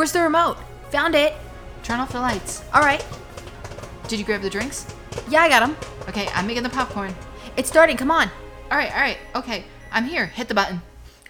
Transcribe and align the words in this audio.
Where's 0.00 0.12
the 0.12 0.22
remote? 0.22 0.56
Found 0.92 1.14
it. 1.14 1.34
Turn 1.82 2.00
off 2.00 2.12
the 2.12 2.20
lights. 2.20 2.64
All 2.72 2.80
right. 2.80 3.04
Did 4.08 4.18
you 4.18 4.24
grab 4.24 4.40
the 4.40 4.48
drinks? 4.48 4.86
Yeah, 5.28 5.42
I 5.42 5.50
got 5.50 5.60
them. 5.60 5.76
Okay, 6.08 6.26
I'm 6.34 6.46
making 6.46 6.62
the 6.62 6.70
popcorn. 6.70 7.14
It's 7.58 7.68
starting. 7.68 7.98
Come 7.98 8.10
on. 8.10 8.30
All 8.70 8.78
right, 8.78 8.90
all 8.94 9.00
right. 9.02 9.18
Okay, 9.36 9.62
I'm 9.92 10.06
here. 10.06 10.24
Hit 10.24 10.48
the 10.48 10.54
button. 10.54 10.80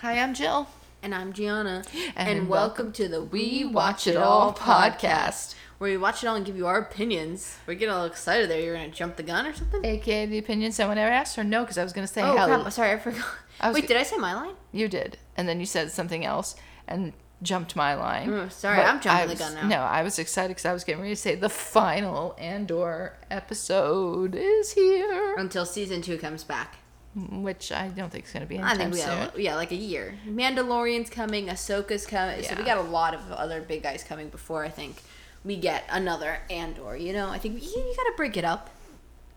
Hi, 0.03 0.21
I'm 0.21 0.35
Jill. 0.35 0.69
And 1.03 1.13
I'm 1.17 1.33
Gianna. 1.33 1.83
And 2.15 2.49
welcome 2.49 2.93
to 2.93 3.09
the 3.09 3.25
We 3.25 3.65
Watch 3.65 4.07
It 4.07 4.17
All 4.17 4.55
podcast. 4.55 5.57
where 5.79 5.91
we 5.91 5.97
watch 5.97 6.23
it 6.23 6.29
all 6.29 6.37
and 6.37 6.47
give 6.47 6.57
you 6.57 6.69
our 6.69 6.79
opinions. 6.79 7.59
We're 7.67 7.75
getting 7.75 7.93
all 7.93 8.05
excited 8.05 8.49
there. 8.49 8.61
You're 8.61 8.77
gonna 8.77 8.91
jump 8.91 9.17
the 9.17 9.25
gun 9.25 9.49
or 9.49 9.53
something? 9.53 9.85
AKA 9.85 10.27
the 10.27 10.39
opinion 10.39 10.71
someone 10.71 10.97
ever 10.97 11.11
asked 11.11 11.37
or 11.37 11.43
no, 11.43 11.63
because 11.65 11.77
I 11.77 11.83
was 11.83 11.93
going 11.93 12.07
to 12.07 12.13
say 12.13 12.23
oh 12.23 12.37
hello. 12.37 12.61
crap! 12.61 12.73
Sorry, 12.73 12.93
I 12.93 13.01
forgot. 13.01 13.25
I 13.61 13.71
was 13.71 13.75
Wait, 13.75 13.81
g- 13.81 13.87
did 13.89 13.97
I 13.97 14.05
say 14.05 14.17
my 14.17 14.33
line? 14.33 14.55
You 14.71 14.87
did. 14.87 15.19
And 15.37 15.49
then 15.49 15.59
you 15.59 15.67
said 15.67 15.91
something 15.91 16.25
else 16.25 16.55
and 16.87 17.15
jumped 17.43 17.75
my 17.77 17.95
line. 17.95 18.29
Mm, 18.29 18.53
sorry, 18.53 18.77
But 18.79 18.87
I'm 18.87 19.01
jumping 19.01 19.23
I 19.23 19.27
the 19.27 19.35
gun 19.37 19.55
now. 19.55 19.67
No, 19.69 19.77
I 19.81 20.03
was 20.03 20.19
excited 20.19 20.49
because 20.51 20.67
I 20.67 20.73
was 20.73 20.85
getting 20.85 21.01
ready 21.01 21.15
to 21.15 21.21
say 21.21 21.35
the 21.35 21.49
final 21.49 22.35
Andor 22.39 23.15
episode 23.31 24.35
is 24.35 24.73
here, 24.73 25.35
Until 25.37 25.65
season 25.67 26.03
two 26.03 26.19
comes 26.19 26.45
back. 26.45 26.77
which 27.15 27.73
I 27.73 27.89
don't 27.89 28.11
think 28.13 28.27
is 28.27 28.31
going 28.33 28.43
to 28.43 28.47
be 28.49 28.59
I 28.61 28.77
think 28.77 28.93
we 28.95 29.01
have 29.01 29.39
yeah, 29.39 29.57
like 29.57 29.73
a 29.73 29.77
year. 29.77 30.15
Mandalorian's 30.29 31.11
coming, 31.11 31.47
Ahsoka's 31.47 32.07
coming. 32.07 32.43
So 32.45 32.55
we 32.57 32.63
got 32.63 32.79
a 32.79 32.83
lot 32.83 33.15
of 33.15 33.33
other 33.33 33.61
big 33.61 33.83
guys 33.83 34.05
coming 34.05 34.29
before 34.29 34.65
I 34.65 34.69
think 34.69 35.03
we 35.45 35.57
get 35.57 35.85
another 35.91 36.39
Andor. 36.51 36.97
You 36.97 37.13
know, 37.13 37.29
I 37.29 37.39
think 37.39 37.55
you, 37.63 37.69
you 37.69 37.95
got 37.97 38.05
to 38.05 38.13
break 38.17 38.37
it 38.37 38.45
up 38.45 38.71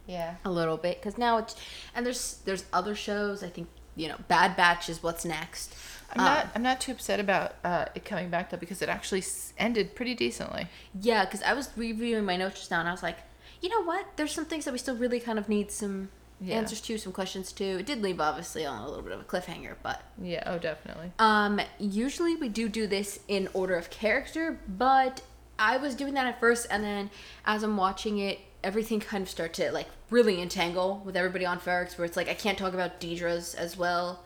Yeah. 0.07 0.35
a 0.45 0.51
little 0.51 0.77
bit 0.77 0.99
because 1.01 1.17
now 1.17 1.37
it's 1.37 1.55
and 1.95 2.05
there's 2.05 2.39
there's 2.45 2.65
other 2.73 2.93
shows. 2.95 3.41
I 3.43 3.47
think 3.49 3.69
you 3.95 4.07
know, 4.07 4.17
Bad 4.27 4.55
Batch 4.57 4.89
is 4.89 5.01
what's 5.01 5.23
next. 5.23 5.73
I'm 6.15 6.23
not. 6.23 6.47
I'm 6.55 6.63
not 6.63 6.79
too 6.81 6.91
upset 6.91 7.19
about 7.19 7.55
uh, 7.63 7.85
it 7.95 8.05
coming 8.05 8.29
back 8.29 8.49
though 8.49 8.57
because 8.57 8.81
it 8.81 8.89
actually 8.89 9.23
ended 9.57 9.95
pretty 9.95 10.15
decently. 10.15 10.67
Yeah, 10.99 11.25
because 11.25 11.41
I 11.43 11.53
was 11.53 11.69
reviewing 11.75 12.25
my 12.25 12.37
notes 12.37 12.59
just 12.59 12.71
now 12.71 12.79
and 12.79 12.87
I 12.87 12.91
was 12.91 13.03
like, 13.03 13.17
you 13.61 13.69
know 13.69 13.81
what? 13.83 14.05
There's 14.15 14.31
some 14.31 14.45
things 14.45 14.65
that 14.65 14.71
we 14.71 14.77
still 14.77 14.95
really 14.95 15.19
kind 15.19 15.39
of 15.39 15.47
need 15.49 15.71
some 15.71 16.09
Yeah. 16.41 16.55
answers 16.57 16.81
to, 16.81 16.97
some 16.97 17.13
questions 17.13 17.51
to. 17.53 17.63
It 17.63 17.85
did 17.85 18.01
leave 18.01 18.19
obviously 18.19 18.65
on 18.65 18.81
a 18.81 18.87
little 18.87 19.01
bit 19.03 19.13
of 19.13 19.21
a 19.21 19.23
cliffhanger, 19.23 19.75
but 19.81 20.01
Yeah. 20.21 20.43
Oh, 20.45 20.57
definitely. 20.59 21.11
um, 21.19 21.61
usually 21.79 22.35
we 22.35 22.49
do 22.49 22.67
do 22.69 22.85
this 22.87 23.19
in 23.27 23.47
order 23.53 23.75
of 23.75 23.89
character, 23.89 24.59
but 24.67 25.21
I 25.57 25.77
was 25.77 25.95
doing 25.95 26.13
that 26.15 26.25
at 26.27 26.39
first, 26.39 26.67
and 26.69 26.83
then 26.83 27.09
as 27.45 27.63
I'm 27.63 27.77
watching 27.77 28.17
it, 28.19 28.39
everything 28.63 28.99
kind 28.99 29.21
of 29.23 29.29
start 29.29 29.53
to 29.53 29.71
like 29.71 29.87
really 30.09 30.41
entangle 30.41 31.01
with 31.05 31.15
everybody 31.15 31.45
on 31.45 31.59
Ferrix, 31.59 31.97
where 31.97 32.05
it's 32.05 32.17
like 32.17 32.27
I 32.29 32.33
can't 32.33 32.57
talk 32.57 32.73
about 32.73 32.99
Deidre's 32.99 33.53
as 33.55 33.77
well. 33.77 34.23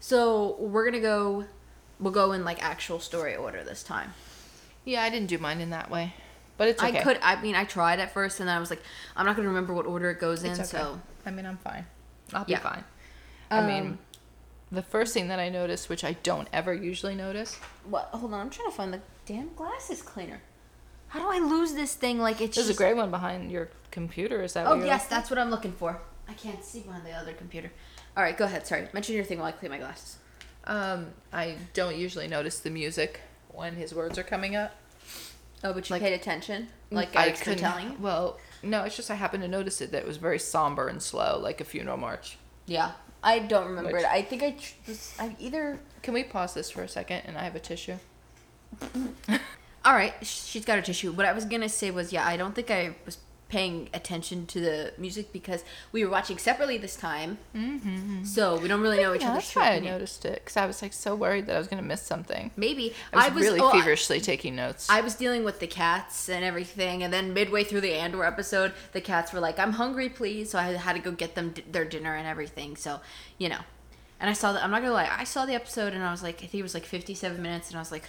So 0.00 0.56
we're 0.58 0.84
gonna 0.84 1.00
go, 1.00 1.44
we'll 1.98 2.12
go 2.12 2.32
in 2.32 2.44
like 2.44 2.62
actual 2.62 3.00
story 3.00 3.36
order 3.36 3.62
this 3.62 3.82
time. 3.82 4.14
Yeah, 4.84 5.02
I 5.02 5.10
didn't 5.10 5.28
do 5.28 5.38
mine 5.38 5.60
in 5.60 5.70
that 5.70 5.90
way, 5.90 6.14
but 6.56 6.68
it's 6.68 6.82
okay. 6.82 6.98
I 6.98 7.02
could. 7.02 7.18
I 7.22 7.40
mean, 7.42 7.54
I 7.54 7.64
tried 7.64 8.00
at 8.00 8.12
first, 8.12 8.40
and 8.40 8.48
then 8.48 8.56
I 8.56 8.60
was 8.60 8.70
like, 8.70 8.82
I'm 9.14 9.26
not 9.26 9.36
gonna 9.36 9.48
remember 9.48 9.74
what 9.74 9.86
order 9.86 10.10
it 10.10 10.18
goes 10.18 10.42
in. 10.42 10.52
Okay. 10.52 10.62
So 10.64 11.00
I 11.26 11.30
mean, 11.30 11.44
I'm 11.46 11.58
fine. 11.58 11.86
I'll 12.32 12.44
be 12.44 12.52
Yeah. 12.52 12.60
fine. 12.60 12.84
I 13.50 13.60
mean, 13.66 13.82
Um, 13.82 13.98
the 14.72 14.82
first 14.82 15.12
thing 15.12 15.28
that 15.28 15.38
I 15.40 15.48
noticed, 15.48 15.88
which 15.88 16.04
I 16.04 16.12
don't 16.22 16.48
ever 16.52 16.72
usually 16.72 17.14
notice, 17.14 17.56
what? 17.84 18.04
Hold 18.12 18.32
on, 18.32 18.40
I'm 18.40 18.50
trying 18.50 18.70
to 18.70 18.76
find 18.76 18.92
the 18.94 19.00
damn 19.26 19.52
glasses 19.54 20.00
cleaner. 20.00 20.40
How 21.08 21.18
do 21.20 21.26
I 21.28 21.38
lose 21.44 21.74
this 21.74 21.94
thing? 21.94 22.20
Like 22.20 22.40
it's 22.40 22.56
there's 22.56 22.68
just. 22.68 22.78
a 22.78 22.82
gray 22.82 22.94
one 22.94 23.10
behind 23.10 23.50
your 23.52 23.68
computer. 23.90 24.42
Is 24.42 24.54
that? 24.54 24.66
oh 24.66 24.70
what 24.70 24.78
you're 24.78 24.86
yes, 24.86 25.02
looking- 25.02 25.16
that's 25.16 25.30
what 25.30 25.38
I'm 25.38 25.50
looking 25.50 25.72
for. 25.72 26.00
I 26.28 26.32
can't 26.34 26.64
see 26.64 26.80
behind 26.80 27.04
the 27.04 27.10
other 27.12 27.32
computer. 27.32 27.72
All 28.20 28.26
right, 28.26 28.36
go 28.36 28.44
ahead. 28.44 28.66
Sorry, 28.66 28.86
mention 28.92 29.14
your 29.14 29.24
thing 29.24 29.38
while 29.38 29.48
I 29.48 29.52
clean 29.52 29.70
my 29.70 29.78
glasses. 29.78 30.18
Um, 30.64 31.06
I 31.32 31.56
don't 31.72 31.96
usually 31.96 32.28
notice 32.28 32.58
the 32.60 32.68
music 32.68 33.18
when 33.48 33.76
his 33.76 33.94
words 33.94 34.18
are 34.18 34.22
coming 34.22 34.54
up. 34.56 34.72
Oh, 35.64 35.72
but 35.72 35.88
you 35.88 35.94
Like- 35.94 36.02
paid 36.02 36.12
attention, 36.12 36.68
like 36.90 37.16
I 37.16 37.30
couldn't- 37.30 37.60
telling 37.60 37.92
you. 37.92 37.96
Well, 37.98 38.38
no, 38.62 38.84
it's 38.84 38.94
just 38.94 39.10
I 39.10 39.14
happened 39.14 39.42
to 39.44 39.48
notice 39.48 39.80
it 39.80 39.90
that 39.92 40.02
it 40.02 40.06
was 40.06 40.18
very 40.18 40.38
somber 40.38 40.86
and 40.88 41.02
slow, 41.02 41.38
like 41.38 41.62
a 41.62 41.64
funeral 41.64 41.96
march. 41.96 42.36
Yeah, 42.66 42.92
I 43.22 43.38
don't 43.38 43.68
remember 43.68 43.92
Which- 43.92 44.02
it. 44.02 44.10
I 44.10 44.20
think 44.20 44.42
I. 44.42 44.54
I 45.18 45.34
either. 45.38 45.80
Can 46.02 46.12
we 46.12 46.22
pause 46.22 46.52
this 46.52 46.70
for 46.70 46.82
a 46.82 46.88
second? 46.88 47.22
And 47.24 47.38
I 47.38 47.44
have 47.44 47.56
a 47.56 47.58
tissue. 47.58 47.96
All 49.82 49.94
right, 49.94 50.12
she's 50.20 50.66
got 50.66 50.78
a 50.78 50.82
tissue. 50.82 51.10
What 51.12 51.24
I 51.24 51.32
was 51.32 51.46
gonna 51.46 51.70
say 51.70 51.90
was, 51.90 52.12
yeah, 52.12 52.26
I 52.26 52.36
don't 52.36 52.54
think 52.54 52.70
I 52.70 52.96
was 53.06 53.16
paying 53.50 53.90
attention 53.92 54.46
to 54.46 54.60
the 54.60 54.92
music 54.96 55.32
because 55.32 55.64
we 55.92 56.04
were 56.04 56.10
watching 56.10 56.38
separately 56.38 56.78
this 56.78 56.96
time, 56.96 57.36
mm-hmm. 57.54 58.24
so 58.24 58.56
we 58.58 58.68
don't 58.68 58.80
really 58.80 59.02
know 59.02 59.12
each 59.14 59.20
Yeah, 59.20 59.32
other's 59.32 59.44
that's 59.44 59.56
why 59.56 59.72
I 59.72 59.78
noticed 59.80 60.24
it 60.24 60.36
because 60.36 60.56
I 60.56 60.64
was 60.66 60.80
like 60.80 60.92
so 60.92 61.14
worried 61.14 61.46
that 61.46 61.56
I 61.56 61.58
was 61.58 61.68
gonna 61.68 61.82
miss 61.82 62.00
something. 62.02 62.50
Maybe 62.56 62.94
I 63.12 63.28
was, 63.28 63.44
really 63.44 63.60
oh, 63.60 63.68
I- 63.68 63.72
feverishly 63.72 64.20
taking 64.20 64.56
notes. 64.56 64.88
I 64.88 65.00
was 65.00 65.14
dealing 65.14 65.44
with 65.44 65.60
the 65.60 65.66
cats 65.66 66.28
and 66.28 66.44
everything, 66.44 67.02
and 67.02 67.12
then 67.12 67.34
midway 67.34 67.64
through 67.64 67.82
the 67.82 67.92
Andor 67.94 68.24
episode, 68.24 68.72
the 68.92 69.00
cats 69.00 69.32
were 69.32 69.40
like, 69.40 69.58
"I'm 69.58 69.72
hungry, 69.72 70.08
please," 70.08 70.50
so 70.50 70.58
I 70.58 70.72
had 70.72 70.94
to 70.94 71.00
go 71.02 71.10
get 71.12 71.34
them 71.34 71.50
d- 71.50 71.64
their 71.70 71.84
dinner 71.84 72.14
and 72.14 72.26
everything. 72.26 72.76
So, 72.76 73.00
you 73.36 73.48
know, 73.48 73.60
and 74.20 74.30
I 74.30 74.32
saw 74.32 74.52
that. 74.52 74.62
I'm 74.62 74.70
not 74.70 74.82
gonna 74.82 74.94
lie, 74.94 75.08
I 75.10 75.24
saw 75.24 75.44
the 75.44 75.54
episode 75.54 75.92
and 75.92 76.02
I 76.04 76.10
was 76.12 76.22
like, 76.22 76.36
I 76.36 76.46
think 76.46 76.54
it 76.54 76.62
was 76.62 76.74
like 76.74 76.84
57 76.84 77.42
minutes, 77.42 77.68
and 77.68 77.76
I 77.76 77.80
was 77.80 77.90
like, 77.90 78.04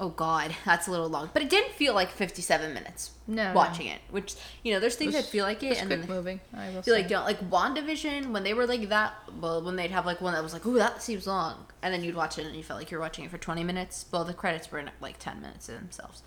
"Oh 0.00 0.08
God, 0.08 0.56
that's 0.64 0.88
a 0.88 0.90
little 0.90 1.08
long," 1.08 1.30
but 1.32 1.42
it 1.42 1.50
didn't 1.50 1.72
feel 1.74 1.94
like 1.94 2.10
57 2.10 2.74
minutes. 2.74 3.12
No, 3.28 3.52
watching 3.54 3.86
it, 3.86 4.00
which 4.10 4.34
you 4.64 4.72
know, 4.72 4.80
there's 4.80 4.96
things 4.96 5.12
that 5.12 5.24
feel 5.24 5.44
like 5.44 5.62
it, 5.62 5.80
and 5.80 5.90
then 5.90 6.06
moving. 6.08 6.40
I 6.52 6.70
will 6.70 6.82
feel 6.82 6.94
say. 6.94 7.02
like 7.02 7.08
don't 7.08 7.24
like 7.24 7.48
WandaVision 7.50 8.32
when 8.32 8.42
they 8.42 8.54
were 8.54 8.66
like 8.66 8.88
that. 8.88 9.14
Well, 9.40 9.62
when 9.62 9.76
they'd 9.76 9.92
have 9.92 10.06
like 10.06 10.20
one 10.20 10.32
that 10.32 10.42
was 10.42 10.52
like, 10.52 10.66
oh 10.66 10.72
that 10.74 11.02
seems 11.02 11.26
long," 11.26 11.66
and 11.82 11.94
then 11.94 12.02
you'd 12.02 12.16
watch 12.16 12.38
it 12.38 12.46
and 12.46 12.56
you 12.56 12.64
felt 12.64 12.80
like 12.80 12.90
you're 12.90 13.00
watching 13.00 13.24
it 13.24 13.30
for 13.30 13.38
20 13.38 13.62
minutes. 13.62 14.06
Well, 14.10 14.24
the 14.24 14.34
credits 14.34 14.72
were 14.72 14.78
in 14.80 14.90
like 15.00 15.18
10 15.18 15.40
minutes 15.40 15.66
themselves. 15.68 16.22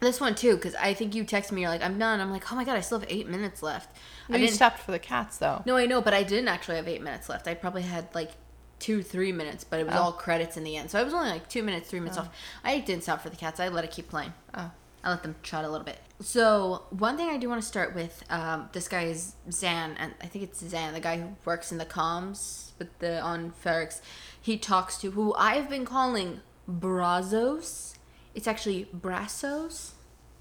This 0.00 0.20
one 0.20 0.34
too, 0.36 0.54
because 0.54 0.76
I 0.76 0.94
think 0.94 1.14
you 1.14 1.24
texted 1.24 1.52
me. 1.52 1.62
You're 1.62 1.70
like, 1.70 1.82
"I'm 1.82 1.98
done." 1.98 2.20
I'm 2.20 2.30
like, 2.30 2.50
"Oh 2.52 2.56
my 2.56 2.64
god, 2.64 2.76
I 2.76 2.80
still 2.80 3.00
have 3.00 3.08
eight 3.10 3.28
minutes 3.28 3.62
left." 3.62 3.90
No, 4.28 4.36
I 4.36 4.38
you 4.38 4.46
didn't. 4.46 4.56
stopped 4.56 4.78
for 4.78 4.92
the 4.92 4.98
cats 5.00 5.38
though. 5.38 5.62
No, 5.66 5.76
I 5.76 5.86
know, 5.86 6.00
but 6.00 6.14
I 6.14 6.22
didn't 6.22 6.48
actually 6.48 6.76
have 6.76 6.86
eight 6.86 7.02
minutes 7.02 7.28
left. 7.28 7.48
I 7.48 7.54
probably 7.54 7.82
had 7.82 8.06
like 8.14 8.30
two, 8.78 9.02
three 9.02 9.32
minutes, 9.32 9.64
but 9.64 9.80
it 9.80 9.86
was 9.86 9.94
Oh. 9.96 10.02
all 10.02 10.12
credits 10.12 10.56
in 10.56 10.64
the 10.64 10.76
end. 10.76 10.90
So 10.90 10.98
I 11.00 11.02
was 11.02 11.12
only 11.14 11.30
like 11.30 11.48
two 11.48 11.62
minutes, 11.62 11.88
three 11.90 12.00
minutes 12.00 12.16
off. 12.18 12.28
I 12.64 12.78
didn't 12.78 13.02
stop 13.02 13.20
for 13.22 13.30
the 13.30 13.36
cats. 13.36 13.58
I 13.60 13.68
let 13.68 13.84
it 13.84 13.90
keep 13.90 14.08
playing. 14.08 14.32
Oh, 14.54 14.70
I 15.02 15.10
let 15.10 15.22
them 15.22 15.34
chat 15.42 15.64
a 15.64 15.68
little 15.68 15.84
bit. 15.84 15.98
So 16.20 16.82
one 16.90 17.16
thing 17.16 17.28
I 17.28 17.36
do 17.38 17.48
want 17.48 17.60
to 17.62 17.66
start 17.66 17.94
with, 17.94 18.24
um, 18.30 18.68
this 18.72 18.88
guy 18.88 19.02
is 19.04 19.34
Xan, 19.48 19.94
and 19.98 20.14
I 20.20 20.26
think 20.26 20.44
it's 20.44 20.62
Xan, 20.62 20.92
the 20.92 21.00
guy 21.00 21.18
who 21.20 21.36
works 21.44 21.70
in 21.72 21.78
the 21.78 21.86
comms 21.86 22.70
with 22.78 22.96
the 22.98 23.20
on 23.20 23.52
Ferrix. 23.64 24.00
He 24.40 24.58
talks 24.58 24.98
to 24.98 25.12
who 25.12 25.34
I've 25.34 25.68
been 25.68 25.84
calling 25.84 26.40
Brazos. 26.66 27.94
It's 28.34 28.46
actually 28.46 28.88
Brassos. 28.96 29.92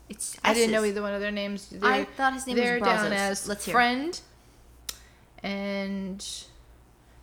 It's 0.09 0.37
I 0.43 0.53
didn't 0.53 0.71
know 0.71 0.83
either 0.85 1.01
one 1.01 1.13
of 1.13 1.21
their 1.21 1.31
names. 1.31 1.73
I 1.81 1.97
They're- 1.97 2.05
thought 2.15 2.33
his 2.33 2.47
name 2.47 2.55
was 2.55 2.63
they're 2.65 2.79
Brazos. 2.79 3.03
down 3.03 3.13
as 3.13 3.47
Let's 3.47 3.65
hear. 3.65 3.73
friend, 3.73 4.19
and 5.43 6.25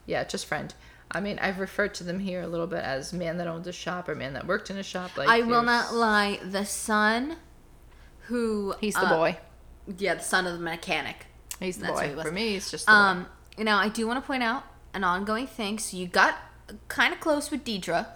yeah, 0.06 0.24
just 0.24 0.46
friend. 0.46 0.74
I 1.10 1.20
mean, 1.20 1.38
I've 1.38 1.60
referred 1.60 1.94
to 1.94 2.04
them 2.04 2.18
here 2.18 2.42
a 2.42 2.46
little 2.46 2.66
bit 2.66 2.82
as 2.82 3.12
man 3.12 3.36
that 3.38 3.46
owned 3.46 3.66
a 3.66 3.72
shop 3.72 4.08
or 4.08 4.14
man 4.14 4.32
that 4.34 4.46
worked 4.46 4.70
in 4.70 4.76
a 4.78 4.82
shop. 4.82 5.16
Like 5.16 5.28
I 5.28 5.40
will 5.40 5.62
there's- 5.62 5.90
not 5.90 5.94
lie. 5.94 6.40
The 6.42 6.64
son, 6.64 7.36
who 8.22 8.74
He's 8.80 8.94
the 8.94 9.06
uh, 9.06 9.16
boy. 9.16 9.38
Yeah, 9.98 10.14
the 10.14 10.22
son 10.22 10.46
of 10.46 10.54
the 10.54 10.58
mechanic. 10.64 11.26
He's 11.60 11.76
the 11.76 11.86
that's 11.86 12.00
he 12.00 12.08
boy. 12.08 12.16
was. 12.16 12.24
For 12.26 12.32
me, 12.32 12.56
it's 12.56 12.70
just 12.70 12.86
the. 12.86 12.92
Um, 12.92 13.26
you 13.56 13.64
know, 13.64 13.76
I 13.76 13.88
do 13.88 14.06
want 14.06 14.22
to 14.22 14.26
point 14.26 14.42
out 14.42 14.64
an 14.92 15.04
ongoing 15.04 15.46
thing. 15.46 15.78
So 15.78 15.96
you 15.96 16.06
got 16.06 16.36
kind 16.88 17.12
of 17.12 17.20
close 17.20 17.50
with 17.50 17.64
Deidre. 17.64 18.06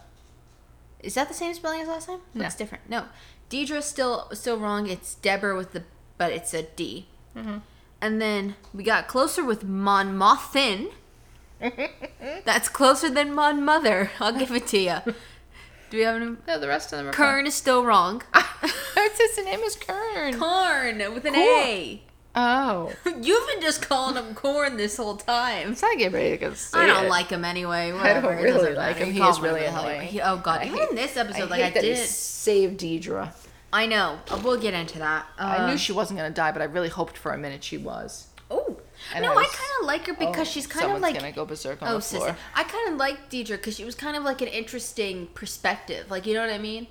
Is 1.00 1.14
that 1.14 1.28
the 1.28 1.34
same 1.34 1.54
spelling 1.54 1.80
as 1.82 1.88
last 1.88 2.06
time? 2.06 2.20
No. 2.34 2.46
It's 2.46 2.56
different. 2.56 2.88
No, 2.90 3.04
Deidre's 3.50 3.84
still 3.84 4.28
still 4.32 4.58
wrong. 4.58 4.88
It's 4.88 5.14
Deborah 5.14 5.56
with 5.56 5.72
the, 5.72 5.84
but 6.16 6.32
it's 6.32 6.52
a 6.54 6.62
D. 6.64 7.06
Mm-hmm. 7.36 7.58
And 8.00 8.20
then 8.20 8.56
we 8.74 8.82
got 8.82 9.06
closer 9.08 9.44
with 9.44 9.62
Mon 9.64 10.16
Mothin. 10.16 10.90
That's 12.44 12.68
closer 12.68 13.10
than 13.10 13.34
Mon 13.34 13.64
Mother. 13.64 14.10
I'll 14.20 14.32
give 14.36 14.52
it 14.52 14.66
to 14.68 14.78
you. 14.78 14.96
Do 15.90 15.96
we 15.96 16.02
have 16.02 16.16
any? 16.20 16.36
No, 16.46 16.58
the 16.58 16.68
rest 16.68 16.92
of 16.92 16.98
them 16.98 17.08
are 17.08 17.12
Kern 17.12 17.46
is 17.46 17.54
still 17.54 17.84
wrong. 17.84 18.22
his 18.94 19.38
name 19.44 19.60
is 19.60 19.76
Kern. 19.76 20.38
Corn 20.38 20.98
with 21.14 21.24
an 21.24 21.34
Corn. 21.34 21.36
A. 21.36 22.02
Oh, 22.36 22.92
You've 23.04 23.46
been 23.48 23.60
just 23.62 23.82
calling 23.82 24.14
him 24.16 24.34
corn 24.34 24.76
this 24.76 24.96
whole 24.98 25.16
time. 25.16 25.72
it's 25.72 25.82
not 25.82 25.96
getting 25.98 26.12
ready 26.14 26.30
to 26.30 26.36
go 26.36 26.54
see 26.54 26.78
I 26.78 26.86
don't 26.86 27.08
like 27.08 27.30
him 27.30 27.44
anyway. 27.44 27.90
I 27.90 27.92
Whatever. 27.92 28.28
don't 28.34 28.38
it 28.38 28.42
really 28.42 28.74
like 28.74 28.96
him. 28.98 29.10
He 29.12 29.20
is 29.20 29.40
really 29.40 29.60
the 29.60 29.70
annoying. 29.70 30.14
you- 30.14 30.20
Oh 30.22 30.36
god, 30.36 30.60
I 30.60 30.66
even 30.66 30.78
hate- 30.78 30.90
in 30.90 30.94
this 30.96 31.16
episode, 31.16 31.44
I 31.44 31.46
like 31.46 31.62
I 31.76 31.80
he 31.80 31.88
did. 31.88 31.96
saved 32.06 32.78
Deidre. 32.80 33.32
I 33.72 33.86
know. 33.86 34.20
Uh, 34.30 34.40
We'll 34.44 34.60
get 34.60 34.72
into 34.74 34.98
that. 35.00 35.26
I 35.38 35.66
knew 35.66 35.72
Uh, 35.74 35.76
she 35.78 35.90
wasn't 35.92 36.18
gonna 36.18 36.30
die, 36.30 36.52
but 36.52 36.62
I 36.62 36.66
really 36.66 36.88
hoped 36.90 37.18
for 37.18 37.32
a 37.32 37.38
minute 37.38 37.64
she 37.64 37.76
was. 37.76 38.27
And 39.14 39.24
no, 39.24 39.32
I 39.32 39.40
I, 39.40 39.44
kind 39.44 39.70
of 39.80 39.86
like 39.86 40.06
her 40.06 40.12
because 40.14 40.36
Oh, 40.40 40.44
she's 40.44 40.66
kind 40.66 40.84
of 40.84 40.90
someone's 40.92 41.02
like. 41.02 41.14
gonna 41.18 41.32
go 41.32 41.44
berserk 41.44 41.82
on 41.82 41.88
Oh, 41.88 41.94
the 41.94 42.00
floor. 42.00 42.26
sister. 42.28 42.36
I 42.54 42.64
kind 42.64 42.88
of 42.92 42.96
like 42.96 43.30
Deidre 43.30 43.50
because 43.56 43.76
she 43.76 43.84
was 43.84 43.94
kind 43.94 44.16
of 44.16 44.22
like 44.22 44.40
an 44.42 44.48
interesting 44.48 45.28
perspective. 45.34 46.10
Like, 46.10 46.26
you 46.26 46.34
know 46.34 46.40
what 46.40 46.50
I 46.50 46.58
mean? 46.58 46.86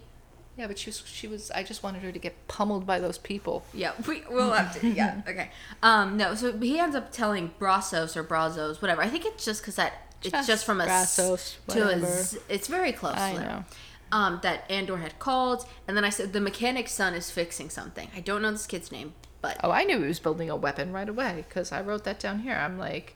Yeah, 0.57 0.65
but 0.67 0.79
she 0.79 0.89
was 0.89 1.03
she 1.05 1.27
was. 1.27 1.51
I 1.51 1.61
just 1.61 1.83
wanted 1.83 2.01
her 2.01 2.11
to 2.11 2.17
get 2.17 2.47
pummeled 2.47 2.87
by 2.87 2.99
those 2.99 3.19
people. 3.19 3.63
Yeah, 3.75 3.91
we, 4.07 4.23
we'll 4.29 4.51
have 4.53 4.79
to. 4.81 4.87
Yeah, 4.87 5.21
okay. 5.27 5.51
Um, 5.83 6.17
no, 6.17 6.33
so 6.33 6.57
he 6.57 6.79
ends 6.79 6.95
up 6.95 7.11
telling 7.11 7.51
Brazos 7.59 8.17
or 8.17 8.23
Brazos, 8.23 8.81
whatever. 8.81 9.03
I 9.03 9.07
think 9.07 9.25
it's 9.25 9.45
just 9.45 9.61
because 9.61 9.75
that 9.75 9.93
it's 10.23 10.31
Just 10.31 10.47
just 10.47 10.65
from 10.65 10.81
a 10.81 10.85
Brazos, 10.85 11.57
to 11.67 11.81
a 11.83 11.85
whatever. 11.85 12.07
z. 12.23 12.39
It's 12.49 12.67
very 12.67 12.91
close. 12.91 13.13
I 13.15 13.33
there. 13.35 13.45
know. 13.45 13.63
um, 14.11 14.39
that 14.41 14.63
Andor 14.71 14.97
had 14.97 15.19
called, 15.19 15.67
and 15.87 15.95
then 15.95 16.03
I 16.03 16.09
said 16.09 16.33
the 16.33 16.41
mechanic's 16.41 16.91
son 16.91 17.13
is 17.13 17.29
fixing 17.29 17.69
something. 17.69 18.09
I 18.15 18.21
don't 18.21 18.41
know 18.41 18.51
this 18.51 18.65
kid's 18.65 18.91
name, 18.91 19.13
but 19.41 19.57
Oh, 19.63 19.71
I 19.71 19.83
knew 19.83 20.01
he 20.01 20.07
was 20.07 20.19
building 20.19 20.49
a 20.49 20.55
weapon 20.55 20.91
right 20.91 21.07
away 21.09 21.45
because 21.47 21.71
I 21.71 21.81
wrote 21.81 22.03
that 22.05 22.19
down 22.19 22.39
here. 22.39 22.55
I'm 22.55 22.77
like, 22.79 23.15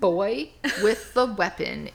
boy 0.00 0.50
with 0.82 1.14
the 1.14 1.26
weapon 1.26 1.90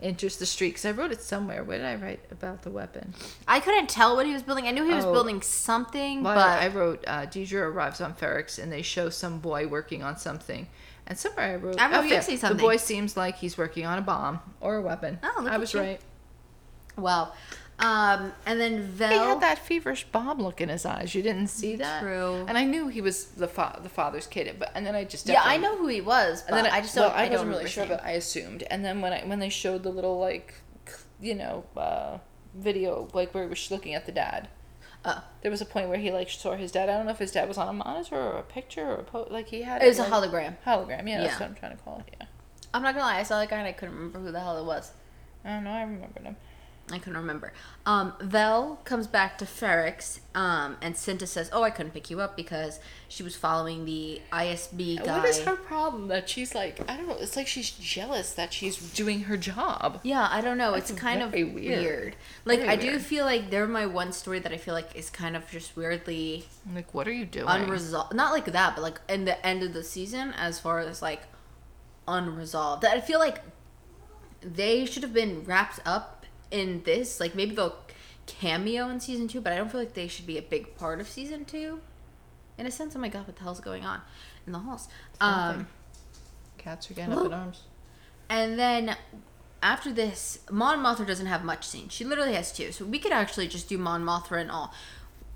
enters 0.00 0.36
the 0.36 0.46
street. 0.46 0.70
Because 0.70 0.84
I 0.86 0.92
wrote 0.92 1.10
it 1.12 1.20
somewhere. 1.20 1.64
Where 1.64 1.78
did 1.78 1.86
I 1.86 1.96
write 1.96 2.20
about 2.30 2.62
the 2.62 2.70
weapon? 2.70 3.14
I 3.48 3.60
couldn't 3.60 3.88
tell 3.88 4.14
what 4.16 4.26
he 4.26 4.32
was 4.32 4.42
building. 4.42 4.66
I 4.66 4.70
knew 4.70 4.84
he 4.84 4.94
was 4.94 5.04
Oh. 5.04 5.12
building 5.12 5.42
something, 5.42 6.22
Well, 6.22 6.34
but 6.34 6.62
I 6.62 6.68
wrote 6.68 7.04
uh, 7.06 7.26
Deidre 7.26 7.62
arrives 7.62 8.00
on 8.00 8.14
Ferrix 8.14 8.62
and 8.62 8.70
they 8.72 8.82
show 8.82 9.08
some 9.10 9.40
boy 9.40 9.66
working 9.66 10.02
on 10.02 10.16
something. 10.16 10.68
And 11.06 11.18
somewhere 11.18 11.52
I 11.52 11.56
wrote, 11.56 11.80
I 11.80 11.98
oh 11.98 12.02
yeah, 12.02 12.20
the 12.20 12.54
boy 12.54 12.76
seems 12.76 13.16
like 13.16 13.38
he's 13.38 13.56
working 13.56 13.86
on 13.86 13.98
a 13.98 14.02
bomb 14.02 14.40
or 14.60 14.76
a 14.76 14.82
weapon. 14.82 15.18
Oh, 15.22 15.40
look 15.42 15.52
I 15.52 15.56
was 15.56 15.72
you. 15.72 15.80
right. 15.80 16.00
well, 16.96 17.34
um, 17.80 18.32
and 18.44 18.60
then 18.60 18.82
Vel. 18.82 19.08
He 19.10 19.16
had 19.16 19.40
that 19.40 19.58
feverish 19.58 20.04
bomb 20.04 20.40
look 20.40 20.60
in 20.60 20.68
his 20.68 20.84
eyes. 20.84 21.14
You 21.14 21.22
didn't 21.22 21.46
see 21.48 21.76
that, 21.76 22.02
True. 22.02 22.44
And 22.48 22.58
I 22.58 22.64
knew 22.64 22.88
he 22.88 23.00
was 23.00 23.26
the 23.26 23.46
fa- 23.46 23.78
the 23.82 23.88
father's 23.88 24.26
kid, 24.26 24.56
but 24.58 24.70
and 24.74 24.84
then 24.84 24.94
I 24.94 25.04
just 25.04 25.28
yeah, 25.28 25.42
I 25.44 25.56
know 25.58 25.76
who 25.76 25.86
he 25.86 26.00
was, 26.00 26.42
but 26.42 26.56
And 26.56 26.64
then 26.66 26.72
I 26.72 26.80
just 26.80 26.96
well, 26.96 27.08
don't. 27.10 27.18
I, 27.18 27.26
I, 27.26 27.30
wasn't 27.30 27.50
really 27.50 27.68
sure, 27.68 27.86
but 27.86 28.02
I 28.04 28.12
assumed. 28.12 28.64
And 28.64 28.84
then 28.84 29.00
when 29.00 29.12
I 29.12 29.20
when 29.24 29.38
they 29.38 29.48
showed 29.48 29.82
the 29.84 29.90
little 29.90 30.18
like, 30.18 30.54
you 31.20 31.34
know, 31.36 31.64
uh, 31.76 32.18
video 32.54 33.08
like 33.14 33.32
where 33.32 33.44
he 33.44 33.50
was 33.50 33.70
looking 33.70 33.94
at 33.94 34.06
the 34.06 34.12
dad, 34.12 34.48
Oh. 35.04 35.22
there 35.42 35.50
was 35.50 35.60
a 35.60 35.64
point 35.64 35.88
where 35.88 35.98
he 35.98 36.10
like 36.10 36.28
saw 36.30 36.56
his 36.56 36.72
dad. 36.72 36.88
I 36.88 36.96
don't 36.96 37.06
know 37.06 37.12
if 37.12 37.18
his 37.18 37.30
dad 37.30 37.46
was 37.46 37.58
on 37.58 37.68
a 37.68 37.72
monitor 37.72 38.16
or 38.16 38.38
a 38.38 38.42
picture 38.42 38.84
or 38.90 38.96
a 38.96 39.04
po- 39.04 39.28
like 39.30 39.46
he 39.48 39.62
had. 39.62 39.82
It 39.82 39.86
was 39.86 40.00
a 40.00 40.04
hologram. 40.06 40.56
Hologram, 40.66 41.08
yeah, 41.08 41.18
that's 41.20 41.34
Yeah. 41.34 41.38
what 41.38 41.48
I'm 41.50 41.54
trying 41.54 41.76
to 41.76 41.82
call 41.84 42.02
it. 42.06 42.12
Yeah, 42.20 42.26
I'm 42.74 42.82
not 42.82 42.94
gonna 42.94 43.06
lie, 43.06 43.20
I 43.20 43.22
saw 43.22 43.38
that 43.38 43.48
guy 43.48 43.58
and 43.58 43.68
I 43.68 43.72
couldn't 43.72 43.94
remember 43.94 44.18
who 44.18 44.32
the 44.32 44.40
hell 44.40 44.58
it 44.58 44.64
was. 44.64 44.90
I 45.44 45.50
don't 45.50 45.62
know. 45.64 45.70
I 45.70 45.82
remembered 45.82 46.24
him. 46.24 46.36
I 46.92 46.98
couldn't 46.98 47.16
remember. 47.18 47.52
Um, 47.86 48.12
Vel 48.20 48.80
comes 48.84 49.06
back 49.06 49.38
to 49.38 49.44
Ferrix, 49.44 50.20
um, 50.34 50.76
and 50.82 50.94
Cinta 50.94 51.26
says, 51.26 51.48
"Oh, 51.52 51.62
I 51.62 51.70
couldn't 51.70 51.92
pick 51.92 52.10
you 52.10 52.20
up 52.20 52.36
because 52.36 52.80
she 53.08 53.22
was 53.22 53.36
following 53.36 53.84
the 53.84 54.20
ISB 54.32 55.02
guy." 55.04 55.18
What 55.18 55.28
is 55.28 55.40
her 55.40 55.56
problem 55.56 56.08
that 56.08 56.28
she's 56.28 56.54
like? 56.54 56.80
I 56.90 56.96
don't 56.96 57.08
know. 57.08 57.16
It's 57.18 57.36
like 57.36 57.46
she's 57.46 57.70
jealous 57.70 58.32
that 58.34 58.52
she's 58.52 58.76
doing 58.92 59.20
her 59.24 59.36
job. 59.36 60.00
Yeah, 60.02 60.28
I 60.30 60.40
don't 60.40 60.58
know. 60.58 60.72
That's 60.72 60.90
it's 60.90 61.00
kind 61.00 61.22
of 61.22 61.32
weird. 61.32 61.54
weird. 61.54 62.16
Like 62.44 62.60
Very 62.60 62.70
I 62.70 62.76
do 62.76 62.88
weird. 62.88 63.02
feel 63.02 63.24
like 63.24 63.50
they're 63.50 63.66
my 63.66 63.86
one 63.86 64.12
story 64.12 64.38
that 64.40 64.52
I 64.52 64.56
feel 64.56 64.74
like 64.74 64.94
is 64.94 65.10
kind 65.10 65.36
of 65.36 65.48
just 65.50 65.76
weirdly 65.76 66.46
like, 66.74 66.92
what 66.94 67.06
are 67.08 67.12
you 67.12 67.24
doing? 67.24 67.46
unresolved. 67.48 68.14
Not 68.14 68.32
like 68.32 68.46
that, 68.46 68.74
but 68.76 68.82
like 68.82 69.00
in 69.08 69.24
the 69.24 69.44
end 69.46 69.62
of 69.62 69.72
the 69.72 69.84
season, 69.84 70.32
as 70.36 70.60
far 70.60 70.78
as 70.80 71.00
like 71.02 71.22
unresolved. 72.06 72.82
that 72.82 72.96
I 72.96 73.00
feel 73.00 73.18
like 73.18 73.40
they 74.40 74.84
should 74.86 75.02
have 75.02 75.12
been 75.12 75.44
wrapped 75.44 75.80
up 75.84 76.17
in 76.50 76.82
this. 76.84 77.20
Like 77.20 77.34
maybe 77.34 77.54
they'll 77.54 77.76
cameo 78.26 78.88
in 78.88 79.00
season 79.00 79.28
two, 79.28 79.40
but 79.40 79.52
I 79.52 79.56
don't 79.56 79.70
feel 79.70 79.80
like 79.80 79.94
they 79.94 80.08
should 80.08 80.26
be 80.26 80.38
a 80.38 80.42
big 80.42 80.76
part 80.76 81.00
of 81.00 81.08
season 81.08 81.44
two. 81.44 81.80
In 82.58 82.66
a 82.66 82.70
sense, 82.70 82.96
oh 82.96 82.98
my 82.98 83.08
god, 83.08 83.26
what 83.26 83.36
the 83.36 83.42
hell's 83.42 83.60
going 83.60 83.84
on 83.84 84.00
in 84.46 84.52
the 84.52 84.58
halls? 84.58 84.88
Um, 85.20 85.66
Cats 86.58 86.90
are 86.90 86.94
getting 86.94 87.14
up 87.14 87.24
in 87.26 87.32
arms. 87.32 87.62
and 88.28 88.58
then 88.58 88.96
after 89.62 89.92
this, 89.92 90.40
Mon 90.50 90.78
Mothra 90.78 91.06
doesn't 91.06 91.26
have 91.26 91.44
much 91.44 91.66
scene. 91.66 91.88
She 91.88 92.04
literally 92.04 92.34
has 92.34 92.52
two, 92.52 92.72
so 92.72 92.84
we 92.84 92.98
could 92.98 93.12
actually 93.12 93.48
just 93.48 93.68
do 93.68 93.78
Mon 93.78 94.04
Mothra 94.04 94.40
and 94.40 94.50
all. 94.50 94.72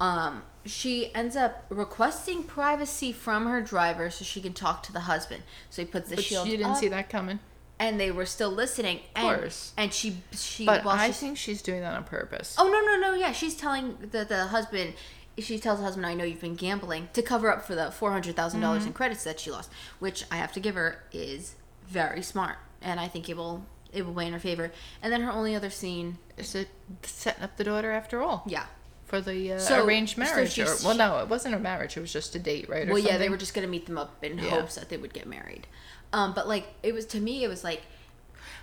Um, 0.00 0.42
she 0.64 1.14
ends 1.14 1.36
up 1.36 1.64
requesting 1.68 2.42
privacy 2.42 3.12
from 3.12 3.46
her 3.46 3.62
driver 3.62 4.10
so 4.10 4.24
she 4.24 4.40
can 4.40 4.52
talk 4.52 4.82
to 4.84 4.92
the 4.92 5.00
husband. 5.00 5.44
So 5.70 5.82
he 5.82 5.86
puts 5.86 6.08
the 6.10 6.16
But 6.16 6.24
shield 6.24 6.48
you 6.48 6.56
didn't 6.56 6.72
up, 6.72 6.78
see 6.78 6.88
that 6.88 7.08
coming. 7.08 7.38
And 7.82 7.98
they 8.00 8.10
were 8.10 8.26
still 8.26 8.50
listening. 8.50 9.00
And, 9.16 9.38
course. 9.40 9.72
And 9.76 9.92
she 9.92 10.16
she 10.32 10.64
But 10.64 10.84
while 10.84 10.96
I 10.96 11.06
she's- 11.06 11.20
think 11.20 11.36
she's 11.36 11.62
doing 11.62 11.80
that 11.80 11.94
on 11.94 12.04
purpose. 12.04 12.54
Oh 12.58 12.68
no 12.68 12.80
no 12.80 12.96
no 13.10 13.14
yeah 13.18 13.32
she's 13.32 13.56
telling 13.56 13.96
the 14.10 14.24
the 14.24 14.46
husband 14.46 14.94
she 15.38 15.58
tells 15.58 15.78
the 15.78 15.84
husband 15.84 16.06
I 16.06 16.14
know 16.14 16.24
you've 16.24 16.40
been 16.40 16.54
gambling 16.56 17.08
to 17.14 17.22
cover 17.22 17.50
up 17.52 17.64
for 17.66 17.74
the 17.74 17.90
four 17.90 18.12
hundred 18.12 18.36
thousand 18.36 18.60
dollars 18.60 18.80
Mm-hmm. 18.82 18.88
in 18.88 18.92
credits 18.94 19.24
that 19.24 19.40
she 19.40 19.50
lost 19.50 19.70
which 19.98 20.24
I 20.30 20.36
have 20.36 20.52
to 20.52 20.60
give 20.60 20.74
her 20.76 21.02
is 21.12 21.54
very 21.88 22.22
smart 22.22 22.56
and 22.80 23.00
I 23.00 23.08
think 23.08 23.28
it 23.28 23.36
will 23.36 23.64
it 23.92 24.06
will 24.06 24.12
weigh 24.14 24.26
in 24.26 24.32
her 24.32 24.38
favor 24.38 24.70
and 25.02 25.12
then 25.12 25.20
her 25.22 25.32
only 25.32 25.54
other 25.54 25.70
scene 25.70 26.18
Is 26.38 26.54
it 26.54 26.68
setting 27.02 27.42
up 27.42 27.56
the 27.56 27.64
daughter 27.64 27.90
after 27.92 28.22
all? 28.22 28.44
yeah 28.46 28.66
For 29.06 29.20
the 29.20 29.54
uh, 29.54 29.58
So- 29.58 29.84
arranged 29.84 30.14
so 30.16 30.20
marriage? 30.22 30.58
or, 30.58 30.74
well, 30.84 30.96
no, 30.96 31.18
it 31.20 31.28
wasn't 31.28 31.54
a 31.54 31.58
marriage. 31.58 31.96
It 31.98 32.00
was 32.00 32.12
just 32.12 32.34
a 32.34 32.38
date, 32.38 32.68
right? 32.70 32.88
Or 32.88 32.92
well 32.94 33.02
yeah 33.02 33.18
they 33.18 33.28
were 33.28 33.36
just 33.36 33.52
gonna 33.54 33.66
meet 33.76 33.84
them 33.86 33.98
up 33.98 34.22
in 34.24 34.38
Yeah. 34.38 34.50
hopes 34.50 34.74
that 34.76 34.88
they 34.90 34.96
would 34.98 35.12
get 35.14 35.26
married 35.26 35.66
um 36.12 36.32
but 36.34 36.46
like 36.48 36.66
it 36.82 36.92
was 36.94 37.06
to 37.06 37.20
me 37.20 37.44
it 37.44 37.48
was 37.48 37.62
like 37.64 37.82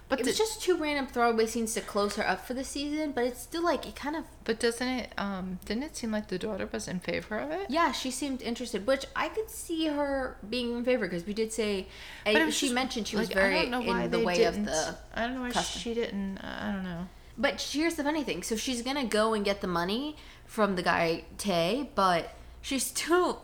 But 0.09 0.19
it 0.19 0.25
was 0.25 0.37
just 0.37 0.61
two 0.61 0.75
random 0.75 1.05
throwaway 1.07 1.45
scenes 1.45 1.73
to 1.75 1.81
close 1.81 2.15
her 2.15 2.27
up 2.27 2.45
for 2.47 2.53
the 2.55 2.63
season 2.63 3.11
but 3.11 3.23
it's 3.25 3.41
still 3.41 3.63
like 3.63 3.85
it 3.85 3.95
kind 3.95 4.15
of 4.15 4.23
But 4.43 4.59
doesn't 4.59 4.87
it? 4.87 5.13
Um, 5.17 5.59
didn't 5.65 5.83
it 5.83 5.95
seem 5.95 6.11
like 6.11 6.27
the 6.29 6.39
daughter 6.39 6.67
was 6.71 6.87
in 6.87 6.99
favor 6.99 7.37
of 7.37 7.51
it? 7.51 7.67
Yeah, 7.69 7.91
she 7.91 8.09
seemed 8.11 8.41
interested, 8.41 8.87
which 8.87 9.05
I 9.15 9.29
could 9.29 9.49
see 9.51 9.85
her 9.87 10.37
being 10.49 10.75
in 10.77 10.83
favor 10.83 11.05
because 11.05 11.25
we 11.27 11.33
did 11.35 11.53
say, 11.53 11.87
But 12.25 12.51
she 12.51 12.67
just, 12.67 12.73
mentioned 12.73 13.07
she 13.07 13.17
was 13.17 13.29
very 13.29 13.55
I 13.57 13.61
don't 13.61 13.71
know 13.71 13.81
why 13.81 14.03
in 14.05 14.11
the 14.11 14.19
way 14.19 14.43
of 14.45 14.55
didn't- 14.55 14.65
the. 14.65 14.97
I 15.13 15.25
don't 15.27 15.35
know 15.35 15.41
why 15.41 15.51
custom. 15.51 15.81
she 15.81 15.93
didn't. 15.93 16.39
I 16.39 16.71
don't 16.73 16.83
know. 16.83 17.07
But 17.37 17.61
here's 17.61 17.95
the 17.95 18.03
funny 18.03 18.23
thing: 18.23 18.41
so 18.43 18.55
she's 18.55 18.81
gonna 18.81 19.05
go 19.05 19.33
and 19.35 19.45
get 19.45 19.61
the 19.61 19.67
money 19.67 20.17
from 20.45 20.75
the 20.75 20.81
guy 20.83 21.23
Tay, 21.37 21.89
but 21.95 22.33
she 22.61 22.79
still 22.79 23.43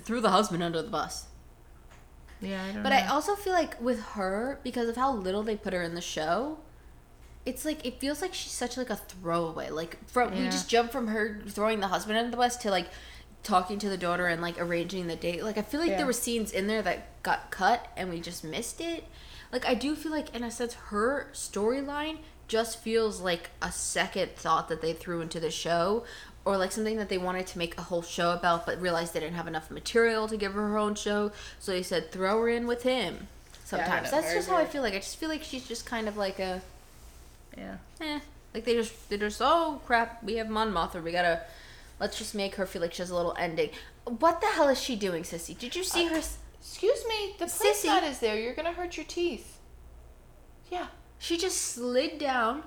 threw 0.00 0.20
the 0.20 0.30
husband 0.30 0.62
under 0.62 0.82
the 0.82 0.90
bus. 0.90 1.26
Yeah, 2.40 2.62
I 2.62 2.72
But 2.82 2.90
know. 2.90 2.96
I 2.96 3.06
also 3.08 3.34
feel 3.34 3.52
like 3.52 3.80
with 3.80 4.00
her, 4.10 4.60
because 4.62 4.88
of 4.88 4.96
how 4.96 5.12
little 5.14 5.42
they 5.42 5.56
put 5.56 5.72
her 5.72 5.82
in 5.82 5.94
the 5.94 6.00
show, 6.00 6.58
it's 7.44 7.64
like 7.64 7.86
it 7.86 8.00
feels 8.00 8.20
like 8.20 8.34
she's 8.34 8.52
such 8.52 8.76
like 8.76 8.90
a 8.90 8.96
throwaway. 8.96 9.70
Like 9.70 9.98
from 10.08 10.32
we 10.32 10.44
just 10.46 10.68
jump 10.68 10.90
from 10.92 11.08
her 11.08 11.40
throwing 11.48 11.80
the 11.80 11.88
husband 11.88 12.18
under 12.18 12.30
the 12.30 12.36
bus 12.36 12.56
to 12.58 12.70
like 12.70 12.88
talking 13.42 13.78
to 13.78 13.88
the 13.88 13.96
daughter 13.96 14.26
and 14.26 14.42
like 14.42 14.60
arranging 14.60 15.06
the 15.06 15.14
date. 15.16 15.44
Like 15.44 15.56
I 15.56 15.62
feel 15.62 15.80
like 15.80 15.90
Yeah. 15.90 15.98
there 15.98 16.06
were 16.06 16.12
scenes 16.12 16.50
in 16.52 16.66
there 16.66 16.82
that 16.82 17.22
got 17.22 17.50
cut 17.52 17.86
and 17.96 18.10
we 18.10 18.20
just 18.20 18.42
missed 18.42 18.80
it. 18.80 19.04
Like 19.52 19.64
I 19.66 19.74
do 19.74 19.94
feel 19.94 20.10
like 20.10 20.34
in 20.34 20.42
a 20.42 20.50
sense 20.50 20.74
her 20.74 21.28
storyline 21.32 22.18
just 22.48 22.80
feels 22.80 23.20
like 23.20 23.50
a 23.62 23.70
second 23.70 24.32
thought 24.36 24.68
that 24.68 24.80
they 24.82 24.92
threw 24.92 25.20
into 25.20 25.38
the 25.38 25.50
show 25.50 26.04
or 26.46 26.56
like 26.56 26.72
something 26.72 26.96
that 26.96 27.08
they 27.08 27.18
wanted 27.18 27.46
to 27.46 27.58
make 27.58 27.76
a 27.76 27.82
whole 27.82 28.02
show 28.02 28.32
about 28.32 28.64
but 28.64 28.80
realized 28.80 29.12
they 29.12 29.20
didn't 29.20 29.34
have 29.34 29.46
enough 29.46 29.70
material 29.70 30.26
to 30.28 30.36
give 30.36 30.54
her 30.54 30.68
her 30.68 30.78
own 30.78 30.94
show 30.94 31.30
so 31.58 31.72
they 31.72 31.82
said 31.82 32.10
throw 32.10 32.40
her 32.40 32.48
in 32.48 32.66
with 32.66 32.82
him 32.82 33.26
sometimes 33.64 34.10
know, 34.10 34.20
that's 34.20 34.32
just 34.32 34.48
how 34.48 34.56
i 34.56 34.64
feel 34.64 34.80
like 34.80 34.94
i 34.94 34.98
just 34.98 35.16
feel 35.16 35.28
like 35.28 35.42
she's 35.42 35.66
just 35.66 35.84
kind 35.84 36.08
of 36.08 36.16
like 36.16 36.38
a 36.38 36.62
yeah. 37.58 37.76
eh 38.00 38.20
like 38.54 38.64
they 38.64 38.74
just 38.74 39.10
they 39.10 39.18
just 39.18 39.42
oh 39.42 39.80
crap 39.84 40.22
we 40.22 40.36
have 40.36 40.48
mon 40.48 40.72
mothra 40.72 41.02
we 41.02 41.12
gotta 41.12 41.42
let's 42.00 42.16
just 42.16 42.34
make 42.34 42.54
her 42.54 42.64
feel 42.64 42.80
like 42.80 42.92
she 42.92 43.02
has 43.02 43.10
a 43.10 43.16
little 43.16 43.34
ending 43.38 43.68
what 44.04 44.40
the 44.40 44.46
hell 44.46 44.68
is 44.68 44.80
she 44.80 44.96
doing 44.96 45.22
sissy 45.24 45.58
did 45.58 45.74
you 45.74 45.84
see 45.84 46.06
her 46.06 46.22
Excuse 46.68 47.04
me, 47.08 47.36
the 47.38 47.44
Sissy. 47.44 47.60
place 47.60 47.84
mat 47.86 48.02
is 48.02 48.18
there. 48.18 48.36
You're 48.36 48.54
gonna 48.54 48.72
hurt 48.72 48.96
your 48.96 49.06
teeth. 49.06 49.58
Yeah. 50.68 50.88
she 51.18 51.38
just 51.38 51.58
slid 51.58 52.18
down 52.18 52.64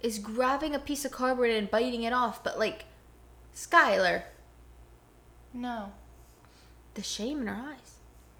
is 0.00 0.18
grabbing 0.18 0.74
a 0.74 0.78
piece 0.78 1.04
of 1.04 1.12
cardboard 1.12 1.50
and 1.50 1.70
biting 1.70 2.02
it 2.02 2.12
off 2.12 2.44
but 2.44 2.58
like 2.58 2.84
skylar 3.54 4.22
No. 5.52 5.92
the 6.94 7.02
shame 7.02 7.40
in 7.42 7.46
her 7.46 7.54
eyes 7.72 7.96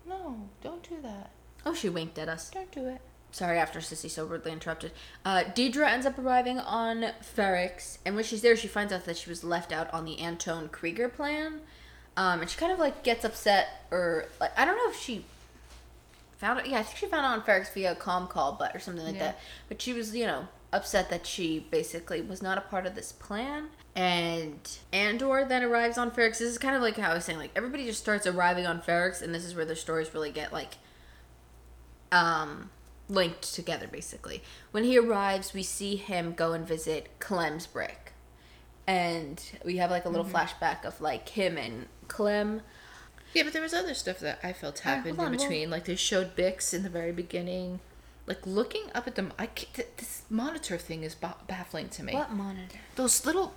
No. 0.06 0.48
Don't 0.62 0.88
do 0.88 1.00
that. 1.02 1.30
oh 1.66 1.74
she 1.74 1.88
winked 1.88 2.18
at 2.18 2.28
us 2.28 2.50
Don't 2.50 2.70
do 2.72 2.86
it. 2.88 3.00
Sorry, 3.30 3.56
after 3.58 3.78
Sissy 3.78 4.10
so 4.10 4.26
rudely 4.26 4.52
interrupted. 4.52 4.92
Uh, 5.24 5.44
Deidre 5.54 5.88
ends 5.90 6.04
up 6.04 6.18
arriving 6.18 6.58
on 6.58 7.12
Ferrix, 7.34 7.96
and 8.04 8.14
when 8.14 8.24
she's 8.24 8.42
there, 8.42 8.54
she 8.58 8.68
finds 8.68 8.92
out 8.92 9.06
that 9.06 9.16
she 9.16 9.30
was 9.30 9.42
left 9.42 9.72
out 9.72 9.90
on 9.94 10.04
the 10.04 10.20
Antone 10.20 10.68
Krieger 10.68 11.08
plan. 11.08 11.60
Um, 12.14 12.42
and 12.42 12.50
she 12.50 12.58
kind 12.58 12.72
of 12.72 12.78
like 12.78 13.02
gets 13.02 13.24
upset, 13.24 13.86
or 13.90 14.26
like 14.38 14.50
I 14.58 14.66
don't 14.66 14.76
know 14.76 14.90
if 14.90 15.00
she 15.00 15.24
found 16.36 16.60
it. 16.60 16.66
Yeah, 16.66 16.80
I 16.80 16.82
think 16.82 16.98
she 16.98 17.06
found 17.06 17.24
out 17.24 17.32
on 17.38 17.40
Ferrix 17.42 17.72
via 17.72 17.92
a 17.92 17.94
comm 17.94 18.28
call, 18.28 18.52
but 18.58 18.76
or 18.76 18.80
something 18.80 19.02
like 19.06 19.14
Yeah. 19.14 19.20
that. 19.28 19.38
But 19.66 19.80
she 19.80 19.94
was, 19.94 20.14
you 20.14 20.26
know, 20.26 20.46
upset 20.72 21.10
that 21.10 21.26
she 21.26 21.66
basically 21.70 22.22
was 22.22 22.42
not 22.42 22.58
a 22.58 22.62
part 22.62 22.86
of 22.86 22.94
this 22.94 23.12
plan. 23.12 23.68
And 23.94 24.58
Andor 24.92 25.44
then 25.46 25.62
arrives 25.62 25.98
on 25.98 26.10
Ferrix. 26.10 26.38
This 26.38 26.42
is 26.42 26.58
kind 26.58 26.74
of 26.74 26.80
like 26.82 26.96
how 26.96 27.10
I 27.10 27.14
was 27.14 27.24
saying, 27.24 27.38
like 27.38 27.50
everybody 27.54 27.84
just 27.84 28.00
starts 28.00 28.26
arriving 28.26 28.66
on 28.66 28.80
Ferrix, 28.80 29.20
and 29.20 29.34
this 29.34 29.44
is 29.44 29.54
where 29.54 29.66
the 29.66 29.76
stories 29.76 30.14
really 30.14 30.30
get 30.30 30.52
like 30.52 30.78
um, 32.10 32.70
linked 33.08 33.54
together 33.54 33.86
basically. 33.86 34.42
When 34.70 34.84
he 34.84 34.98
arrives, 34.98 35.52
we 35.52 35.62
see 35.62 35.96
him 35.96 36.32
go 36.32 36.52
and 36.52 36.66
visit 36.66 37.10
Clem's 37.18 37.66
brick. 37.66 38.12
And 38.86 39.42
we 39.64 39.76
have 39.76 39.90
like 39.90 40.04
a 40.04 40.08
little 40.08 40.26
flashback 40.26 40.84
of 40.84 41.00
like 41.00 41.28
him 41.30 41.56
and 41.56 41.86
Clem. 42.08 42.62
Yeah, 43.34 43.44
but 43.44 43.52
there 43.52 43.62
was 43.62 43.72
other 43.72 43.94
stuff 43.94 44.18
that 44.20 44.40
I 44.42 44.52
felt 44.52 44.80
happened 44.80 45.16
hold 45.16 45.28
in 45.28 45.34
on, 45.34 45.38
well- 45.38 45.48
between. 45.48 45.70
Like 45.70 45.84
they 45.84 45.96
showed 45.96 46.34
Bix 46.36 46.74
in 46.74 46.82
the 46.82 46.90
very 46.90 47.12
beginning. 47.12 47.80
Like 48.26 48.46
looking 48.46 48.84
up 48.94 49.06
at 49.06 49.16
them, 49.16 49.32
I 49.38 49.46
th- 49.46 49.88
this 49.96 50.22
monitor 50.30 50.78
thing 50.78 51.02
is 51.02 51.14
ba- 51.14 51.36
baffling 51.48 51.88
to 51.90 52.02
me. 52.04 52.14
What 52.14 52.32
monitor? 52.32 52.78
Those 52.94 53.26
little, 53.26 53.52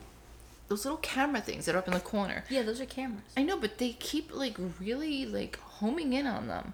those 0.70 0.86
little 0.86 0.98
camera 0.98 1.42
things 1.42 1.66
that 1.66 1.76
are 1.76 1.78
up 1.80 1.88
in 1.88 1.94
the 1.94 2.00
corner. 2.00 2.44
Yeah, 2.50 2.64
those 2.64 2.82
are 2.82 2.86
cameras. 2.86 3.32
I 3.38 3.44
know, 3.44 3.58
but 3.58 3.78
they 3.78 3.92
keep 3.92 4.34
like 4.34 4.58
really 4.80 5.26
like 5.26 5.60
homing 5.60 6.14
in 6.14 6.26
on 6.26 6.48
them. 6.48 6.74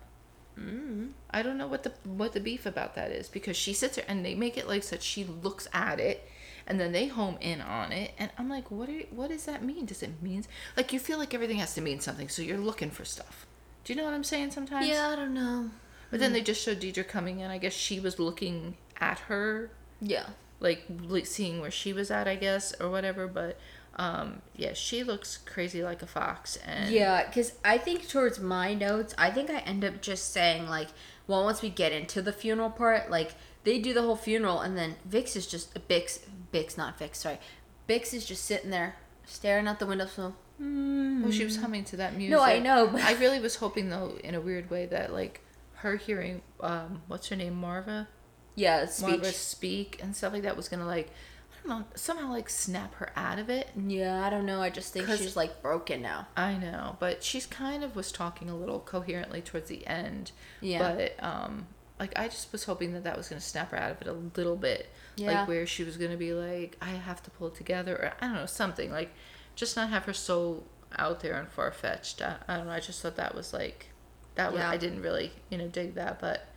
Mm. 0.57 1.11
I 1.31 1.41
don't 1.43 1.57
know 1.57 1.67
what 1.67 1.83
the 1.83 1.91
what 2.03 2.33
the 2.33 2.39
beef 2.39 2.65
about 2.65 2.95
that 2.95 3.11
is 3.11 3.29
because 3.29 3.55
she 3.57 3.73
sits 3.73 3.95
there 3.95 4.05
and 4.07 4.25
they 4.25 4.35
make 4.35 4.57
it 4.57 4.67
like 4.67 4.85
that 4.85 5.01
she 5.03 5.23
looks 5.23 5.67
at 5.73 5.99
it, 5.99 6.29
and 6.67 6.79
then 6.79 6.91
they 6.93 7.07
home 7.07 7.37
in 7.41 7.61
on 7.61 7.91
it, 7.91 8.13
and 8.17 8.31
I'm 8.37 8.49
like, 8.49 8.71
what? 8.71 8.87
Are, 8.89 8.93
what 9.11 9.29
does 9.29 9.45
that 9.45 9.63
mean? 9.63 9.85
Does 9.85 10.03
it 10.03 10.21
mean 10.21 10.45
like 10.77 10.93
you 10.93 10.99
feel 10.99 11.17
like 11.17 11.33
everything 11.33 11.57
has 11.57 11.73
to 11.75 11.81
mean 11.81 11.99
something, 11.99 12.29
so 12.29 12.41
you're 12.41 12.57
looking 12.57 12.89
for 12.91 13.03
stuff? 13.03 13.45
Do 13.83 13.91
you 13.91 13.97
know 13.97 14.05
what 14.05 14.13
I'm 14.13 14.23
saying? 14.23 14.51
Sometimes. 14.51 14.87
Yeah, 14.87 15.09
I 15.09 15.15
don't 15.15 15.33
know. 15.33 15.71
But 16.11 16.19
then 16.19 16.33
they 16.33 16.41
just 16.41 16.61
showed 16.61 16.79
Deidre 16.81 17.07
coming 17.07 17.39
in. 17.39 17.49
I 17.49 17.57
guess 17.57 17.73
she 17.73 17.99
was 17.99 18.19
looking 18.19 18.75
at 18.99 19.17
her, 19.21 19.71
Yeah. 20.01 20.27
like 20.59 20.83
seeing 21.23 21.59
where 21.61 21.71
she 21.71 21.93
was 21.93 22.11
at, 22.11 22.27
I 22.27 22.35
guess, 22.35 22.73
or 22.79 22.89
whatever. 22.91 23.27
But 23.27 23.57
um, 23.95 24.41
yeah, 24.55 24.73
she 24.73 25.03
looks 25.03 25.37
crazy 25.37 25.83
like 25.83 26.01
a 26.01 26.07
fox, 26.07 26.57
and 26.65 26.89
Yeah, 26.93 27.25
because 27.25 27.53
I 27.63 27.77
think 27.77 28.07
towards 28.07 28.39
my 28.39 28.73
notes, 28.73 29.13
I 29.17 29.31
think 29.31 29.49
I 29.49 29.59
end 29.59 29.83
up 29.83 30.01
just 30.01 30.31
saying 30.31 30.67
like, 30.67 30.87
well, 31.27 31.43
once 31.43 31.61
we 31.61 31.69
get 31.69 31.91
into 31.91 32.21
the 32.21 32.31
funeral 32.33 32.69
part, 32.69 33.09
like 33.11 33.31
they 33.63 33.79
do 33.79 33.93
the 33.93 34.01
whole 34.01 34.15
funeral, 34.15 34.59
and 34.61 34.77
then 34.77 34.95
Vix 35.05 35.35
is 35.35 35.45
just 35.47 35.73
Bix, 35.87 36.19
Bix, 36.53 36.77
not 36.77 36.97
Vix, 36.99 37.19
sorry, 37.19 37.39
Bix 37.87 38.13
is 38.13 38.25
just 38.25 38.45
sitting 38.45 38.69
there 38.69 38.95
staring 39.25 39.67
out 39.67 39.79
the 39.79 39.85
window. 39.85 40.05
So 40.07 40.35
Well, 40.57 41.31
she 41.31 41.43
was 41.43 41.57
humming 41.57 41.83
to 41.85 41.97
that 41.97 42.15
music. 42.15 42.31
No, 42.31 42.41
I 42.41 42.59
know, 42.59 42.87
but- 42.87 43.01
I 43.01 43.13
really 43.13 43.39
was 43.39 43.57
hoping 43.57 43.89
though, 43.89 44.17
in 44.23 44.35
a 44.35 44.41
weird 44.41 44.69
way, 44.69 44.85
that 44.87 45.11
like 45.13 45.41
her 45.81 45.95
hearing, 45.97 46.41
um, 46.59 47.01
what's 47.07 47.29
her 47.29 47.35
name, 47.35 47.61
Maarva, 47.61 48.07
yeah, 48.55 48.85
speech. 48.85 49.21
Maarva 49.21 49.31
speak 49.31 49.99
and 50.01 50.15
stuff 50.15 50.33
like 50.33 50.43
that 50.43 50.57
was 50.57 50.69
gonna 50.69 50.85
like, 50.85 51.09
I 51.09 51.67
don't 51.67 51.79
know, 51.79 51.85
somehow 51.95 52.31
like 52.31 52.49
snap 52.49 52.95
her 52.95 53.11
out 53.15 53.39
of 53.39 53.49
it. 53.49 53.69
Yeah, 53.75 54.25
I 54.25 54.29
don't 54.29 54.45
know. 54.45 54.61
I 54.61 54.69
just 54.69 54.93
think 54.93 55.07
she's 55.07 55.35
like 55.35 55.61
broken 55.61 56.01
now. 56.01 56.27
I 56.35 56.55
know, 56.55 56.97
but 56.99 57.23
she's 57.23 57.45
kind 57.45 57.83
of 57.83 57.95
was 57.95 58.11
talking 58.11 58.49
a 58.49 58.55
little 58.55 58.79
coherently 58.79 59.41
towards 59.41 59.69
the 59.69 59.85
end. 59.85 60.31
Yeah. 60.59 60.95
But 60.95 61.23
um, 61.23 61.67
like 61.99 62.17
I 62.17 62.27
just 62.27 62.51
was 62.51 62.63
hoping 62.63 62.93
that 62.93 63.03
that 63.03 63.17
was 63.17 63.29
gonna 63.29 63.41
snap 63.41 63.71
her 63.71 63.77
out 63.77 63.91
of 63.91 64.01
it 64.01 64.07
a 64.07 64.13
little 64.13 64.55
bit. 64.55 64.89
Yeah. 65.15 65.39
Like 65.39 65.47
where 65.47 65.67
she 65.67 65.83
was 65.83 65.97
gonna 65.97 66.17
be 66.17 66.33
like, 66.33 66.77
I 66.81 66.89
have 66.89 67.21
to 67.23 67.31
pull 67.31 67.47
it 67.47 67.55
together, 67.55 67.95
or 67.95 68.13
I 68.19 68.27
don't 68.27 68.35
know, 68.35 68.45
something 68.45 68.91
like, 68.91 69.13
just 69.55 69.75
not 69.75 69.89
have 69.89 70.05
her 70.05 70.13
so 70.13 70.63
out 70.97 71.21
there 71.21 71.35
and 71.35 71.47
far 71.47 71.71
fetched. 71.71 72.21
I, 72.21 72.35
I 72.47 72.57
don't 72.57 72.67
know. 72.67 72.73
I 72.73 72.79
just 72.79 73.01
thought 73.01 73.15
that 73.17 73.35
was 73.35 73.53
like, 73.53 73.90
that 74.35 74.51
was 74.51 74.59
Yeah. 74.61 74.69
I 74.69 74.77
didn't 74.77 75.01
really 75.01 75.31
you 75.49 75.57
know 75.57 75.67
dig 75.67 75.95
that, 75.95 76.19
but 76.19 76.47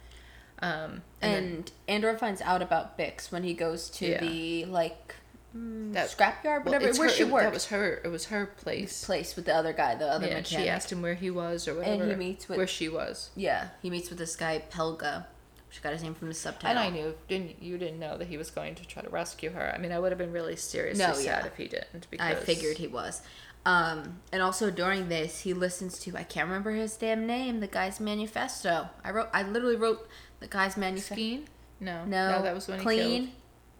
um, 0.60 1.02
and, 1.20 1.32
then 1.42 1.64
Andor 1.88 2.16
finds 2.16 2.40
out 2.40 2.62
about 2.62 2.96
Bix 2.96 3.30
when 3.32 3.42
he 3.42 3.54
goes 3.54 3.90
to 3.90 4.06
Yeah. 4.06 4.20
the 4.20 4.64
like 4.66 5.16
mm, 5.54 5.92
That- 5.92 6.08
scrapyard, 6.10 6.64
whatever, 6.64 6.92
where 6.92 7.08
her- 7.08 7.14
she 7.14 7.22
it- 7.24 7.28
worked. 7.30 7.44
That 7.44 7.52
was 7.52 7.66
her. 7.66 8.00
It 8.04 8.08
was 8.08 8.26
her 8.26 8.46
place. 8.46 9.04
place 9.04 9.36
with 9.36 9.44
the 9.46 9.54
other 9.54 9.72
guy, 9.72 9.94
the 9.96 10.06
other 10.06 10.26
Yeah, 10.28 10.34
mechanic. 10.36 10.64
she 10.64 10.68
asked 10.68 10.90
him 10.92 11.02
where 11.02 11.14
he 11.14 11.30
was 11.30 11.66
or 11.68 11.74
whatever. 11.74 12.02
And 12.04 12.10
he 12.12 12.16
meets 12.16 12.48
with- 12.48 12.56
where 12.58 12.66
she 12.66 12.88
was. 12.88 13.30
Yeah, 13.36 13.68
he 13.82 13.90
meets 13.90 14.08
with 14.10 14.18
this 14.18 14.36
guy 14.36 14.62
Pelga. 14.70 15.26
She 15.70 15.80
got 15.80 15.92
his 15.92 16.04
name 16.04 16.14
from 16.14 16.28
the 16.28 16.34
subtitle. 16.34 16.70
And 16.70 16.78
I 16.78 16.88
knew 16.88 17.14
didn't 17.28 17.60
you 17.60 17.76
didn't 17.76 17.98
know 17.98 18.16
that 18.16 18.28
he 18.28 18.36
was 18.36 18.50
going 18.50 18.76
to 18.76 18.86
try 18.86 19.02
to 19.02 19.10
rescue 19.10 19.50
her. 19.50 19.72
I 19.74 19.78
mean, 19.78 19.90
I 19.90 19.98
would 19.98 20.12
have 20.12 20.18
been 20.18 20.32
really 20.32 20.54
seriously 20.54 21.04
No, 21.04 21.12
sad 21.14 21.24
yeah. 21.24 21.46
if 21.46 21.56
he 21.56 21.66
didn't. 21.66 22.08
Because 22.10 22.24
I 22.26 22.36
figured 22.36 22.78
he 22.78 22.86
was. 22.86 23.22
Um, 23.66 24.20
and 24.30 24.42
also 24.42 24.70
during 24.70 25.08
this, 25.08 25.40
he 25.40 25.54
listens 25.54 25.98
to 26.00 26.16
I 26.16 26.22
can't 26.22 26.46
remember 26.48 26.72
his 26.72 26.96
damn 26.96 27.26
name. 27.26 27.60
The 27.60 27.66
guy's 27.66 27.98
manifesto. 28.00 28.88
I 29.02 29.10
wrote. 29.10 29.28
I 29.32 29.42
literally 29.42 29.76
wrote 29.76 30.06
the 30.40 30.46
guy's 30.48 30.76
manifesto. 30.76 31.14
Skeen? 31.14 31.44
No, 31.80 32.04
No, 32.04 32.42
that 32.42 32.54
was 32.54 32.68
when 32.68 32.78
he 32.78 32.82
clean, 32.84 33.32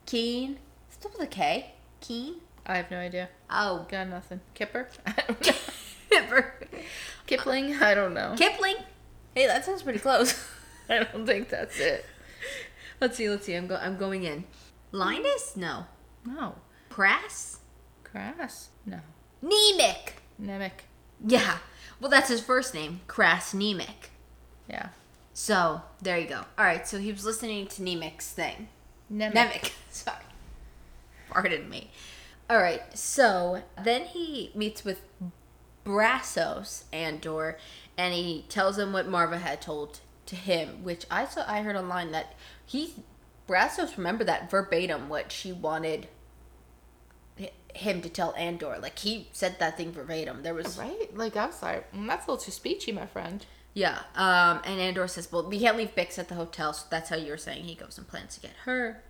keen. 0.07 0.59
Still 0.91 1.11
with 1.13 1.21
a 1.23 1.27
K. 1.27 1.73
Keen. 2.01 2.37
I 2.67 2.77
have 2.77 2.91
no 2.91 2.99
idea. 2.99 3.29
Oh, 3.51 3.87
Got 3.91 4.09
nothing. 4.09 4.41
Kipper? 4.55 4.89
I 5.07 5.13
don't 5.29 5.47
know. 5.47 5.53
Kipper. 6.11 6.55
Kipling? 7.27 7.75
I 7.83 7.95
don't 7.95 8.15
know. 8.15 8.35
Kipling. 8.37 8.77
Hey, 9.35 9.47
that 9.47 9.65
sounds 9.65 9.83
pretty 9.83 9.99
close. 9.99 10.35
I 10.89 11.05
don't 11.05 11.27
think 11.27 11.49
that's 11.51 11.79
it. 11.79 12.05
let's 13.01 13.17
see. 13.17 13.29
Let's 13.29 13.45
see. 13.47 13.55
I'm 13.55 13.67
go. 13.67 13.77
I'm 13.77 13.97
going 13.99 14.25
in. 14.25 14.45
Linus? 14.93 15.57
No. 15.57 15.87
No. 16.25 16.57
Crass. 16.89 17.59
Crass? 18.03 18.71
No. 18.87 19.01
Nemik. 19.45 20.15
Nemik? 20.41 20.85
Yeah. 21.25 21.59
Well, 22.01 22.11
that's 22.11 22.29
his 22.29 22.41
first 22.41 22.75
name, 22.75 23.01
Crass 23.07 23.53
Nemik. 23.55 24.11
Yeah. 24.69 24.89
So 25.33 25.83
there 26.01 26.19
you 26.19 26.29
go. 26.29 26.41
All 26.59 26.65
right. 26.65 26.87
So 26.87 26.99
he 26.99 27.13
was 27.13 27.25
listening 27.25 27.67
to 27.69 27.83
Nemik's 27.83 28.31
thing. 28.31 28.69
Nemik. 29.13 29.35
Nemik. 29.35 29.73
Sorry. 29.91 30.17
Pardon 31.31 31.69
me. 31.69 31.91
All 32.49 32.59
right. 32.59 32.83
So 32.97 33.63
then 33.83 34.03
he 34.03 34.51
meets 34.55 34.85
with 34.85 35.03
Brassos 35.85 36.85
Andor, 36.93 37.59
and 37.99 38.15
he 38.15 38.45
tells 38.49 38.79
him 38.79 38.93
what 38.93 39.09
Maarva 39.09 39.41
had 39.41 39.61
told 39.61 40.01
to 40.27 40.37
him, 40.37 40.83
which 40.83 41.05
I 41.11 41.27
saw. 41.27 41.45
I 41.47 41.63
heard 41.63 41.77
online 41.77 42.13
that 42.13 42.35
he 42.65 42.95
Brassos 43.49 43.97
remembered 43.97 44.29
that 44.29 44.51
verbatim 44.51 45.09
what 45.09 45.31
she 45.31 45.53
wanted 45.53 46.09
him 47.75 48.01
to 48.03 48.09
tell 48.09 48.35
Andor. 48.37 48.79
Like 48.81 48.99
he 48.99 49.29
said 49.33 49.59
that 49.59 49.77
thing 49.77 49.93
verbatim. 49.93 50.43
There 50.43 50.55
was 50.55 50.79
Right? 50.79 51.15
Like, 51.17 51.37
I 51.37 51.47
was 51.47 51.63
like, 51.63 51.93
mm, 51.93 52.07
that's 52.07 52.27
a 52.27 52.31
little 52.31 52.45
too 52.45 52.53
speechy, 52.53 52.95
my 52.95 53.07
friend. 53.07 53.45
yeah. 53.75 53.99
Um, 54.15 54.61
and 54.65 54.81
Andor 54.81 55.09
says, 55.09 55.31
"Well, 55.33 55.43
we 55.49 55.59
can't 55.59 55.77
leave 55.77 55.95
Bix 55.97 56.19
at 56.19 56.29
the 56.29 56.37
hotel, 56.37 56.73
so 56.73 56.87
that's 56.91 57.11
how 57.11 57.17
you 57.17 57.31
were 57.33 57.37
saying 57.37 57.65
he 57.65 57.75
goes 57.75 57.99
and 57.99 58.07
plans 58.07 58.35
to 58.37 58.41
get 58.41 58.53
her." 58.65 59.03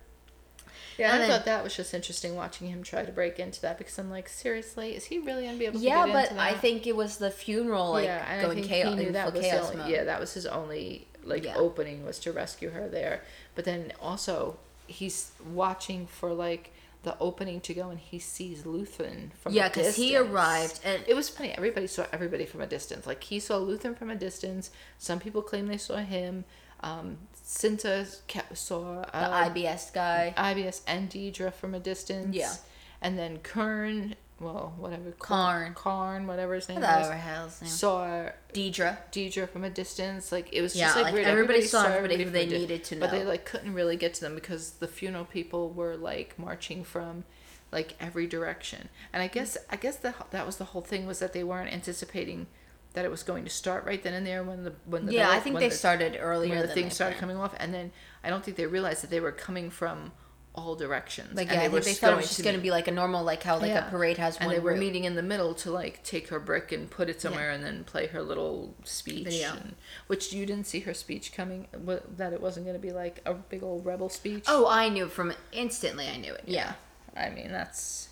Yeah, 0.97 1.13
And 1.13 1.15
I 1.23 1.27
then- 1.27 1.29
thought 1.37 1.45
that 1.45 1.63
was 1.63 1.75
just 1.75 1.93
interesting 1.93 2.35
watching 2.35 2.69
him 2.69 2.81
try 2.81 3.03
to 3.03 3.11
break 3.11 3.37
into 3.37 3.61
that 3.61 3.77
because 3.77 3.99
I'm 3.99 4.09
like, 4.09 4.29
seriously, 4.29 4.95
is 4.95 5.03
he 5.05 5.19
really 5.19 5.45
gonna 5.45 5.57
be 5.57 5.65
able 5.65 5.79
to 5.79 5.85
Yeah, 5.85 6.05
but 6.07 6.31
I 6.31 6.53
think 6.53 6.87
it 6.87 6.95
was 6.95 7.17
the 7.17 7.29
funeral, 7.31 7.91
like 7.91 8.05
yeah, 8.05 8.41
going 8.41 8.63
chaos, 8.63 8.97
he 8.97 9.05
knew 9.05 9.11
that 9.11 9.33
was 9.33 9.41
chaos 9.41 9.71
only, 9.71 9.91
yeah, 9.93 10.05
that 10.05 10.19
was 10.21 10.33
his 10.33 10.45
only 10.45 11.07
like 11.23 11.43
Yeah. 11.43 11.55
opening 11.57 12.05
was 12.05 12.17
to 12.19 12.31
rescue 12.31 12.69
her 12.69 12.87
there. 12.87 13.23
But 13.55 13.65
then 13.65 13.91
also 14.01 14.57
he's 14.87 15.31
watching 15.53 16.07
for 16.07 16.31
like 16.33 16.71
the 17.05 17.17
opening 17.19 17.61
to 17.61 17.73
go 17.73 17.89
and 17.89 17.99
he 17.99 18.19
sees 18.19 18.63
Luthen 18.63 19.31
from 19.33 19.53
Yeah, 19.53 19.69
because 19.69 19.95
he 19.95 20.17
arrived 20.17 20.81
and 20.83 21.01
It 21.07 21.15
was 21.15 21.29
funny. 21.29 21.51
Everybody 21.51 21.87
saw 21.87 22.05
everybody 22.11 22.45
from 22.45 22.61
a 22.61 22.67
distance. 22.67 23.07
Like 23.07 23.23
he 23.23 23.39
saw 23.39 23.59
Luthen 23.59 23.97
from 23.97 24.09
a 24.09 24.15
distance. 24.15 24.71
Some 24.97 25.19
people 25.19 25.41
claim 25.41 25.67
they 25.67 25.77
saw 25.77 25.97
him. 25.97 26.43
Um, 26.81 27.17
Cinta 27.41 28.05
saw 28.53 29.01
the 29.01 29.15
uh, 29.15 29.49
IBS 29.49 29.93
guy. 29.93 30.33
IBS 30.35 30.81
and 30.87 31.09
Deidre 31.09 31.53
from 31.53 31.73
a 31.73 31.79
distance. 31.79 32.35
Yeah. 32.35 32.53
And 33.01 33.17
then 33.17 33.37
Kern, 33.37 34.15
well, 34.39 34.73
whatever. 34.77 35.11
Karn. 35.17 35.73
Karn, 35.73 36.27
whatever 36.27 36.55
his 36.55 36.67
name 36.67 36.81
Whatever 36.81 37.09
was. 37.11 37.19
hell's 37.21 37.61
name. 37.61 37.69
Saw 37.71 38.29
Deidre. 38.53 38.97
Deidre 39.11 39.47
from 39.49 39.63
a 39.63 39.69
distance. 39.69 40.31
Like 40.31 40.49
it 40.51 40.61
was 40.61 40.75
Yeah, 40.75 40.85
just 40.87 40.95
like, 40.97 41.05
like, 41.05 41.13
weird. 41.13 41.27
everybody 41.27 41.61
saw 41.61 41.83
everybody 41.85 42.15
everybody 42.15 42.23
who 42.23 42.29
they 42.51 42.57
needed 42.59 42.83
to 42.85 42.95
But 42.97 43.11
they 43.11 43.23
like 43.23 43.45
couldn't 43.45 43.73
really 43.73 43.95
get 43.97 44.13
to 44.15 44.21
them 44.21 44.35
because 44.35 44.71
the 44.71 44.87
funeral 44.87 45.25
people 45.25 45.69
were 45.71 45.95
like 45.95 46.37
marching 46.37 46.83
from 46.83 47.23
like 47.71 47.95
every 47.99 48.27
direction. 48.27 48.89
And 49.13 49.23
I 49.23 49.27
guess 49.27 49.57
I 49.69 49.77
guess 49.77 49.95
that 49.97 50.31
that 50.31 50.45
was 50.45 50.57
the 50.57 50.65
whole 50.65 50.81
thing 50.81 51.05
was 51.07 51.19
that 51.19 51.33
they 51.33 51.43
weren't 51.43 51.71
anticipating 51.71 52.47
that 52.93 53.03
it 53.03 53.11
was 53.11 53.23
going 53.23 53.43
to 53.43 53.49
start 53.49 53.83
right 53.85 54.01
then 54.03 54.13
and 54.13 54.25
there 54.25 54.41
when 54.43 54.63
the 54.63 54.73
when 54.85 55.05
the 55.05 55.13
Yeah, 55.13 55.29
I 55.29 55.39
think 55.39 55.59
they 55.59 55.69
the- 55.69 55.75
started 55.75 56.17
earlier 56.19 56.49
when 56.51 56.59
the 56.61 56.67
than 56.67 56.75
things 56.75 56.93
started 56.93 57.17
coming 57.19 57.35
off, 57.37 57.53
and 57.57 57.73
then 57.73 57.91
I 58.23 58.29
don't 58.29 58.43
think 58.43 58.55
they 58.57 58.65
realized 58.67 59.01
that 59.03 59.09
they 59.09 59.19
were 59.19 59.31
coming 59.33 59.69
from 59.69 60.11
all 60.55 60.75
directions. 60.75 61.35
Like 61.35 61.47
and 61.49 61.57
yeah, 61.61 61.67
I 61.67 61.69
think 61.69 61.83
they 61.85 61.93
thought 61.93 62.07
it 62.07 62.09
going 62.11 62.17
was 62.17 62.29
just 62.29 62.43
going 62.43 62.55
to 62.55 62.61
be 62.61 62.71
like 62.71 62.87
a 62.87 62.91
normal, 62.91 63.23
like 63.23 63.43
how 63.43 63.57
like 63.59 63.69
Yeah. 63.69 63.87
a 63.87 63.89
parade 63.91 64.17
has 64.17 64.37
and 64.37 64.47
one 64.47 64.55
they 64.55 64.59
were 64.61 64.71
route. 64.71 64.79
meeting 64.79 65.03
in 65.03 65.15
the 65.15 65.21
middle 65.21 65.53
to 65.55 65.71
like 65.71 66.03
take 66.03 66.29
her 66.29 66.39
brick 66.39 66.71
and 66.71 66.89
put 66.89 67.09
it 67.09 67.21
somewhere 67.21 67.51
and 67.51 67.63
then 67.63 67.83
play 67.83 68.07
her 68.07 68.21
little 68.23 68.73
speech 68.83 69.25
Video. 69.25 69.51
and, 69.51 69.75
which 70.07 70.33
you 70.33 70.45
didn't 70.45 70.65
see 70.67 70.79
her 70.81 70.93
speech 70.93 71.31
coming 71.33 71.67
that 72.17 72.33
it 72.33 72.41
wasn't 72.41 72.65
going 72.65 72.75
to 72.77 72.81
be 72.81 72.91
like 72.93 73.21
a 73.25 73.33
big 73.33 73.61
old 73.63 73.85
rebel 73.85 74.09
speech 74.09 74.45
Oh, 74.47 74.67
I 74.67 74.89
knew 74.89 75.07
from 75.07 75.33
instantly. 75.51 76.07
I 76.07 76.17
knew 76.17 76.33
it. 76.33 76.43
Yeah. 76.47 76.73
i 77.15 77.29
mean 77.29 77.51
that's 77.51 78.07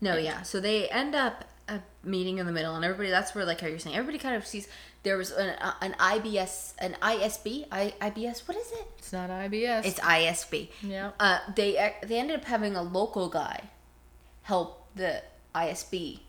No, 0.00 0.16
yeah. 0.16 0.42
So 0.42 0.60
they 0.60 0.88
end 0.88 1.14
up 1.14 1.44
uh, 1.68 1.78
meeting 2.04 2.38
in 2.38 2.46
the 2.46 2.52
middle, 2.52 2.76
and 2.76 2.84
everybody. 2.84 3.10
That's 3.10 3.34
where, 3.34 3.44
like 3.44 3.60
how 3.60 3.66
you're 3.66 3.80
saying, 3.80 3.96
everybody 3.96 4.18
kind 4.18 4.36
of 4.36 4.46
sees 4.46 4.68
there 5.06 5.16
was 5.16 5.30
an, 5.30 5.50
uh, 5.60 5.72
an 5.80 5.94
IBS, 6.00 6.74
an 6.80 6.96
ISB, 7.00 7.66
I, 7.70 7.94
IBS. 8.00 8.46
What 8.48 8.56
is 8.56 8.70
it? 8.72 8.86
it's 8.98 9.12
not 9.12 9.30
ibs 9.30 9.84
It's 9.84 10.00
ISB. 10.00 10.68
yeah 10.82 11.12
Uh, 11.20 11.38
they 11.54 11.70
they 12.02 12.18
ended 12.18 12.36
up 12.40 12.44
having 12.44 12.74
a 12.74 12.82
local 12.82 13.28
guy 13.28 13.58
help 14.42 14.68
the 14.96 15.22
ISB. 15.54 16.20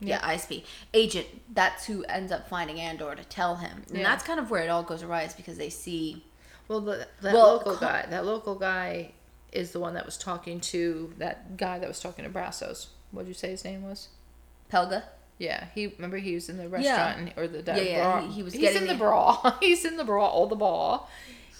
Yeah, 0.00 0.20
ISB 0.34 0.64
agent. 0.92 1.26
That's 1.54 1.86
who 1.86 2.04
ends 2.04 2.30
up 2.30 2.48
finding 2.50 2.78
Andor 2.80 3.14
to 3.14 3.24
tell 3.24 3.56
him, 3.56 3.84
and 3.88 3.98
Yeah. 3.98 4.02
that's 4.10 4.24
kind 4.24 4.38
of 4.38 4.50
where 4.50 4.62
it 4.62 4.68
all 4.68 4.82
goes 4.82 5.02
awry, 5.02 5.22
is 5.22 5.32
because 5.32 5.56
they 5.56 5.70
see. 5.70 6.24
well 6.68 6.80
the, 6.80 7.06
that 7.22 7.32
Well, 7.34 7.52
local 7.54 7.76
guy 7.76 8.04
that 8.10 8.26
local 8.26 8.56
guy 8.56 9.12
is 9.52 9.70
the 9.70 9.80
one 9.80 9.94
that 9.94 10.04
was 10.04 10.18
talking 10.18 10.60
to 10.74 11.14
that 11.18 11.56
guy 11.56 11.78
that 11.78 11.88
was 11.88 12.00
talking 12.00 12.24
to 12.26 12.30
brassos 12.30 12.88
what'd 13.12 13.28
you 13.28 13.38
say 13.42 13.50
his 13.56 13.64
name 13.64 13.82
was 13.90 14.08
Pelga. 14.72 15.04
Yeah, 15.38 15.66
he 15.74 15.88
remember 15.88 16.16
he 16.16 16.34
was 16.34 16.48
in 16.48 16.56
the 16.56 16.68
restaurant 16.68 17.18
and, 17.18 17.32
or 17.36 17.46
the 17.46 17.58
Yeah, 17.66 17.76
yeah, 17.82 18.20
he- 18.22 18.32
he 18.32 18.42
was 18.42 18.54
He's 18.54 18.62
getting 18.62 18.82
in 18.82 18.88
the 18.88 18.94
the- 18.94 18.98
bra. 18.98 19.56
He's 19.60 19.84
in 19.84 19.96
the 19.98 20.04
bra, 20.04 20.26
all 20.26 20.46
the 20.46 20.56
ball. 20.56 21.10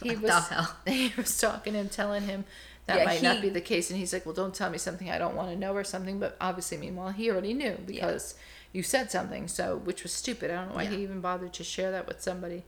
He 0.03 0.11
What 0.11 0.23
was 0.23 0.31
the 0.49 0.55
hell? 0.55 0.77
he 0.87 1.13
was 1.17 1.39
talking 1.39 1.73
to 1.75 1.79
him, 1.81 1.89
telling 1.89 2.23
him 2.25 2.45
that 2.87 2.99
Yeah, 2.99 3.05
might 3.05 3.23
not 3.23 3.43
be 3.43 3.49
the 3.49 3.61
case, 3.61 3.91
and 3.91 3.99
he's 3.99 4.13
like, 4.13 4.25
"Well, 4.25 4.35
don't 4.35 4.55
tell 4.55 4.71
me 4.71 4.79
something 4.79 5.11
I 5.11 5.19
don't 5.19 5.35
want 5.35 5.51
to 5.51 5.57
know 5.57 5.75
or 5.75 5.85
something." 5.85 6.19
But 6.21 6.37
obviously, 6.41 6.77
meanwhile, 6.79 7.11
he 7.11 7.31
already 7.31 7.53
knew 7.55 7.79
because 7.85 8.35
you 8.73 8.83
said 8.83 9.11
something, 9.11 9.49
so 9.49 9.77
which 9.77 10.03
was 10.03 10.13
stupid. 10.13 10.51
I 10.51 10.55
don't 10.55 10.69
know 10.71 10.77
why 10.77 10.85
he 10.87 11.03
even 11.03 11.21
bothered 11.21 11.53
to 11.55 11.65
share 11.65 11.91
that 11.93 12.07
with 12.07 12.21
somebody. 12.21 12.65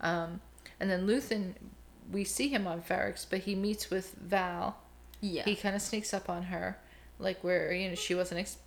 Um, 0.00 0.40
and 0.78 0.88
then 0.90 1.06
Luthen, 1.06 1.54
we 2.12 2.22
see 2.24 2.48
him 2.48 2.66
on 2.66 2.82
Ferrix, 2.82 3.26
but 3.28 3.40
he 3.40 3.54
meets 3.54 3.90
with 3.90 4.12
Val. 4.14 4.76
Yeah. 5.20 5.42
He 5.44 5.56
kind 5.56 5.74
of 5.74 5.82
sneaks 5.82 6.14
up 6.14 6.30
on 6.30 6.44
her, 6.44 6.78
like 7.18 7.42
where 7.42 7.72
you 7.72 7.88
know 7.88 7.94
she 7.96 8.14
wasn't. 8.14 8.40
Ex- 8.40 8.58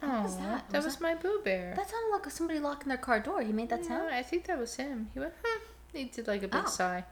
What 0.00 0.22
was 0.24 0.36
that? 0.38 0.68
That 0.70 0.78
Was 0.78 0.84
was, 0.84 0.96
that- 0.96 1.02
my 1.02 1.14
Boo 1.14 1.40
Bear. 1.44 1.74
That 1.76 1.88
sounded 1.90 2.10
like 2.12 2.30
somebody 2.30 2.58
locking 2.58 2.88
their 2.88 2.98
car 2.98 3.20
door. 3.20 3.42
He 3.42 3.52
made 3.52 3.68
that 3.70 3.80
No, 3.82 3.88
sound. 3.88 4.14
I 4.14 4.22
think 4.22 4.46
that 4.46 4.58
was 4.58 4.76
him. 4.76 5.10
He 5.14 5.20
went. 5.20 5.32
Hmm. 5.44 5.60
He 5.92 6.04
did 6.04 6.26
like 6.26 6.42
a 6.42 6.48
big 6.48 6.62
Oh. 6.66 6.68
sigh. 6.68 7.04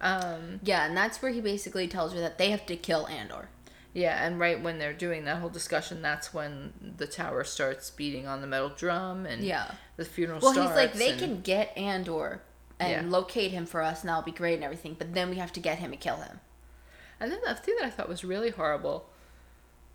Um. 0.00 0.60
Yeah, 0.62 0.86
and 0.86 0.96
that's 0.96 1.20
where 1.22 1.32
he 1.32 1.40
basically 1.40 1.88
tells 1.88 2.12
her 2.14 2.20
that 2.20 2.38
they 2.38 2.50
have 2.50 2.66
to 2.66 2.76
kill 2.76 3.06
Andor. 3.08 3.48
Yeah, 3.94 4.24
and 4.24 4.38
right 4.38 4.62
when 4.62 4.78
they're 4.78 4.92
doing 4.92 5.24
that 5.24 5.38
whole 5.38 5.48
discussion, 5.48 6.02
that's 6.02 6.32
when 6.32 6.72
the 6.98 7.06
tower 7.06 7.42
starts 7.42 7.90
beating 7.90 8.26
on 8.28 8.40
the 8.40 8.46
metal 8.46 8.68
drum, 8.68 9.26
and 9.26 9.42
Yeah. 9.42 9.72
the 9.96 10.04
funeral 10.04 10.40
starts. 10.40 10.56
Well, 10.56 10.68
he's 10.68 10.76
like, 10.76 10.92
they 10.94 11.10
and- 11.10 11.18
can 11.18 11.40
get 11.40 11.76
Andor 11.76 12.42
and 12.78 12.90
Yeah. 13.06 13.10
locate 13.10 13.50
him 13.50 13.66
for 13.66 13.82
us, 13.82 14.02
and 14.02 14.08
that'll 14.08 14.22
be 14.22 14.30
great 14.30 14.54
and 14.54 14.62
everything. 14.64 14.94
But 14.94 15.14
then 15.14 15.30
we 15.30 15.36
have 15.36 15.52
to 15.54 15.60
get 15.60 15.78
him 15.78 15.90
and 15.92 16.00
kill 16.00 16.16
him. 16.18 16.40
And 17.18 17.32
then 17.32 17.40
the 17.44 17.54
thing 17.54 17.74
that 17.80 17.86
I 17.86 17.90
thought 17.90 18.08
was 18.08 18.22
really 18.24 18.50
horrible 18.50 19.08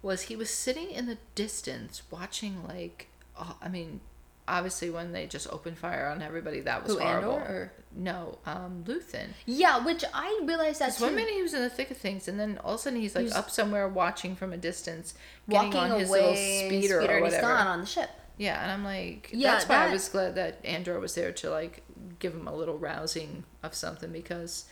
was 0.04 0.24
he 0.24 0.36
was 0.36 0.50
sitting 0.52 0.92
in 0.92 1.08
the 1.08 1.18
distance 1.34 2.04
watching 2.12 2.64
like 2.68 3.08
uh, 3.38 3.54
I 3.62 3.70
mean 3.70 4.02
obviously 4.48 4.90
when 4.90 5.14
they 5.14 5.26
just 5.26 5.52
opened 5.52 5.78
fire 5.78 6.06
on 6.08 6.22
everybody 6.22 6.60
that 6.60 6.84
was 6.84 6.92
Who, 6.94 7.00
Andor, 7.00 7.28
or- 7.30 7.72
No, 7.96 8.38
um 8.46 8.84
Luthen. 8.86 9.30
Yeah, 9.46 9.84
which 9.86 10.04
I 10.14 10.42
realized 10.44 10.80
that 10.82 10.88
Because 10.88 11.00
one 11.02 11.16
minute 11.16 11.34
he 11.34 11.42
was 11.42 11.54
in 11.54 11.62
the 11.62 11.70
thick 11.70 11.90
of 11.92 11.98
things, 11.98 12.28
and 12.28 12.38
then 12.40 12.60
all 12.64 12.74
of 12.74 12.80
a 12.82 12.84
sudden 12.84 13.00
he's 13.00 13.16
like 13.16 13.24
He's- 13.26 13.36
up 13.38 13.50
somewhere 13.50 13.88
watching 13.88 14.36
from 14.36 14.52
a 14.52 14.58
distance, 14.58 15.14
getting 15.50 15.72
walking 15.72 15.92
on 15.94 16.00
his 16.00 16.10
away, 16.10 16.20
little 16.20 16.36
speeder, 16.36 17.00
speeder 17.00 17.00
or 17.00 17.02
and 17.18 17.26
he's 17.26 17.34
whatever. 17.36 17.48
gone 17.54 17.68
on 17.68 17.80
the 17.80 17.86
ship. 17.86 18.10
Yeah, 18.38 18.62
and 18.62 18.72
I'm 18.72 18.84
like, 18.84 19.30
Yeah, 19.32 19.52
that's 19.54 19.70
why 19.70 19.88
I 19.88 19.92
was 19.94 20.10
glad 20.10 20.36
that 20.36 20.60
Andor 20.66 21.00
was 21.00 21.16
there 21.16 21.32
to 21.32 21.50
like 21.50 21.82
give 22.20 22.34
him 22.34 22.48
a 22.48 22.54
little 22.54 22.78
rousing 22.78 23.46
of 23.64 23.74
something 23.76 24.12
because 24.12 24.66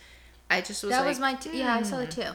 I 0.49 0.59
just 0.59 0.83
was 0.83 0.91
that 0.91 0.99
like, 0.99 1.07
was 1.07 1.19
my 1.19 1.35
t- 1.35 1.57
yeah. 1.59 1.75
I 1.75 1.83
saw 1.83 1.99
it 1.99 2.13
"Hmm." 2.13 2.21
too. 2.21 2.27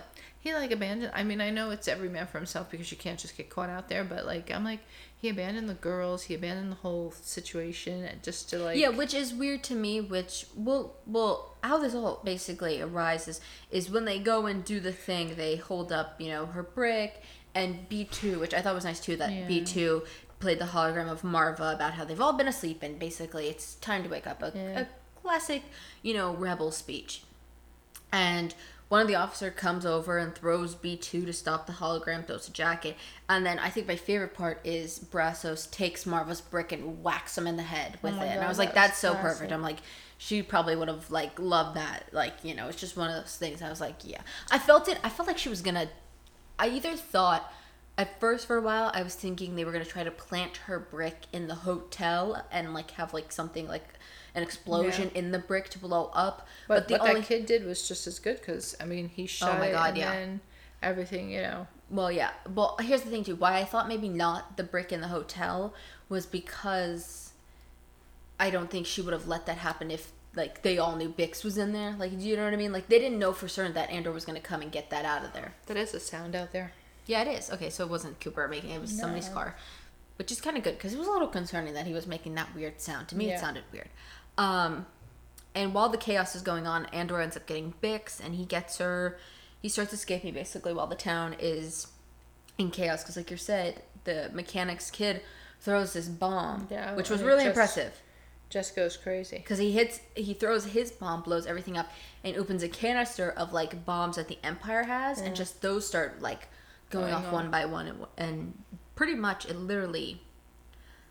He 0.47 0.55
like 0.55 0.71
abandoned. 0.71 1.11
I 1.13 1.25
mean, 1.25 1.41
I 1.41 1.51
know 1.51 1.71
it's 1.71 1.89
every 1.89 2.09
man 2.09 2.29
for 2.29 2.39
himself 2.39 2.71
because 2.71 2.93
you 2.93 2.97
can't 2.97 3.19
just 3.19 3.37
get 3.37 3.51
caught 3.51 3.69
out 3.69 3.89
there. 3.89 4.05
But 4.05 4.27
like, 4.27 4.49
I'm 4.53 4.63
like, 4.63 4.79
he 5.21 5.29
abandoned 5.29 5.69
the 5.69 5.75
girls. 5.75 6.23
He 6.23 6.37
abandoned 6.37 6.71
the 6.71 6.77
whole 6.77 7.11
situation 7.21 8.09
just 8.23 8.51
to 8.51 8.61
like. 8.61 8.79
yeah, 8.79 8.91
which 8.91 9.13
is 9.13 9.35
weird 9.35 9.65
to 9.65 9.75
me. 9.75 10.01
Which 10.01 10.47
will 10.55 10.95
well, 11.05 11.57
how 11.65 11.79
this 11.79 11.97
all 11.97 12.21
basically 12.23 12.81
arises 12.81 13.41
is 13.73 13.91
when 13.91 14.05
they 14.05 14.21
go 14.21 14.47
and 14.47 14.65
do 14.65 14.79
the 14.79 14.93
thing. 14.93 15.35
They 15.35 15.57
hold 15.57 15.91
up, 15.91 16.21
you 16.21 16.29
know, 16.29 16.47
her 16.47 16.63
brick 16.63 17.23
and 17.53 17.89
B 17.89 18.05
two, 18.05 18.39
which 18.39 18.55
I 18.55 18.61
thought 18.61 18.77
was 18.77 18.85
nice 18.85 19.01
too. 19.01 19.17
That 19.17 19.33
Yeah. 19.33 19.49
B 19.49 19.65
two 19.65 20.05
played 20.39 20.61
the 20.61 20.67
hologram 20.67 21.11
of 21.11 21.23
Maarva 21.23 21.75
about 21.75 21.95
how 21.95 22.05
they've 22.05 22.21
all 22.21 22.35
been 22.35 22.47
asleep 22.47 22.85
and 22.85 23.01
basically 23.01 23.49
it's 23.49 23.75
time 23.75 24.05
to 24.05 24.09
wake 24.09 24.29
up. 24.29 24.45
A, 24.45 24.53
Yeah. 24.55 24.81
a 24.83 24.87
classic, 25.21 25.65
you 26.03 26.15
know, 26.15 26.35
rebel 26.35 26.71
speech. 26.71 27.25
And 28.13 28.55
one 28.89 29.01
of 29.03 29.09
the 29.09 29.17
officer 29.17 29.51
comes 29.51 29.85
over 29.85 30.19
and 30.19 30.35
throws 30.35 30.75
B2 30.77 31.27
to 31.27 31.33
stop 31.33 31.67
the 31.67 31.73
hologram, 31.75 32.25
throws 32.27 32.49
a 32.49 32.53
jacket. 32.53 32.97
And 33.29 33.45
then 33.45 33.59
I 33.59 33.69
think 33.69 33.89
my 33.89 33.97
favorite 33.97 34.33
part 34.35 34.61
is 34.65 34.99
Brassos 35.01 35.69
takes 35.71 36.05
Maarva's 36.05 36.41
brick 36.41 36.71
and 36.71 37.03
whacks 37.03 37.37
him 37.37 37.47
in 37.49 37.57
the 37.57 37.63
head 37.65 37.95
oh 37.97 37.99
with 38.03 38.15
Oh 38.15 38.23
it. 38.23 38.29
and 38.29 38.39
I 38.41 38.43
God, 38.45 38.49
was 38.49 38.59
like, 38.59 38.75
that 38.75 38.83
was 38.83 38.91
that's 38.91 38.99
so 39.01 39.13
classic. 39.13 39.31
perfect. 39.33 39.53
I'm 39.53 39.63
like, 39.63 39.79
she 40.19 40.43
probably 40.43 40.77
would 40.77 40.89
have 40.89 41.11
like 41.11 41.39
loved 41.39 41.77
that. 41.77 42.05
Like, 42.13 42.35
you 42.45 42.55
know, 42.55 42.69
it's 42.69 42.81
just 42.81 42.97
one 42.97 43.11
of 43.11 43.17
those 43.23 43.37
things. 43.37 43.61
I 43.61 43.69
was 43.69 43.81
like, 43.81 43.97
yeah. 44.05 44.21
I 44.51 44.59
felt 44.59 44.89
it. 44.89 44.99
I 45.03 45.09
felt 45.09 45.27
like 45.27 45.39
she 45.39 45.49
was 45.49 45.63
gonna. 45.63 45.89
I 46.59 46.69
either 46.69 46.95
thought 46.97 47.53
at 47.99 48.21
first 48.21 48.47
for 48.47 48.57
a 48.57 48.61
while 48.63 48.91
I 48.95 49.03
was 49.03 49.15
thinking 49.15 49.57
they 49.57 49.65
were 49.65 49.73
gonna 49.73 49.85
try 49.85 50.05
to 50.05 50.11
plant 50.11 50.59
her 50.59 50.79
brick 50.79 51.23
in 51.33 51.49
the 51.49 51.55
hotel 51.55 52.47
and 52.53 52.73
like 52.73 52.93
have 52.93 53.13
like 53.13 53.33
something 53.33 53.67
like 53.67 53.89
an 54.37 54.43
explosion 54.43 55.11
in 55.15 55.33
the 55.33 55.39
brick 55.39 55.71
to 55.71 55.79
blow 55.79 56.11
up. 56.13 56.47
But, 56.69 56.75
But, 56.75 56.89
the 56.89 56.95
what 56.95 57.09
only 57.09 57.21
that 57.23 57.27
kid 57.27 57.47
did 57.47 57.65
was 57.65 57.89
just 57.89 58.07
as 58.07 58.21
good 58.21 58.39
because 58.39 58.77
I 58.79 58.85
mean 58.85 59.09
he 59.09 59.25
oh 59.25 59.27
shot 59.27 59.59
my 59.59 59.69
it 59.69 59.75
and 59.75 59.97
yeah. 59.97 60.13
then 60.13 60.41
everything 60.83 61.31
you 61.31 61.41
know. 61.41 61.67
Well, 61.91 62.13
yeah. 62.13 62.31
Well, 62.53 62.77
here's 62.81 63.03
the 63.03 63.11
thing 63.11 63.25
too. 63.25 63.37
Why 63.37 63.59
I 63.59 63.65
thought 63.65 63.89
maybe 63.89 64.09
not 64.09 64.57
the 64.57 64.65
brick 64.65 64.93
in 64.93 65.01
the 65.01 65.09
hotel 65.09 65.73
was 66.09 66.27
because 66.27 67.33
I 68.39 68.51
don't 68.51 68.71
think 68.71 68.87
she 68.87 69.01
would 69.01 69.13
have 69.13 69.27
let 69.27 69.47
that 69.47 69.59
happen 69.59 69.91
if 69.91 70.13
like 70.35 70.63
they 70.63 70.77
all 70.77 70.97
knew 70.97 71.09
Bix 71.09 71.43
was 71.43 71.57
in 71.57 71.73
there. 71.73 71.97
Like, 71.99 72.19
do 72.19 72.25
you 72.25 72.37
know 72.37 72.45
what 72.45 72.53
I 72.53 72.57
mean? 72.57 72.73
Like 72.73 72.89
they 72.89 72.99
didn't 72.99 73.19
know 73.19 73.33
for 73.33 73.49
certain 73.49 73.73
that 73.75 73.91
Andor 73.91 74.13
was 74.13 74.25
gonna 74.25 74.41
come 74.41 74.61
and 74.61 74.71
get 74.71 74.91
that 74.91 75.05
out 75.05 75.25
of 75.25 75.33
there. 75.33 75.55
That 75.67 75.77
is 75.77 75.95
a 75.95 76.01
sound 76.01 76.37
out 76.37 76.53
there. 76.53 76.73
Yeah, 77.07 77.23
it 77.23 77.29
is. 77.29 77.51
Okay, 77.51 77.71
so 77.71 77.85
it 77.85 77.91
wasn't 77.91 78.21
Cooper 78.21 78.47
making 78.49 78.71
it; 78.71 78.77
it 78.77 78.81
was 78.81 78.97
somebody's 78.97 79.29
car, 79.29 79.55
which 80.17 80.33
is 80.33 80.41
kind 80.41 80.57
of 80.57 80.65
good 80.65 80.77
because 80.77 80.93
it 80.93 80.99
was 80.99 81.09
a 81.09 81.11
little 81.11 81.29
concerning 81.29 81.73
that 81.75 81.87
he 81.87 81.93
was 81.93 82.07
making 82.07 82.35
that 82.35 82.55
weird 82.55 82.81
sound. 82.81 83.09
To 83.09 83.17
me, 83.17 83.31
it 83.31 83.41
sounded 83.41 83.65
weird. 83.73 83.89
Um, 84.39 84.87
and 85.55 85.73
while 85.75 85.89
the 85.89 85.97
chaos 85.99 86.35
is 86.37 86.43
going 86.43 86.67
on, 86.67 86.87
Andor 86.87 87.21
ends 87.21 87.37
up 87.37 87.47
getting 87.47 87.75
Bix, 87.83 88.21
and 88.25 88.35
he 88.35 88.45
gets 88.45 88.79
her. 88.79 89.19
He 89.63 89.69
starts 89.69 89.93
escaping 89.93 90.35
basically 90.35 90.73
while 90.73 90.87
the 90.87 90.95
town 90.97 91.35
is 91.39 91.89
in 92.59 92.71
chaos 92.71 93.03
because, 93.03 93.17
like 93.17 93.31
you 93.31 93.37
said, 93.37 93.83
the 94.05 94.31
mechanics 94.33 94.91
kid 94.91 95.23
throws 95.61 95.95
this 95.95 96.09
bomb, 96.09 96.69
Yeah, 96.71 96.95
which 96.95 97.09
was 97.11 97.23
really 97.23 97.39
just- 97.45 97.49
impressive 97.49 97.93
Just 98.51 98.77
goes 98.77 98.97
crazy. 98.97 99.39
because 99.39 99.59
he 99.59 99.73
hits 99.73 100.01
he 100.15 100.35
throws 100.35 100.67
his 100.67 100.93
bomb 100.93 101.23
blows 101.23 101.47
everything 101.47 101.77
up 101.77 101.91
and 102.23 102.37
opens 102.37 102.63
a 102.63 102.69
canister 102.69 103.31
of 103.31 103.53
like 103.53 103.85
bombs 103.85 104.17
that 104.17 104.29
the 104.29 104.39
empire 104.45 104.85
has 104.85 105.21
and 105.21 105.35
just 105.35 105.63
those 105.63 105.87
start 105.87 106.21
like 106.23 106.47
going 106.91 107.07
Going 107.07 107.15
off 107.15 107.27
off. 107.27 107.33
one 107.33 107.51
by 107.51 107.65
one 107.65 107.87
and, 107.89 108.07
and 108.17 108.63
pretty 108.95 109.15
much 109.15 109.47
it 109.47 109.57
literally 109.57 110.23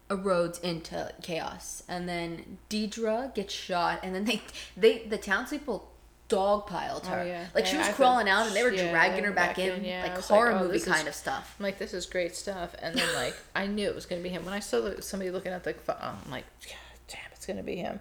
erodes 0.10 0.62
into 0.62 1.12
chaos 1.24 1.84
and 1.88 2.08
then 2.08 2.58
Deidre 2.70 3.34
gets 3.34 3.54
shot 3.54 4.00
and 4.04 4.14
then 4.14 4.26
they 4.26 4.42
they 4.78 5.00
the 5.00 5.18
townspeople 5.18 5.92
dogpiled 6.30 7.02
oh, 7.06 7.10
her 7.10 7.20
Oh, 7.22 7.26
yeah. 7.26 7.46
like 7.54 7.66
she 7.66 7.78
was 7.78 7.88
I 7.88 7.92
crawling 7.92 8.28
out 8.28 8.48
and 8.48 8.56
they 8.56 8.64
were 8.64 8.72
yeah, 8.72 8.92
dragging 8.92 9.24
her 9.24 9.32
back, 9.32 9.58
back 9.58 9.60
in. 9.60 9.84
Like 9.84 10.16
was 10.16 10.30
like, 10.30 10.38
horror 10.40 10.52
oh, 10.54 10.60
movie 10.60 10.74
this 10.74 10.88
is- 10.88 10.94
kind 10.94 11.08
of 11.08 11.16
stuff 11.16 11.56
I'm 11.60 11.64
like, 11.64 11.78
this 11.78 11.94
is 11.94 12.06
great 12.06 12.36
stuff. 12.36 12.76
And 12.82 12.96
then 12.96 13.08
like 13.16 13.36
I 13.56 13.68
knew 13.68 13.88
it 13.88 13.96
was 13.96 14.06
gonna 14.06 14.22
be 14.22 14.30
him 14.30 14.46
when 14.46 14.54
I 14.54 14.60
saw 14.60 15.00
somebody 15.02 15.32
looking 15.32 15.52
at 15.52 15.64
the 15.64 15.74
phone. 15.74 15.98
Oh, 16.02 16.18
I'm 16.24 16.32
like, 16.32 16.46
God 16.66 16.76
damn, 17.08 17.32
it's 17.34 17.46
gonna 17.46 17.64
be 17.64 17.76
him. 17.76 18.00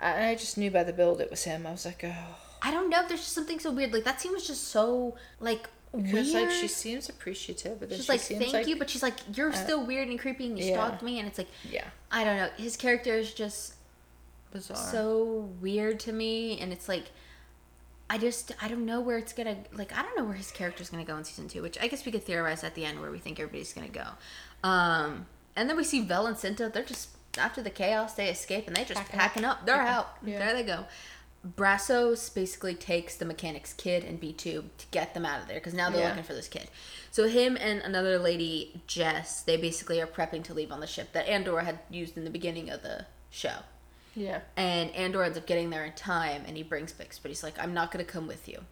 And 0.00 0.24
I 0.24 0.34
just 0.34 0.58
knew 0.58 0.70
by 0.70 0.84
the 0.84 0.92
build 0.92 1.20
it 1.20 1.30
was 1.30 1.44
him. 1.44 1.66
I 1.66 1.70
was 1.72 1.84
like, 1.84 2.02
oh, 2.04 2.36
I 2.62 2.70
don't 2.70 2.88
know 2.88 3.06
there's 3.08 3.20
just 3.20 3.32
something 3.32 3.58
so 3.58 3.72
weird 3.72 3.92
like 3.92 4.04
that 4.04 4.20
scene 4.20 4.32
was 4.32 4.46
just 4.46 4.68
so 4.68 5.16
like 5.40 5.68
because 5.94 6.32
like 6.32 6.50
she 6.50 6.68
seems 6.68 7.08
appreciative, 7.08 7.84
She's 7.90 8.04
she 8.06 8.12
like, 8.12 8.20
thank 8.20 8.52
like, 8.52 8.66
you, 8.66 8.76
but 8.76 8.88
she's 8.88 9.02
like, 9.02 9.14
you're 9.36 9.52
still 9.52 9.84
weird 9.84 10.08
and 10.08 10.18
creepy 10.18 10.46
and 10.46 10.58
you 10.58 10.64
yeah. 10.64 10.72
stalked 10.74 11.02
me. 11.02 11.18
And 11.18 11.28
it's 11.28 11.36
like, 11.38 11.48
yeah, 11.70 11.84
I 12.10 12.24
don't 12.24 12.36
know. 12.36 12.48
His 12.56 12.76
character 12.76 13.14
is 13.14 13.34
just 13.34 13.74
bizarre. 14.52 14.76
so 14.76 15.50
weird 15.60 16.00
to 16.00 16.12
me. 16.12 16.58
And 16.60 16.72
it's 16.72 16.88
like, 16.88 17.10
I 18.08 18.18
just, 18.18 18.52
I 18.62 18.68
don't 18.68 18.86
know 18.86 19.00
where 19.00 19.18
it's 19.18 19.32
to, 19.34 19.56
like, 19.72 19.96
I 19.96 20.02
don't 20.02 20.16
know 20.16 20.24
where 20.24 20.34
his 20.34 20.50
character's 20.50 20.90
going 20.90 21.04
to 21.04 21.10
go 21.10 21.16
in 21.18 21.24
season 21.24 21.48
two, 21.48 21.62
which 21.62 21.78
I 21.80 21.88
guess 21.88 22.04
we 22.04 22.12
could 22.12 22.24
theorize 22.24 22.64
at 22.64 22.74
the 22.74 22.84
end 22.84 23.00
where 23.00 23.10
we 23.10 23.18
think 23.18 23.40
everybody's 23.40 23.72
going 23.72 23.90
to 23.90 23.92
go. 23.92 24.68
Um, 24.68 25.26
and 25.56 25.68
then 25.68 25.76
we 25.76 25.84
see 25.84 26.00
Vel 26.02 26.26
and 26.26 26.36
Cinta. 26.36 26.72
They're 26.72 26.84
just, 26.84 27.10
after 27.38 27.62
the 27.62 27.70
chaos, 27.70 28.14
they 28.14 28.28
escape 28.28 28.66
and 28.66 28.76
they 28.76 28.84
just 28.84 29.00
Packing 29.00 29.18
packing 29.18 29.44
up. 29.44 29.66
They're 29.66 29.80
out. 29.80 30.16
Yeah. 30.24 30.38
There 30.38 30.54
they 30.54 30.62
go. 30.62 30.84
Brassos 31.56 32.32
basically 32.32 32.74
takes 32.74 33.16
the 33.16 33.24
mechanic's 33.24 33.72
kid 33.72 34.04
and 34.04 34.20
B2 34.20 34.36
to 34.42 34.62
get 34.92 35.12
them 35.12 35.26
out 35.26 35.40
of 35.42 35.48
there 35.48 35.58
because 35.58 35.74
now 35.74 35.90
they're 35.90 36.00
Yeah. 36.00 36.08
looking 36.10 36.22
for 36.22 36.34
this 36.34 36.46
kid. 36.48 36.68
So 37.10 37.28
him 37.28 37.56
and 37.60 37.80
another 37.82 38.18
lady, 38.18 38.80
Jess, 38.86 39.40
they 39.42 39.56
basically 39.56 40.00
are 40.00 40.06
prepping 40.06 40.44
to 40.44 40.54
leave 40.54 40.70
on 40.70 40.78
the 40.80 40.86
ship 40.86 41.12
that 41.12 41.26
Andor 41.26 41.60
had 41.60 41.80
used 41.90 42.16
in 42.16 42.24
the 42.24 42.30
beginning 42.30 42.70
of 42.70 42.82
the 42.82 43.06
show. 43.30 43.56
yeah, 44.14 44.40
And 44.56 44.90
Andor 44.92 45.22
ends 45.24 45.38
up 45.38 45.46
getting 45.46 45.70
there 45.70 45.84
in 45.84 45.92
time 45.94 46.44
and 46.46 46.56
he 46.56 46.62
brings 46.62 46.92
Bix, 46.92 47.18
but 47.20 47.30
he's 47.30 47.42
like, 47.42 47.58
I'm 47.58 47.72
not 47.74 47.90
going 47.90 48.04
to 48.04 48.10
come 48.10 48.26
with 48.26 48.46
you. 48.46 48.64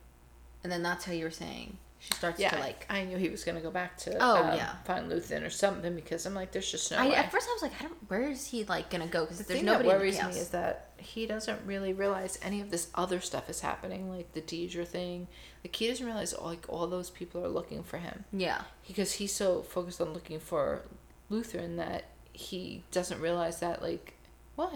And 0.62 0.70
then 0.70 0.82
that's 0.82 1.06
how 1.06 1.12
you 1.12 1.24
were 1.24 1.30
saying. 1.30 1.78
She 2.00 2.14
starts 2.14 2.40
yeah. 2.40 2.50
to 2.50 2.58
like. 2.58 2.86
I 2.88 3.04
knew 3.04 3.18
he 3.18 3.28
was 3.28 3.44
gonna 3.44 3.60
go 3.60 3.70
back 3.70 3.96
to 3.98 4.16
Oh, 4.18 4.36
um, 4.44 4.56
yeah. 4.56 4.76
find 4.84 5.12
Luthen 5.12 5.46
or 5.46 5.50
something 5.50 5.94
because 5.94 6.24
I'm 6.24 6.34
like, 6.34 6.50
there's 6.50 6.70
just 6.70 6.90
no 6.90 6.96
I, 6.96 7.08
way. 7.08 7.14
at 7.14 7.30
first 7.30 7.46
I 7.48 7.52
was 7.52 7.62
like, 7.62 7.72
I 7.78 7.84
don't. 7.84 8.10
Where 8.10 8.22
is 8.22 8.46
he 8.46 8.64
like 8.64 8.88
gonna 8.88 9.06
go? 9.06 9.24
Because 9.24 9.38
The 9.38 9.44
there's 9.44 9.58
thing 9.60 9.66
nobody 9.66 9.88
that 9.88 9.94
in 9.94 9.98
the 9.98 10.04
worries 10.04 10.34
me 10.34 10.40
is 10.40 10.48
that 10.48 10.90
he 10.96 11.26
doesn't 11.26 11.60
really 11.66 11.92
realize 11.92 12.38
any 12.42 12.62
of 12.62 12.70
this 12.70 12.88
other 12.94 13.20
stuff 13.20 13.50
is 13.50 13.60
happening, 13.60 14.08
like 14.10 14.32
the 14.32 14.40
Deidre 14.40 14.86
thing. 14.88 15.28
Like 15.62 15.76
he 15.76 15.88
doesn't 15.88 16.04
realize 16.04 16.34
like 16.40 16.64
all 16.68 16.86
those 16.86 17.10
people 17.10 17.44
are 17.44 17.48
looking 17.48 17.82
for 17.82 17.98
him 17.98 18.24
yeah. 18.32 18.62
because 18.88 19.12
he's 19.12 19.32
so 19.34 19.60
focused 19.62 20.00
on 20.00 20.14
looking 20.14 20.40
for 20.40 20.82
Lutheran 21.28 21.76
that 21.76 22.04
he 22.32 22.82
doesn't 22.92 23.20
realize 23.20 23.60
that 23.60 23.82
like 23.82 24.14
what 24.56 24.72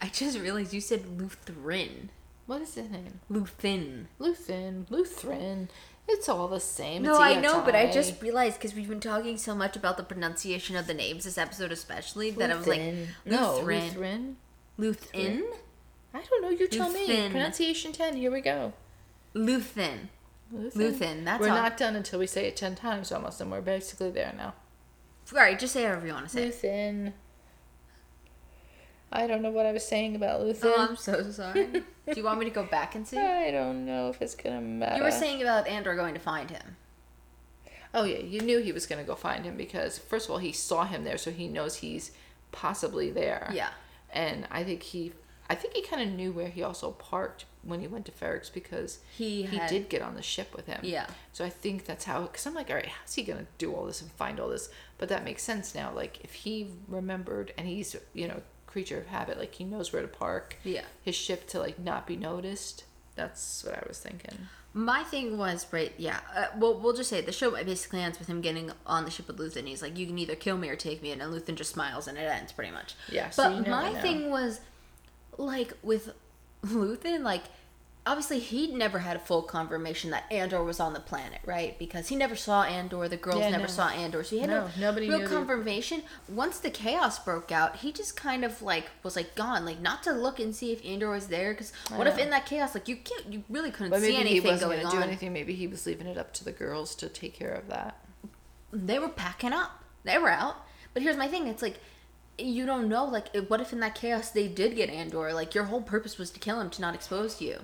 I 0.00 0.08
just 0.08 0.38
realized 0.40 0.72
you 0.74 0.80
said 0.80 1.06
Lutheran. 1.20 2.10
what 2.46 2.60
is 2.62 2.74
his 2.74 2.90
name 2.90 3.20
Luthen. 3.30 4.06
Luthen 4.20 4.90
Lutheran. 4.90 5.68
It's 6.08 6.28
all 6.28 6.48
the 6.48 6.60
same. 6.60 7.02
No, 7.02 7.20
I 7.20 7.40
know, 7.40 7.62
but 7.64 7.74
I 7.74 7.90
just 7.90 8.20
realized 8.20 8.58
because 8.58 8.74
we've 8.74 8.88
been 8.88 9.00
talking 9.00 9.36
so 9.36 9.54
much 9.54 9.76
about 9.76 9.96
the 9.96 10.02
pronunciation 10.02 10.76
of 10.76 10.86
the 10.86 10.94
names 10.94 11.24
this 11.24 11.38
episode, 11.38 11.72
especially 11.72 12.30
that 12.32 12.50
I 12.50 12.56
was 12.56 12.66
like, 12.66 12.80
Luthen. 12.80 13.06
no 13.24 13.54
Lutheran. 13.60 14.36
Lutheran. 14.76 15.44
I 16.14 16.20
don't 16.28 16.42
know. 16.42 16.50
You 16.50 16.68
tell 16.68 16.90
me. 16.90 17.28
Pronunciation 17.30 17.92
ten. 17.92 18.16
Here 18.16 18.30
we 18.30 18.40
go. 18.40 18.72
Luthin. 19.34 20.08
Luthin. 20.52 21.24
That's 21.24 21.40
we're 21.40 21.48
all. 21.48 21.56
not 21.56 21.76
done 21.76 21.96
until 21.96 22.18
we 22.18 22.26
say 22.26 22.46
it 22.46 22.56
ten 22.56 22.74
times 22.74 23.10
almost, 23.12 23.40
and 23.40 23.50
we're 23.50 23.60
basically 23.62 24.10
there 24.10 24.34
now. 24.36 24.54
All 25.32 25.38
right, 25.38 25.58
just 25.58 25.72
say 25.72 25.84
whatever 25.84 26.06
you 26.06 26.12
want 26.12 26.28
to 26.28 26.32
say. 26.32 26.50
Luthen. 26.50 27.12
I 29.12 29.26
don't 29.26 29.42
know 29.42 29.50
what 29.50 29.66
I 29.66 29.72
was 29.72 29.84
saying 29.86 30.16
about 30.16 30.40
Luthen. 30.40 30.60
Oh, 30.64 30.86
I'm 30.88 30.96
so 30.96 31.22
sorry. 31.30 31.66
Do 31.66 31.82
you 32.16 32.24
want 32.24 32.38
me 32.38 32.44
to 32.46 32.50
go 32.50 32.64
back 32.64 32.94
and 32.94 33.06
see? 33.08 33.18
I 33.18 33.50
don't 33.50 33.84
know 33.84 34.08
if 34.08 34.20
it's 34.22 34.34
gonna 34.34 34.60
matter. 34.60 34.96
You 34.96 35.02
were 35.04 35.10
saying 35.10 35.42
about 35.42 35.66
Andor 35.68 35.94
going 35.94 36.14
to 36.14 36.20
find 36.20 36.50
him. 36.50 36.76
Oh 37.94 38.04
yeah, 38.04 38.18
you 38.18 38.40
knew 38.40 38.58
he 38.60 38.72
was 38.72 38.86
gonna 38.86 39.04
go 39.04 39.14
find 39.14 39.44
him 39.44 39.56
because 39.56 39.98
first 39.98 40.26
of 40.26 40.30
all 40.32 40.38
he 40.38 40.52
saw 40.52 40.84
him 40.84 41.04
there, 41.04 41.18
so 41.18 41.30
he 41.30 41.46
knows 41.48 41.76
he's 41.76 42.12
possibly 42.50 43.10
there. 43.10 43.50
Yeah. 43.52 43.68
And 44.12 44.46
I 44.50 44.64
think 44.64 44.82
he, 44.82 45.12
I 45.48 45.54
think 45.54 45.74
he 45.74 45.82
kind 45.82 46.02
of 46.08 46.14
knew 46.14 46.32
where 46.32 46.48
he 46.48 46.62
also 46.62 46.92
parked 46.92 47.44
when 47.62 47.80
he 47.80 47.86
went 47.86 48.04
to 48.06 48.12
Ferrix 48.12 48.52
because 48.52 48.98
He 49.16 49.42
he 49.44 49.56
had- 49.56 49.70
did 49.70 49.88
get 49.88 50.02
on 50.02 50.14
the 50.16 50.22
ship 50.22 50.54
with 50.56 50.66
him. 50.66 50.80
Yeah. 50.82 51.06
So 51.32 51.44
I 51.44 51.50
think 51.50 51.84
that's 51.84 52.04
how. 52.04 52.22
Because 52.22 52.46
I'm 52.46 52.54
like, 52.54 52.70
all 52.70 52.76
right, 52.76 52.86
how's 52.86 53.14
he 53.14 53.22
gonna 53.22 53.46
do 53.58 53.72
all 53.74 53.84
this 53.86 54.00
and 54.02 54.10
find 54.12 54.40
all 54.40 54.48
this? 54.48 54.70
But 54.98 55.08
that 55.10 55.22
makes 55.24 55.42
sense 55.42 55.74
now. 55.74 55.92
Like 55.94 56.18
if 56.24 56.32
he 56.32 56.68
remembered 56.88 57.52
and 57.58 57.66
he's 57.68 57.94
you 58.14 58.26
know 58.28 58.40
creature 58.72 58.98
of 58.98 59.06
habit, 59.06 59.38
like 59.38 59.54
he 59.54 59.64
knows 59.64 59.92
where 59.92 60.02
to 60.02 60.08
park. 60.08 60.56
Yeah. 60.64 60.84
His 61.02 61.14
ship 61.14 61.46
to 61.48 61.58
like 61.58 61.78
not 61.78 62.06
be 62.06 62.16
noticed. 62.16 62.84
That's 63.14 63.62
what 63.64 63.74
I 63.74 63.84
was 63.86 63.98
thinking. 63.98 64.48
My 64.74 65.02
thing 65.04 65.36
was 65.36 65.66
right, 65.70 65.92
yeah. 65.98 66.20
Uh, 66.34 66.46
well, 66.56 66.80
we'll 66.80 66.94
just 66.94 67.10
say 67.10 67.18
it. 67.18 67.26
the 67.26 67.32
show 67.32 67.50
basically 67.50 68.00
ends 68.00 68.18
with 68.18 68.26
him 68.28 68.40
getting 68.40 68.72
on 68.86 69.04
the 69.04 69.10
ship 69.10 69.26
with 69.28 69.36
Luthen. 69.36 69.66
He's 69.66 69.82
like, 69.82 69.98
"You 69.98 70.06
can 70.06 70.18
either 70.18 70.34
kill 70.34 70.56
me 70.56 70.70
or 70.70 70.76
take 70.76 71.02
me," 71.02 71.12
and 71.12 71.20
then 71.20 71.30
Luthen 71.30 71.56
just 71.56 71.72
smiles, 71.74 72.08
and 72.08 72.16
it 72.16 72.22
ends 72.22 72.52
pretty 72.52 72.72
much. 72.72 72.94
Yeah, 73.10 73.28
so 73.28 73.50
But 73.50 73.68
my 73.68 73.92
know. 73.92 74.00
thing 74.00 74.30
was, 74.30 74.60
like 75.36 75.74
with 75.82 76.14
Luthen, 76.64 77.20
like 77.22 77.42
obviously 78.04 78.38
he 78.40 78.72
never 78.74 78.98
had 78.98 79.16
a 79.16 79.20
full 79.20 79.42
confirmation 79.42 80.10
that 80.10 80.24
Andor 80.30 80.62
was 80.64 80.80
on 80.80 80.92
the 80.92 81.00
planet, 81.00 81.40
right? 81.44 81.78
Because 81.78 82.08
he 82.08 82.16
never 82.16 82.34
saw 82.34 82.62
Andor. 82.64 83.08
The 83.08 83.16
girls 83.16 83.40
Yeah, 83.40 83.50
never 83.50 83.62
no. 83.62 83.68
saw 83.68 83.88
Andor, 83.88 84.24
so 84.24 84.36
he 84.36 84.40
had 84.40 84.50
No, 84.50 84.66
no, 84.66 84.70
nobody 84.78 85.08
real 85.08 85.28
confirmation. 85.28 86.02
Once 86.28 86.58
the 86.58 86.70
chaos 86.70 87.18
broke 87.18 87.52
out, 87.52 87.76
he 87.76 87.92
just 87.92 88.16
kind 88.16 88.44
of 88.44 88.60
like 88.62 88.90
was 89.02 89.14
like 89.16 89.34
gone, 89.34 89.64
like 89.64 89.80
not 89.80 90.02
to 90.04 90.12
look 90.12 90.40
and 90.40 90.54
see 90.54 90.72
if 90.72 90.84
Andor 90.84 91.10
was 91.10 91.28
there. 91.28 91.52
Because 91.52 91.72
what 91.94 92.06
if 92.06 92.18
in 92.18 92.30
that 92.30 92.46
chaos, 92.46 92.74
like 92.74 92.88
you 92.88 92.96
can't, 92.96 93.32
you 93.32 93.44
really 93.48 93.70
couldn't 93.70 93.90
But 93.90 94.00
see 94.02 94.16
maybe 94.16 94.30
he 94.30 94.40
wasn't 94.40 94.70
going 94.72 94.82
gonna 94.82 94.96
do 94.96 95.02
anything. 95.02 95.32
Maybe 95.32 95.54
he 95.54 95.66
was 95.66 95.86
leaving 95.86 96.06
it 96.06 96.18
up 96.18 96.32
to 96.34 96.44
the 96.44 96.52
girls 96.52 96.94
to 96.96 97.08
take 97.08 97.34
care 97.34 97.52
of 97.52 97.68
that. 97.68 97.98
they 98.72 98.98
were 98.98 99.08
packing 99.08 99.52
up. 99.52 99.84
They 100.04 100.18
were 100.18 100.30
out. 100.30 100.56
But 100.94 101.02
here's 101.02 101.16
my 101.16 101.28
thing: 101.28 101.46
it's 101.46 101.62
like 101.62 101.78
you 102.38 102.66
don't 102.66 102.88
know. 102.88 103.04
Like, 103.04 103.28
what 103.48 103.60
if 103.60 103.72
in 103.72 103.80
that 103.80 103.94
chaos 103.94 104.30
they 104.30 104.48
did 104.48 104.74
get 104.74 104.88
Andor? 104.90 105.32
Like, 105.32 105.54
your 105.54 105.64
whole 105.64 105.82
purpose 105.82 106.18
was 106.18 106.30
to 106.30 106.40
kill 106.40 106.60
him 106.60 106.70
to 106.70 106.80
not 106.80 106.94
expose 106.94 107.40
you. 107.40 107.60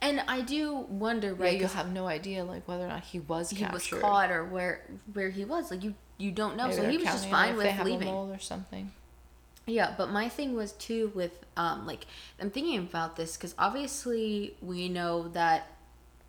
And 0.00 0.20
I 0.28 0.40
do 0.40 0.74
wonder, 0.74 1.34
Right, 1.34 1.52
you'll 1.58 1.68
'cause 1.68 1.74
have 1.74 1.92
no 1.92 2.06
idea 2.06 2.44
like 2.44 2.66
whether 2.68 2.84
or 2.84 2.88
not 2.88 3.04
he 3.04 3.20
was 3.20 3.50
he 3.50 3.62
was 3.64 3.82
captured. 3.82 4.00
caught 4.00 4.30
or 4.30 4.44
where 4.44 4.82
where 5.12 5.30
he 5.30 5.44
was. 5.44 5.70
Like, 5.70 5.82
you 5.84 5.94
you 6.18 6.30
don't 6.32 6.56
know. 6.56 6.66
Maybe 6.68 6.76
so 6.76 6.88
he 6.90 6.96
was 6.98 7.06
just 7.06 7.28
fine 7.28 7.54
with 7.56 7.64
they 7.64 7.70
have 7.72 7.86
a 7.86 7.90
leaving. 7.90 8.08
or 8.08 8.38
something. 8.38 8.92
Yeah, 9.66 9.94
but 9.98 10.10
my 10.10 10.28
thing 10.28 10.54
was 10.54 10.72
too 10.72 11.12
with 11.14 11.44
um 11.56 11.86
like 11.86 12.06
I'm 12.40 12.50
thinking 12.50 12.78
about 12.78 13.16
this 13.16 13.36
because 13.36 13.54
obviously 13.58 14.56
we 14.62 14.88
know 14.88 15.28
that 15.28 15.68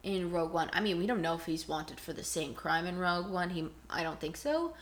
in 0.04 0.32
Rogue 0.32 0.54
One, 0.54 0.70
I 0.74 0.80
mean 0.82 0.98
we 0.98 1.08
don't 1.08 1.22
know 1.22 1.36
if 1.36 1.46
he's 1.46 1.68
wanted 1.68 2.00
for 2.00 2.14
the 2.14 2.24
same 2.24 2.54
crime 2.54 2.86
in 2.86 2.98
Rogue 2.98 3.30
One. 3.30 3.50
He 3.52 3.68
I 3.90 4.04
don't 4.04 4.20
think 4.20 4.38
so. 4.38 4.74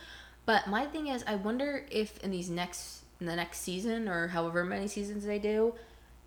But 0.46 0.66
my 0.66 0.86
thing 0.86 1.08
is, 1.08 1.22
I 1.26 1.34
wonder 1.34 1.84
if 1.90 2.18
in 2.24 2.30
these 2.30 2.48
next 2.50 3.02
in 3.20 3.26
the 3.26 3.36
next 3.36 3.60
season 3.60 4.08
or 4.08 4.28
however 4.28 4.64
many 4.64 4.88
seasons 4.88 5.24
they 5.24 5.38
do, 5.38 5.74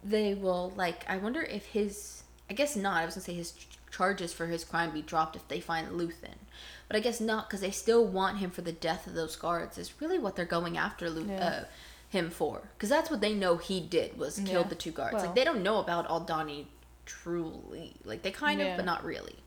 they 0.03 0.33
will 0.33 0.71
like. 0.75 1.09
I 1.09 1.17
wonder 1.17 1.41
if 1.41 1.65
his 1.67 2.23
I 2.51 2.53
guess 2.53 2.75
not. 2.75 2.97
I 3.01 3.05
was 3.05 3.15
gonna 3.15 3.23
say 3.23 3.33
his 3.33 3.53
ch- 3.53 3.67
charges 3.89 4.33
for 4.33 4.45
his 4.47 4.65
crime 4.65 4.91
be 4.91 5.01
dropped 5.01 5.37
if 5.37 5.47
they 5.47 5.61
find 5.61 5.87
Luthen, 5.91 6.35
but 6.89 6.97
I 6.97 6.99
guess 6.99 7.21
not 7.21 7.47
because 7.47 7.61
they 7.61 7.71
still 7.71 8.05
want 8.05 8.39
him 8.39 8.51
for 8.51 8.61
the 8.61 8.73
death 8.73 9.07
of 9.07 9.13
those 9.13 9.37
guards. 9.37 9.77
Is 9.77 9.93
really 10.01 10.19
what 10.19 10.35
they're 10.35 10.45
going 10.45 10.77
after 10.77 11.07
Yeah. 11.07 11.63
uh, 11.63 11.65
him 12.09 12.29
for 12.29 12.63
because 12.75 12.89
that's 12.89 13.09
what 13.09 13.21
they 13.21 13.33
know 13.33 13.55
he 13.55 13.79
did 13.79 14.17
was 14.17 14.37
Yeah. 14.37 14.47
killed 14.51 14.69
the 14.69 14.75
two 14.75 14.91
guards. 14.91 15.13
Well- 15.15 15.25
like 15.27 15.35
they 15.35 15.45
don't 15.45 15.63
know 15.63 15.79
about 15.79 16.09
Aldhani 16.09 16.65
truly. 17.05 17.93
Like 18.03 18.21
they 18.21 18.31
kind 18.31 18.59
Yeah. 18.59 18.65
of, 18.67 18.75
but 18.77 18.85
not 18.85 19.03
really. 19.05 19.37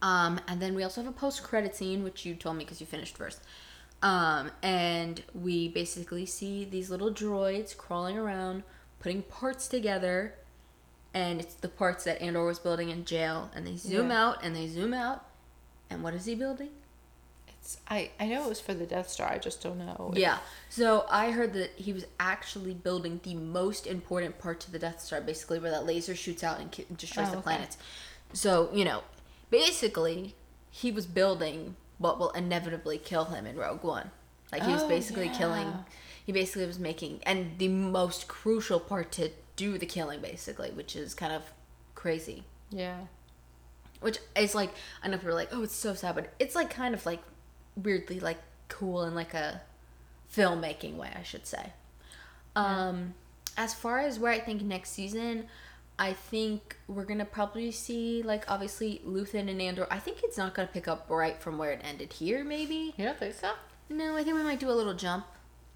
Um, 0.00 0.40
and 0.46 0.62
then 0.62 0.74
we 0.76 0.84
also 0.84 1.02
have 1.02 1.10
a 1.10 1.16
post 1.16 1.42
credit 1.42 1.74
scene, 1.74 2.04
which 2.04 2.24
you 2.24 2.34
told 2.36 2.56
me 2.56 2.64
because 2.64 2.80
you 2.80 2.86
finished 2.86 3.16
first. 3.16 3.40
Um, 4.00 4.52
and 4.62 5.24
we 5.34 5.68
basically 5.68 6.24
see 6.24 6.64
these 6.64 6.88
little 6.88 7.10
droids 7.12 7.76
crawling 7.76 8.16
around, 8.16 8.62
putting 9.00 9.22
parts 9.22 9.66
together, 9.66 10.34
and 11.14 11.40
it's 11.40 11.54
the 11.54 11.68
parts 11.68 12.04
that 12.04 12.20
Andor 12.20 12.44
was 12.44 12.58
building 12.58 12.90
in 12.90 13.04
jail. 13.04 13.50
And 13.54 13.66
they 13.66 13.76
zoom 13.76 14.10
Yeah. 14.10 14.24
out 14.28 14.44
and 14.44 14.54
they 14.54 14.68
zoom 14.68 14.92
out, 14.94 15.24
and 15.90 16.02
what 16.02 16.14
is 16.14 16.24
he 16.26 16.34
building? 16.34 16.70
It's 17.48 17.78
I 17.88 18.10
I 18.20 18.26
know 18.26 18.44
it 18.44 18.48
was 18.48 18.60
for 18.60 18.74
the 18.74 18.86
Death 18.86 19.08
Star. 19.10 19.28
I 19.30 19.38
just 19.38 19.62
don't 19.62 19.78
know. 19.78 20.10
if- 20.12 20.18
Yeah. 20.18 20.38
So 20.70 21.06
I 21.10 21.30
heard 21.32 21.52
that 21.54 21.70
he 21.76 21.92
was 21.92 22.04
actually 22.20 22.74
building 22.74 23.20
the 23.24 23.34
most 23.34 23.86
important 23.86 24.38
part 24.38 24.60
to 24.60 24.70
the 24.70 24.78
Death 24.78 25.00
Star, 25.00 25.20
basically 25.20 25.58
where 25.58 25.70
that 25.70 25.86
laser 25.86 26.14
shoots 26.14 26.44
out 26.44 26.60
and 26.60 26.70
ki- 26.70 26.86
destroys 26.96 27.28
Oh, 27.28 27.32
the 27.32 27.36
okay. 27.38 27.42
planets. 27.44 27.76
So 28.32 28.70
you 28.72 28.84
know, 28.84 29.02
basically, 29.50 30.34
he 30.70 30.92
was 30.92 31.06
building 31.06 31.76
what 31.98 32.18
will 32.18 32.30
inevitably 32.30 32.98
kill 32.98 33.26
him 33.26 33.46
in 33.46 33.56
Rogue 33.56 33.82
One. 33.82 34.10
Like 34.52 34.62
he 34.62 34.72
was 34.72 34.82
Oh, 34.82 34.88
basically 34.88 35.28
killing. 35.30 35.84
He 36.24 36.32
basically 36.32 36.66
was 36.66 36.78
making, 36.78 37.20
and 37.24 37.58
the 37.58 37.68
most 37.68 38.28
crucial 38.28 38.78
part 38.80 39.10
to 39.12 39.30
do 39.58 39.76
the 39.76 39.84
killing, 39.86 40.20
basically, 40.20 40.70
which 40.70 40.96
is 40.96 41.12
kind 41.14 41.32
of 41.32 41.42
crazy. 41.94 42.44
Yeah. 42.70 43.00
Which 44.00 44.18
is 44.36 44.54
like, 44.54 44.70
I 45.02 45.08
know 45.08 45.16
people 45.18 45.30
are 45.30 45.34
like, 45.34 45.48
oh, 45.52 45.64
it's 45.64 45.74
so 45.74 45.92
sad, 45.94 46.14
but 46.14 46.32
it's 46.38 46.54
like 46.54 46.70
kind 46.70 46.94
of 46.94 47.04
like 47.04 47.20
weirdly 47.76 48.20
like 48.20 48.38
cool 48.68 49.02
in 49.04 49.14
like 49.14 49.34
a 49.34 49.60
filmmaking 50.34 50.96
way, 50.96 51.10
I 51.18 51.22
should 51.24 51.46
say. 51.46 51.72
Um, 52.54 53.14
as 53.56 53.74
far 53.74 53.98
as 53.98 54.18
where 54.18 54.32
I 54.32 54.38
think 54.38 54.62
next 54.62 54.90
season, 54.90 55.46
I 55.98 56.12
think 56.12 56.76
we're 56.86 57.04
gonna 57.04 57.24
probably 57.24 57.72
see 57.72 58.22
like 58.22 58.44
obviously 58.48 59.02
Luthen 59.04 59.50
and 59.50 59.60
Andor. 59.60 59.88
I 59.90 59.98
think 59.98 60.18
it's 60.22 60.38
not 60.38 60.54
gonna 60.54 60.68
pick 60.72 60.86
up 60.86 61.06
right 61.08 61.40
from 61.42 61.58
where 61.58 61.72
it 61.72 61.80
ended 61.82 62.12
here. 62.12 62.44
Maybe 62.44 62.94
You 62.96 63.04
don't 63.06 63.18
think 63.18 63.34
so? 63.34 63.52
no. 63.88 64.16
I 64.16 64.22
think 64.22 64.36
we 64.36 64.44
might 64.44 64.60
do 64.60 64.70
a 64.70 64.78
little 64.78 64.94
jump, 64.94 65.26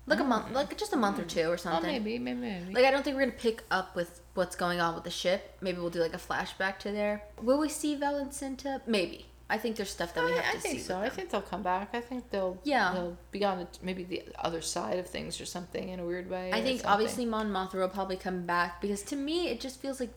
like 0.07 0.19
a 0.19 0.23
oh. 0.23 0.27
month, 0.27 0.53
like 0.53 0.77
just 0.77 0.93
a 0.93 0.97
month 0.97 1.19
or 1.19 1.23
hmm. 1.23 1.29
two 1.29 1.49
or 1.49 1.53
Oh, 1.53 1.57
something. 1.57 1.91
maybe, 1.91 2.19
maybe, 2.19 2.41
maybe. 2.41 2.75
Like 2.75 2.85
I 2.85 2.91
don't 2.91 3.03
think 3.05 3.17
we're 3.17 3.25
gonna 3.25 3.39
pick 3.39 3.63
up 3.71 3.95
with 3.95 4.21
what's 4.35 4.57
going 4.57 4.81
on 4.81 4.95
with 4.95 5.05
the 5.05 5.11
ship. 5.11 5.57
Maybe 5.61 5.79
we'll 5.79 5.91
do 5.91 6.01
like 6.01 6.15
a 6.15 6.19
flashback 6.19 6.79
to 6.81 6.93
there. 6.93 7.23
Will 7.41 7.59
we 7.59 7.69
see 7.69 7.95
Val 7.95 8.17
and 8.17 8.31
Cinta? 8.31 8.81
Maybe. 8.87 9.27
I 9.51 9.59
think 9.59 9.77
there's 9.77 9.91
stuff 9.91 10.15
that 10.15 10.25
we 10.25 10.33
I, 10.33 10.37
have 10.37 10.45
I 10.47 10.53
to 10.53 10.61
think 10.61 10.81
so. 10.81 10.99
I 10.99 11.11
think 11.11 11.29
they'll 11.29 11.43
come 11.43 11.63
back. 11.63 11.91
I 11.93 12.01
think 12.01 12.31
they'll 12.31 12.59
Yeah. 12.65 12.95
they'll 12.95 13.19
be 13.31 13.45
on 13.45 13.69
maybe 13.83 14.03
the 14.03 14.25
other 14.39 14.63
side 14.63 14.99
of 14.99 15.07
things 15.07 15.41
or 15.41 15.45
something 15.47 15.91
in 15.91 16.01
a 16.01 16.07
weird 16.07 16.31
way. 16.31 16.51
I 16.53 16.63
think 16.63 16.83
obviously 16.87 17.27
Mon 17.27 17.51
Mothra 17.51 17.75
will 17.81 17.89
probably 17.89 18.17
come 18.17 18.47
back 18.47 18.81
because 18.81 19.03
to 19.03 19.17
me 19.17 19.49
it 19.49 19.61
just 19.61 19.79
feels 19.81 20.01
like 20.01 20.11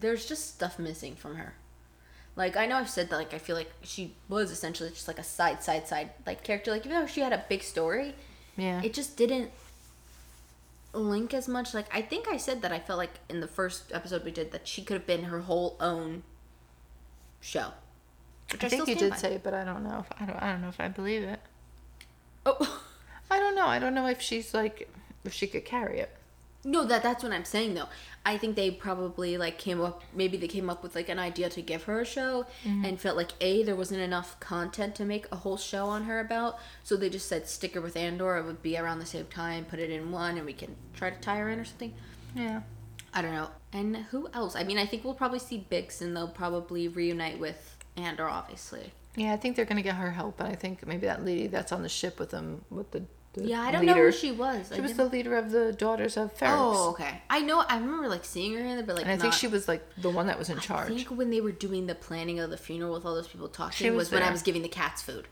there's 0.00 0.26
just 0.26 0.54
stuff 0.54 0.78
missing 0.78 1.14
from 1.14 1.36
her. 1.36 1.54
Like 2.34 2.56
I 2.56 2.66
know 2.66 2.76
I've 2.76 2.90
said 2.90 3.08
that 3.10 3.16
like 3.16 3.32
I 3.34 3.38
feel 3.38 3.56
like 3.56 3.70
she 3.82 4.16
was 4.28 4.50
essentially 4.50 4.90
just 4.90 5.06
like 5.06 5.18
a 5.18 5.24
side 5.24 5.62
side 5.62 5.86
side 5.86 6.10
like 6.26 6.42
character. 6.42 6.70
Like 6.72 6.84
even 6.84 6.98
though 6.98 7.06
she 7.06 7.20
had 7.20 7.32
a 7.32 7.44
big 7.48 7.62
story, 7.62 8.14
Yeah. 8.62 8.80
it 8.82 8.94
just 8.94 9.16
didn't 9.16 9.50
link 10.92 11.34
as 11.34 11.48
much. 11.48 11.74
Like 11.74 11.86
I 11.94 12.02
think 12.02 12.28
I 12.28 12.36
said 12.36 12.62
that 12.62 12.72
I 12.72 12.78
felt 12.78 12.98
like 12.98 13.18
in 13.28 13.40
the 13.40 13.48
first 13.48 13.90
episode 13.92 14.24
we 14.24 14.30
did 14.30 14.52
that 14.52 14.68
she 14.68 14.82
could 14.82 14.94
have 14.94 15.06
been 15.06 15.24
her 15.24 15.40
whole 15.40 15.76
own 15.80 16.22
show. 17.40 17.72
Which 18.52 18.64
I 18.64 18.68
think 18.68 18.86
you 18.88 18.94
did 18.94 19.10
by. 19.10 19.16
say 19.16 19.34
it, 19.34 19.42
but 19.42 19.54
I 19.54 19.64
don't 19.64 19.82
know. 19.82 20.04
If, 20.08 20.20
I 20.20 20.26
don't. 20.26 20.42
I 20.42 20.52
don't 20.52 20.60
know 20.60 20.68
if 20.68 20.80
I 20.80 20.88
believe 20.88 21.22
it. 21.22 21.40
Oh. 22.44 22.82
I 23.30 23.38
don't 23.38 23.54
know. 23.54 23.66
I 23.66 23.78
don't 23.78 23.94
know 23.94 24.06
if 24.06 24.20
she's 24.20 24.52
like 24.52 24.90
if 25.24 25.32
she 25.32 25.46
could 25.46 25.64
carry 25.64 26.00
it. 26.00 26.14
No, 26.64 26.84
that 26.84 27.02
that's 27.02 27.24
what 27.24 27.32
I'm 27.32 27.44
saying 27.44 27.74
though. 27.74 27.88
I 28.24 28.38
think 28.38 28.54
they 28.54 28.70
probably 28.70 29.36
like 29.36 29.58
came 29.58 29.80
up 29.80 30.02
maybe 30.14 30.36
they 30.36 30.46
came 30.46 30.70
up 30.70 30.82
with 30.82 30.94
like 30.94 31.08
an 31.08 31.18
idea 31.18 31.48
to 31.50 31.62
give 31.62 31.84
her 31.84 32.00
a 32.00 32.04
show 32.04 32.46
mm-hmm. 32.64 32.84
and 32.84 33.00
felt 33.00 33.16
like 33.16 33.32
A 33.40 33.64
there 33.64 33.74
wasn't 33.74 34.00
enough 34.00 34.38
content 34.38 34.94
to 34.96 35.04
make 35.04 35.26
a 35.32 35.36
whole 35.36 35.56
show 35.56 35.86
on 35.86 36.04
her 36.04 36.20
about. 36.20 36.58
So 36.84 36.96
they 36.96 37.10
just 37.10 37.28
said 37.28 37.48
stick 37.48 37.74
her 37.74 37.80
with 37.80 37.96
Andor, 37.96 38.36
it 38.36 38.44
would 38.44 38.62
be 38.62 38.78
around 38.78 39.00
the 39.00 39.06
same 39.06 39.26
time, 39.26 39.64
put 39.64 39.80
it 39.80 39.90
in 39.90 40.12
one 40.12 40.36
and 40.36 40.46
we 40.46 40.52
can 40.52 40.76
try 40.94 41.10
to 41.10 41.20
tie 41.20 41.38
her 41.38 41.48
in 41.48 41.58
or 41.58 41.64
something. 41.64 41.94
Yeah. 42.36 42.60
I 43.12 43.22
don't 43.22 43.34
know. 43.34 43.48
And 43.72 43.96
who 43.96 44.28
else? 44.32 44.54
I 44.54 44.62
mean 44.62 44.78
I 44.78 44.86
think 44.86 45.04
we'll 45.04 45.14
probably 45.14 45.40
see 45.40 45.66
Bix 45.68 46.00
and 46.00 46.16
they'll 46.16 46.28
probably 46.28 46.86
reunite 46.86 47.40
with 47.40 47.76
Andor 47.96 48.28
obviously. 48.28 48.92
Yeah, 49.16 49.32
I 49.32 49.36
think 49.36 49.56
they're 49.56 49.64
gonna 49.64 49.82
get 49.82 49.96
her 49.96 50.12
help, 50.12 50.36
but 50.36 50.46
I 50.46 50.54
think 50.54 50.86
maybe 50.86 51.06
that 51.06 51.24
lady 51.24 51.48
that's 51.48 51.72
on 51.72 51.82
the 51.82 51.88
ship 51.88 52.20
with 52.20 52.30
them 52.30 52.64
with 52.70 52.92
the 52.92 53.02
Yeah, 53.34 53.62
I 53.62 53.72
don't 53.72 53.80
leader, 53.82 53.94
know 53.94 54.02
who 54.06 54.12
she 54.12 54.30
was. 54.32 54.70
I 54.70 54.74
She 54.76 54.80
was 54.82 54.90
didn't- 54.92 54.96
the 55.10 55.16
leader 55.16 55.36
of 55.36 55.50
the 55.50 55.72
daughters 55.72 56.16
of 56.18 56.32
Ferris. 56.32 56.54
Oh, 56.58 56.90
okay. 56.90 57.22
I 57.30 57.40
know 57.40 57.60
I 57.66 57.76
remember 57.78 58.08
like 58.08 58.24
seeing 58.24 58.52
her 58.54 58.60
in 58.60 58.76
there 58.76 58.82
but 58.84 58.96
like 58.96 59.04
and 59.06 59.12
I 59.12 59.16
think 59.16 59.32
she 59.32 59.46
was 59.46 59.68
like 59.68 59.82
the 59.96 60.10
one 60.10 60.26
that 60.26 60.38
was 60.38 60.50
in 60.50 60.58
I 60.58 60.60
charge. 60.60 60.90
I 60.90 60.94
think 60.94 61.08
when 61.10 61.30
they 61.30 61.40
were 61.40 61.52
doing 61.52 61.86
the 61.86 61.94
planning 61.94 62.40
of 62.40 62.50
the 62.50 62.58
funeral 62.58 62.92
with 62.92 63.06
all 63.06 63.14
those 63.14 63.28
people 63.28 63.48
talking 63.48 63.72
She 63.72 63.88
was 63.90 64.10
was, 64.10 64.12
when 64.12 64.22
I 64.22 64.30
was 64.30 64.42
giving 64.42 64.60
the 64.62 64.68
cats 64.68 65.00
food. 65.00 65.28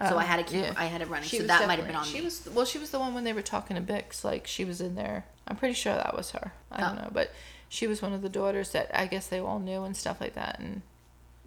Oh, 0.00 0.08
so 0.10 0.14
Oh, 0.14 0.18
I 0.18 0.22
had 0.24 0.36
to 0.38 0.52
keep 0.52 0.62
yeah. 0.62 0.72
I 0.76 0.84
had 0.86 1.02
it 1.02 1.08
running. 1.08 1.28
She 1.28 1.38
so 1.38 1.46
that 1.48 1.66
might 1.66 1.78
have 1.78 1.86
been 1.86 1.96
on 1.96 2.02
definitely- 2.04 2.24
me. 2.26 2.30
She 2.30 2.44
was 2.46 2.54
well. 2.54 2.64
She 2.64 2.78
was 2.78 2.90
the 2.90 2.98
one 3.00 3.12
when 3.12 3.24
they 3.24 3.32
were 3.32 3.42
talking 3.42 3.76
to 3.76 3.82
Bix. 3.82 4.22
Like 4.24 4.46
she 4.46 4.64
was 4.64 4.80
in 4.80 4.94
there. 4.94 5.24
I'm 5.48 5.56
pretty 5.56 5.74
sure 5.74 5.94
that 5.94 6.16
was 6.16 6.30
her. 6.30 6.52
I 6.70 6.80
don't 6.80 6.98
Oh. 6.98 7.02
know, 7.02 7.10
but 7.12 7.32
she 7.68 7.86
was 7.88 8.00
one 8.00 8.12
of 8.12 8.22
the 8.22 8.28
daughters 8.28 8.70
that 8.70 8.90
I 8.94 9.06
guess 9.06 9.26
they 9.26 9.40
all 9.40 9.58
knew 9.58 9.82
and 9.82 9.96
stuff 9.96 10.20
like 10.20 10.34
that. 10.34 10.60
And 10.60 10.82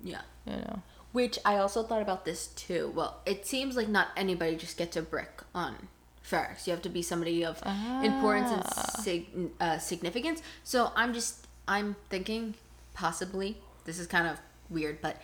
yeah. 0.04 0.22
you 0.46 0.58
know, 0.58 0.82
Which 1.16 1.40
I 1.46 1.56
also 1.58 1.82
thought 1.82 2.02
about 2.02 2.26
this 2.26 2.48
too. 2.48 2.92
Well, 2.94 3.22
it 3.26 3.48
seems 3.48 3.78
like 3.78 3.88
not 3.88 4.10
anybody 4.18 4.58
just 4.58 4.76
gets 4.78 4.98
a 4.98 5.02
brick 5.02 5.42
on 5.54 5.88
Ferrix. 6.30 6.68
You 6.68 6.72
have 6.72 6.82
to 6.82 6.90
be 6.90 7.02
somebody 7.02 7.46
of 7.46 7.62
importance 8.04 8.52
and 8.52 8.64
Ah. 8.66 9.02
sig- 9.02 9.52
uh, 9.62 9.78
significance. 9.78 10.42
So 10.66 10.92
I'm 10.96 11.14
just 11.14 11.48
I'm 11.68 11.96
thinking 12.10 12.56
possibly 12.94 13.58
this 13.86 13.98
is 13.98 14.08
kind 14.08 14.28
of 14.28 14.40
weird, 14.70 15.02
but 15.02 15.16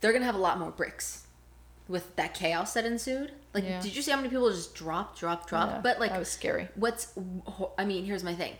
they're 0.00 0.14
gonna 0.14 0.24
have 0.24 0.34
a 0.34 0.38
lot 0.48 0.58
more 0.58 0.70
bricks 0.70 1.24
with 1.86 2.16
that 2.16 2.32
chaos 2.32 2.72
that 2.74 2.84
ensued. 2.86 3.32
Like, 3.52 3.64
Yeah. 3.64 3.80
did 3.82 3.94
you 3.94 4.00
see 4.00 4.10
how 4.12 4.16
many 4.16 4.28
people 4.30 4.48
just 4.50 4.74
drop, 4.74 5.18
drop, 5.18 5.46
drop? 5.46 5.68
Yeah, 5.70 5.80
but 5.82 6.00
like, 6.00 6.10
that 6.10 6.18
was 6.18 6.30
scary. 6.30 6.68
What's 6.74 7.12
I 7.76 7.84
mean, 7.84 8.06
here's 8.06 8.24
my 8.24 8.34
thing. 8.34 8.56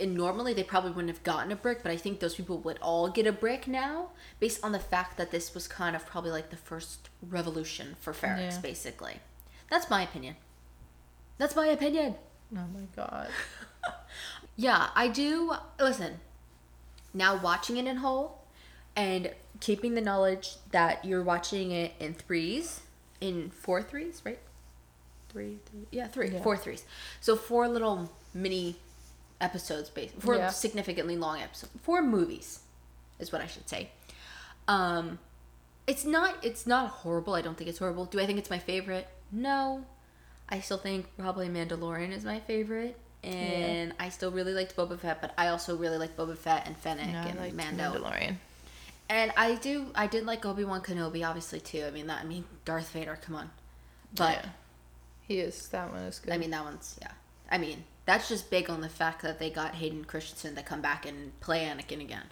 And 0.00 0.14
normally 0.14 0.54
they 0.54 0.62
probably 0.64 0.90
wouldn't 0.92 1.14
have 1.14 1.22
gotten 1.22 1.52
a 1.52 1.56
brick, 1.56 1.82
but 1.82 1.92
I 1.92 1.96
think 1.96 2.20
those 2.20 2.34
people 2.34 2.58
would 2.58 2.78
all 2.80 3.08
get 3.10 3.26
a 3.26 3.32
brick 3.32 3.68
now, 3.68 4.10
based 4.38 4.64
on 4.64 4.72
the 4.72 4.78
fact 4.78 5.16
that 5.18 5.30
this 5.30 5.52
was 5.54 5.68
kind 5.68 5.94
of 5.94 6.06
probably 6.06 6.30
like 6.30 6.50
the 6.50 6.56
first 6.56 7.08
revolution 7.22 7.96
for 8.00 8.12
Ferrix, 8.12 8.52
Yeah. 8.52 8.58
basically. 8.60 9.20
That's 9.68 9.90
my 9.90 10.02
opinion. 10.02 10.36
That's 11.38 11.54
my 11.54 11.66
opinion. 11.66 12.16
Oh 12.56 12.66
my 12.74 12.86
god. 12.96 13.28
Yeah, 14.56 14.88
I 14.94 15.08
do. 15.08 15.54
Listen, 15.78 16.20
now 17.14 17.36
watching 17.40 17.78
it 17.78 17.86
in 17.86 17.96
whole 17.96 18.42
and 18.94 19.32
keeping 19.60 19.94
the 19.94 20.02
knowledge 20.02 20.56
that 20.70 21.02
you're 21.02 21.22
watching 21.22 21.70
it 21.70 21.92
in 21.98 22.12
threes, 22.12 22.80
in 23.22 23.48
four 23.50 23.82
threes, 23.82 24.20
right? 24.22 24.38
Three, 25.30 25.60
three 25.64 25.86
yeah, 25.90 26.08
three, 26.08 26.28
Yeah. 26.30 26.42
four 26.42 26.58
threes. 26.58 26.84
So 27.22 27.36
four 27.36 27.68
little 27.68 28.10
mini 28.34 28.76
episodes, 29.40 29.88
based 29.90 30.14
four 30.20 30.36
Yeah. 30.36 30.50
significantly 30.50 31.16
long 31.16 31.40
episodes, 31.40 31.72
for 31.82 32.02
movies, 32.02 32.60
is 33.18 33.32
what 33.32 33.40
I 33.40 33.46
should 33.46 33.68
say. 33.68 33.90
Um, 34.68 35.18
it's 35.86 36.04
not. 36.04 36.36
It's 36.44 36.66
not 36.66 36.88
horrible. 36.90 37.34
I 37.34 37.42
don't 37.42 37.56
think 37.56 37.68
it's 37.70 37.78
horrible. 37.78 38.04
Do 38.04 38.20
I 38.20 38.26
think 38.26 38.38
it's 38.38 38.50
my 38.50 38.58
favorite? 38.58 39.08
No. 39.32 39.84
I 40.48 40.60
still 40.60 40.78
think 40.78 41.06
probably 41.18 41.48
Mandalorian 41.48 42.10
is 42.12 42.24
my 42.24 42.40
favorite, 42.40 42.96
and 43.22 43.92
I 44.00 44.08
still 44.08 44.30
really 44.32 44.52
liked 44.52 44.74
Boba 44.76 44.98
Fett. 44.98 45.20
But 45.20 45.32
I 45.38 45.48
also 45.48 45.76
really 45.76 45.96
like 45.98 46.16
Boba 46.16 46.36
Fett 46.36 46.66
and 46.66 46.76
Fennec 46.76 47.08
No, 47.12 47.18
I 47.20 47.26
and 47.26 47.38
liked 47.40 47.54
Mando. 47.54 47.92
Mandalorian. 47.94 48.36
And 49.08 49.32
I 49.36 49.54
do. 49.56 49.86
I 49.94 50.06
did 50.06 50.24
like 50.26 50.44
Obi 50.46 50.64
Wan 50.64 50.82
Kenobi, 50.82 51.26
obviously 51.26 51.60
too. 51.60 51.84
I 51.84 51.90
mean 51.90 52.06
that. 52.08 52.20
I 52.22 52.24
mean 52.24 52.44
Darth 52.64 52.90
Vader. 52.90 53.18
Come 53.22 53.34
on. 53.36 53.50
But 54.14 54.38
Yeah. 54.44 54.48
He 55.26 55.38
is. 55.40 55.68
That 55.68 55.92
one 55.92 56.02
is 56.02 56.18
good. 56.18 56.32
I 56.32 56.38
mean 56.38 56.50
that 56.50 56.64
one's 56.64 56.96
yeah. 57.00 57.12
I 57.50 57.58
mean 57.58 57.84
that's 58.10 58.28
just 58.28 58.50
big 58.50 58.68
on 58.68 58.80
the 58.80 58.88
fact 58.88 59.22
that 59.22 59.38
they 59.38 59.50
got 59.50 59.76
Hayden 59.76 60.04
Christensen 60.04 60.54
to 60.56 60.62
come 60.62 60.80
back 60.80 61.06
and 61.06 61.38
play 61.40 61.60
Anakin 61.64 62.00
again. 62.00 62.24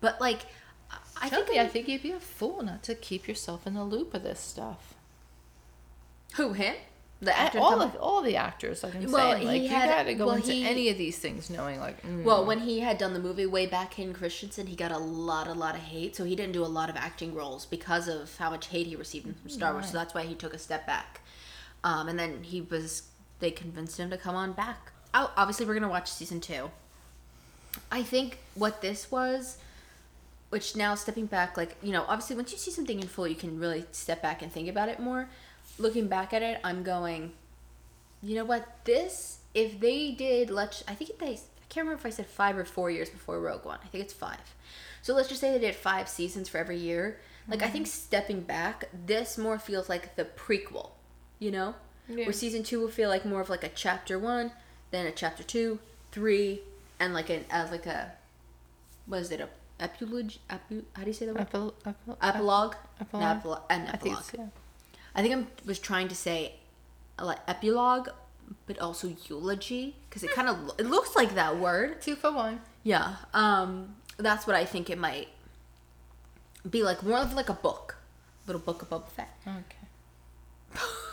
But 0.00 0.20
like, 0.20 0.46
I- 1.20 1.28
think 1.28 1.48
I 1.50 1.62
I 1.62 1.68
think 1.68 1.86
you'd 1.88 2.02
be 2.02 2.10
a 2.10 2.20
fool 2.20 2.62
not 2.62 2.82
to 2.84 2.94
keep 2.94 3.28
yourself 3.28 3.66
in 3.66 3.74
the 3.74 3.84
loop 3.84 4.14
of 4.14 4.22
this 4.22 4.40
stuff. 4.40 4.94
who 6.36 6.54
him 6.54 6.74
the 7.20 7.38
actor 7.38 7.58
all 7.60 7.80
of 7.80 7.94
all 7.96 8.20
the 8.22 8.34
actors, 8.36 8.82
like 8.82 8.94
I'm 8.96 9.12
Well, 9.12 9.32
saying, 9.32 9.46
like 9.46 9.62
you 9.62 9.68
had- 9.68 9.88
gotta 9.88 10.14
go 10.14 10.26
well, 10.26 10.34
into 10.36 10.50
he- 10.50 10.66
any 10.66 10.88
of 10.88 10.98
these 10.98 11.18
things 11.18 11.48
knowing, 11.50 11.78
like, 11.78 12.02
mm, 12.02 12.24
Well, 12.24 12.44
when 12.44 12.60
he 12.60 12.80
had 12.80 12.98
done 12.98 13.12
the 13.12 13.20
movie 13.20 13.46
way 13.46 13.66
back, 13.66 13.94
Hayden 13.94 14.12
Christensen, 14.14 14.66
he 14.66 14.74
got 14.74 14.90
a 14.90 14.98
lot, 14.98 15.46
a 15.46 15.52
lot 15.52 15.76
of 15.76 15.82
hate. 15.82 16.16
So 16.16 16.24
he 16.24 16.34
didn't 16.34 16.52
do 16.52 16.64
a 16.64 16.72
lot 16.80 16.90
of 16.90 16.96
acting 16.96 17.32
roles 17.34 17.64
because 17.64 18.08
of 18.08 18.36
how 18.38 18.50
much 18.50 18.66
hate 18.68 18.86
he 18.88 18.96
received 18.96 19.26
from 19.40 19.50
Star 19.50 19.72
Wars. 19.72 19.86
So 19.86 19.92
that's 19.92 20.14
why 20.14 20.22
he 20.24 20.34
took 20.34 20.52
a 20.52 20.58
step 20.58 20.84
back. 20.86 21.20
Um, 21.84 22.08
and 22.08 22.18
then 22.18 22.42
he 22.42 22.60
was, 22.62 23.02
they 23.38 23.50
convinced 23.52 23.98
him 24.00 24.10
to 24.10 24.16
come 24.16 24.34
on 24.34 24.52
back. 24.52 24.91
Oh, 25.14 25.30
obviously, 25.36 25.66
we're 25.66 25.74
gonna 25.74 25.88
watch 25.88 26.10
season 26.10 26.40
two. 26.40 26.70
I 27.90 28.02
think 28.02 28.38
what 28.54 28.82
this 28.82 29.10
was, 29.10 29.58
which 30.50 30.76
now 30.76 30.94
stepping 30.94 31.26
back, 31.26 31.56
like 31.56 31.76
you 31.82 31.92
know, 31.92 32.04
obviously 32.08 32.36
once 32.36 32.52
you 32.52 32.58
see 32.58 32.70
something 32.70 33.00
in 33.00 33.08
full, 33.08 33.26
you 33.26 33.34
can 33.34 33.58
really 33.58 33.84
step 33.92 34.22
back 34.22 34.42
and 34.42 34.52
think 34.52 34.68
about 34.68 34.88
it 34.88 35.00
more. 35.00 35.28
Looking 35.78 36.08
back 36.08 36.32
at 36.32 36.42
it, 36.42 36.60
I'm 36.62 36.82
going, 36.82 37.32
you 38.22 38.36
know 38.36 38.44
what? 38.44 38.84
This, 38.84 39.38
if 39.54 39.80
they 39.80 40.12
did, 40.12 40.50
let's, 40.50 40.84
I 40.86 40.94
think 40.94 41.18
they, 41.18 41.32
I 41.32 41.38
can't 41.68 41.86
remember 41.86 41.94
if 41.94 42.06
I 42.06 42.10
said 42.10 42.26
five 42.26 42.58
or 42.58 42.64
four 42.64 42.90
years 42.90 43.08
before 43.08 43.40
Rogue 43.40 43.64
One. 43.64 43.78
I 43.82 43.86
think 43.88 44.04
it's 44.04 44.12
five. 44.12 44.54
So 45.00 45.14
let's 45.14 45.28
just 45.28 45.40
say 45.40 45.50
they 45.50 45.58
did 45.58 45.74
five 45.74 46.08
seasons 46.08 46.48
for 46.48 46.58
every 46.58 46.76
year. 46.76 47.18
Like, 47.48 47.62
I 47.62 47.68
think 47.68 47.86
mm-hmm. 47.86 47.92
stepping 47.92 48.40
back, 48.42 48.88
this 49.06 49.36
more 49.36 49.58
feels 49.58 49.88
like 49.88 50.14
the 50.14 50.24
prequel, 50.24 50.90
you 51.40 51.50
know? 51.50 51.74
Yeah. 52.08 52.26
Where 52.26 52.32
season 52.32 52.62
two 52.62 52.80
will 52.80 52.88
feel 52.88 53.08
like 53.08 53.24
more 53.24 53.40
of 53.40 53.50
like 53.50 53.64
a 53.64 53.68
chapter 53.68 54.18
one, 54.18 54.52
then 54.92 55.06
a 55.06 55.10
chapter 55.10 55.42
two, 55.42 55.80
three, 56.12 56.60
and 57.00 57.12
like 57.12 57.28
an, 57.30 57.44
as 57.50 57.70
like 57.72 57.86
a, 57.86 58.12
what 59.06 59.20
is 59.20 59.30
it, 59.32 59.40
a 59.40 59.48
epilogue? 59.82 60.32
Epi, 60.48 60.84
how 60.94 61.02
do 61.02 61.08
you 61.08 61.12
say 61.12 61.26
that 61.26 61.34
word? 61.34 61.50
Epil- 61.50 61.72
epil- 61.84 62.16
Epilogue? 62.22 62.74
epilogue? 63.00 63.24
An, 63.24 63.32
epilogue. 63.32 63.62
an 63.70 63.88
I 63.92 63.96
think 63.96 64.18
yeah. 64.38 64.46
I 65.14 65.22
think 65.22 65.34
I 65.34 65.66
was 65.66 65.78
trying 65.78 66.08
to 66.08 66.14
say 66.14 66.54
uh, 67.18 67.24
like 67.26 67.38
epilogue, 67.48 68.08
but 68.66 68.78
also 68.78 69.14
eulogy 69.28 69.96
because 70.08 70.22
it 70.22 70.30
kind 70.32 70.48
of 70.48 70.70
it 70.78 70.86
looks 70.86 71.16
like 71.16 71.34
that 71.34 71.58
word. 71.58 72.00
Two 72.00 72.14
for 72.14 72.30
one. 72.32 72.60
Yeah, 72.84 73.16
um, 73.34 73.96
that's 74.18 74.46
what 74.46 74.56
I 74.56 74.64
think 74.64 74.90
it 74.90 74.98
might 74.98 75.28
be 76.68 76.82
like 76.82 77.02
more 77.02 77.18
of 77.18 77.32
like 77.34 77.48
a 77.48 77.54
book, 77.54 77.96
little 78.46 78.60
book 78.60 78.82
of 78.82 78.90
Boba 78.90 79.08
Fett. 79.08 79.30
Okay. 79.46 80.80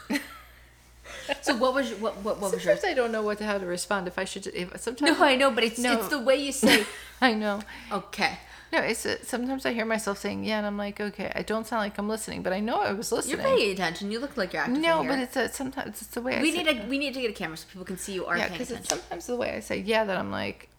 So 1.42 1.56
what 1.56 1.74
was 1.74 1.90
your- 1.90 2.00
what 2.00 2.18
what, 2.18 2.40
what 2.40 2.52
was 2.54 2.64
yours? 2.66 2.80
Sometimes 2.82 2.86
I 2.92 2.94
don't 2.94 3.12
know 3.12 3.22
what 3.22 3.40
how 3.40 3.58
to 3.58 3.66
respond. 3.66 4.08
If 4.08 4.18
I 4.20 4.26
should, 4.26 4.48
if 4.48 4.80
sometimes 4.82 5.18
No, 5.20 5.26
I 5.26 5.36
know, 5.36 5.52
but 5.52 5.64
it's 5.64 5.80
No. 5.80 5.94
it's 5.94 6.08
the 6.10 6.20
way 6.20 6.36
you 6.36 6.52
say. 6.52 6.86
I 7.22 7.34
know. 7.34 7.62
Okay, 7.92 8.38
No, 8.72 8.80
it's 8.80 9.06
uh 9.06 9.18
sometimes 9.24 9.66
I 9.66 9.74
hear 9.74 9.86
myself 9.86 10.18
saying 10.20 10.44
yeah, 10.44 10.58
and 10.60 10.66
I'm 10.68 10.78
like, 10.78 11.00
okay, 11.02 11.32
I 11.36 11.42
don't 11.42 11.66
sound 11.68 11.82
like 11.82 11.98
I'm 11.98 12.08
listening, 12.10 12.42
but 12.44 12.54
I 12.54 12.60
know 12.60 12.78
I 12.82 12.94
was 12.94 13.12
listening. 13.12 13.38
you're 13.38 13.46
paying 13.46 13.72
attention. 13.74 14.12
You 14.12 14.20
look 14.20 14.38
like 14.38 14.54
you're 14.54 14.62
active. 14.64 14.78
no, 14.82 15.04
but 15.04 15.20
it's 15.20 15.36
a, 15.36 15.50
sometimes 15.50 16.02
it's 16.02 16.12
the 16.18 16.22
way 16.22 16.38
I 16.38 16.42
we 16.42 16.52
say, 16.52 16.64
need 16.64 16.68
a 16.84 16.88
we 16.88 16.98
need 16.98 17.14
to 17.16 17.22
get 17.22 17.32
a 17.32 17.34
camera 17.34 17.58
so 17.58 17.66
people 17.72 17.86
can 17.86 17.98
see 17.98 18.14
you 18.14 18.26
are 18.26 18.38
yeah, 18.38 18.48
paying 18.48 18.60
because 18.60 18.72
it's 18.72 18.90
sometimes 18.90 19.26
the 19.28 19.36
way 19.36 19.50
I 19.56 19.60
say 19.60 19.78
yeah 19.80 20.04
that 20.06 20.18
I'm 20.18 20.32
like, 20.32 20.70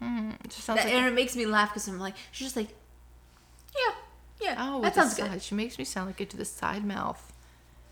hmm, 0.00 0.30
it 0.44 0.50
just 0.50 0.64
sounds 0.64 0.78
That, 0.80 0.86
like 0.86 0.94
and 0.94 1.06
it 1.06 1.14
makes 1.14 1.34
me 1.36 1.46
laugh 1.46 1.70
because 1.70 1.86
I'm 1.88 1.98
like 2.00 2.14
she's 2.32 2.46
just 2.46 2.56
like, 2.56 2.68
yeah, 3.78 3.94
yeah. 4.40 4.54
oh, 4.58 4.80
that 4.82 4.94
sounds 4.94 5.14
good. 5.14 5.40
She 5.42 5.54
makes 5.54 5.78
me 5.78 5.84
sound 5.84 6.06
like 6.08 6.20
I 6.20 6.24
do 6.24 6.36
the 6.36 6.44
side 6.44 6.84
mouth. 6.84 7.32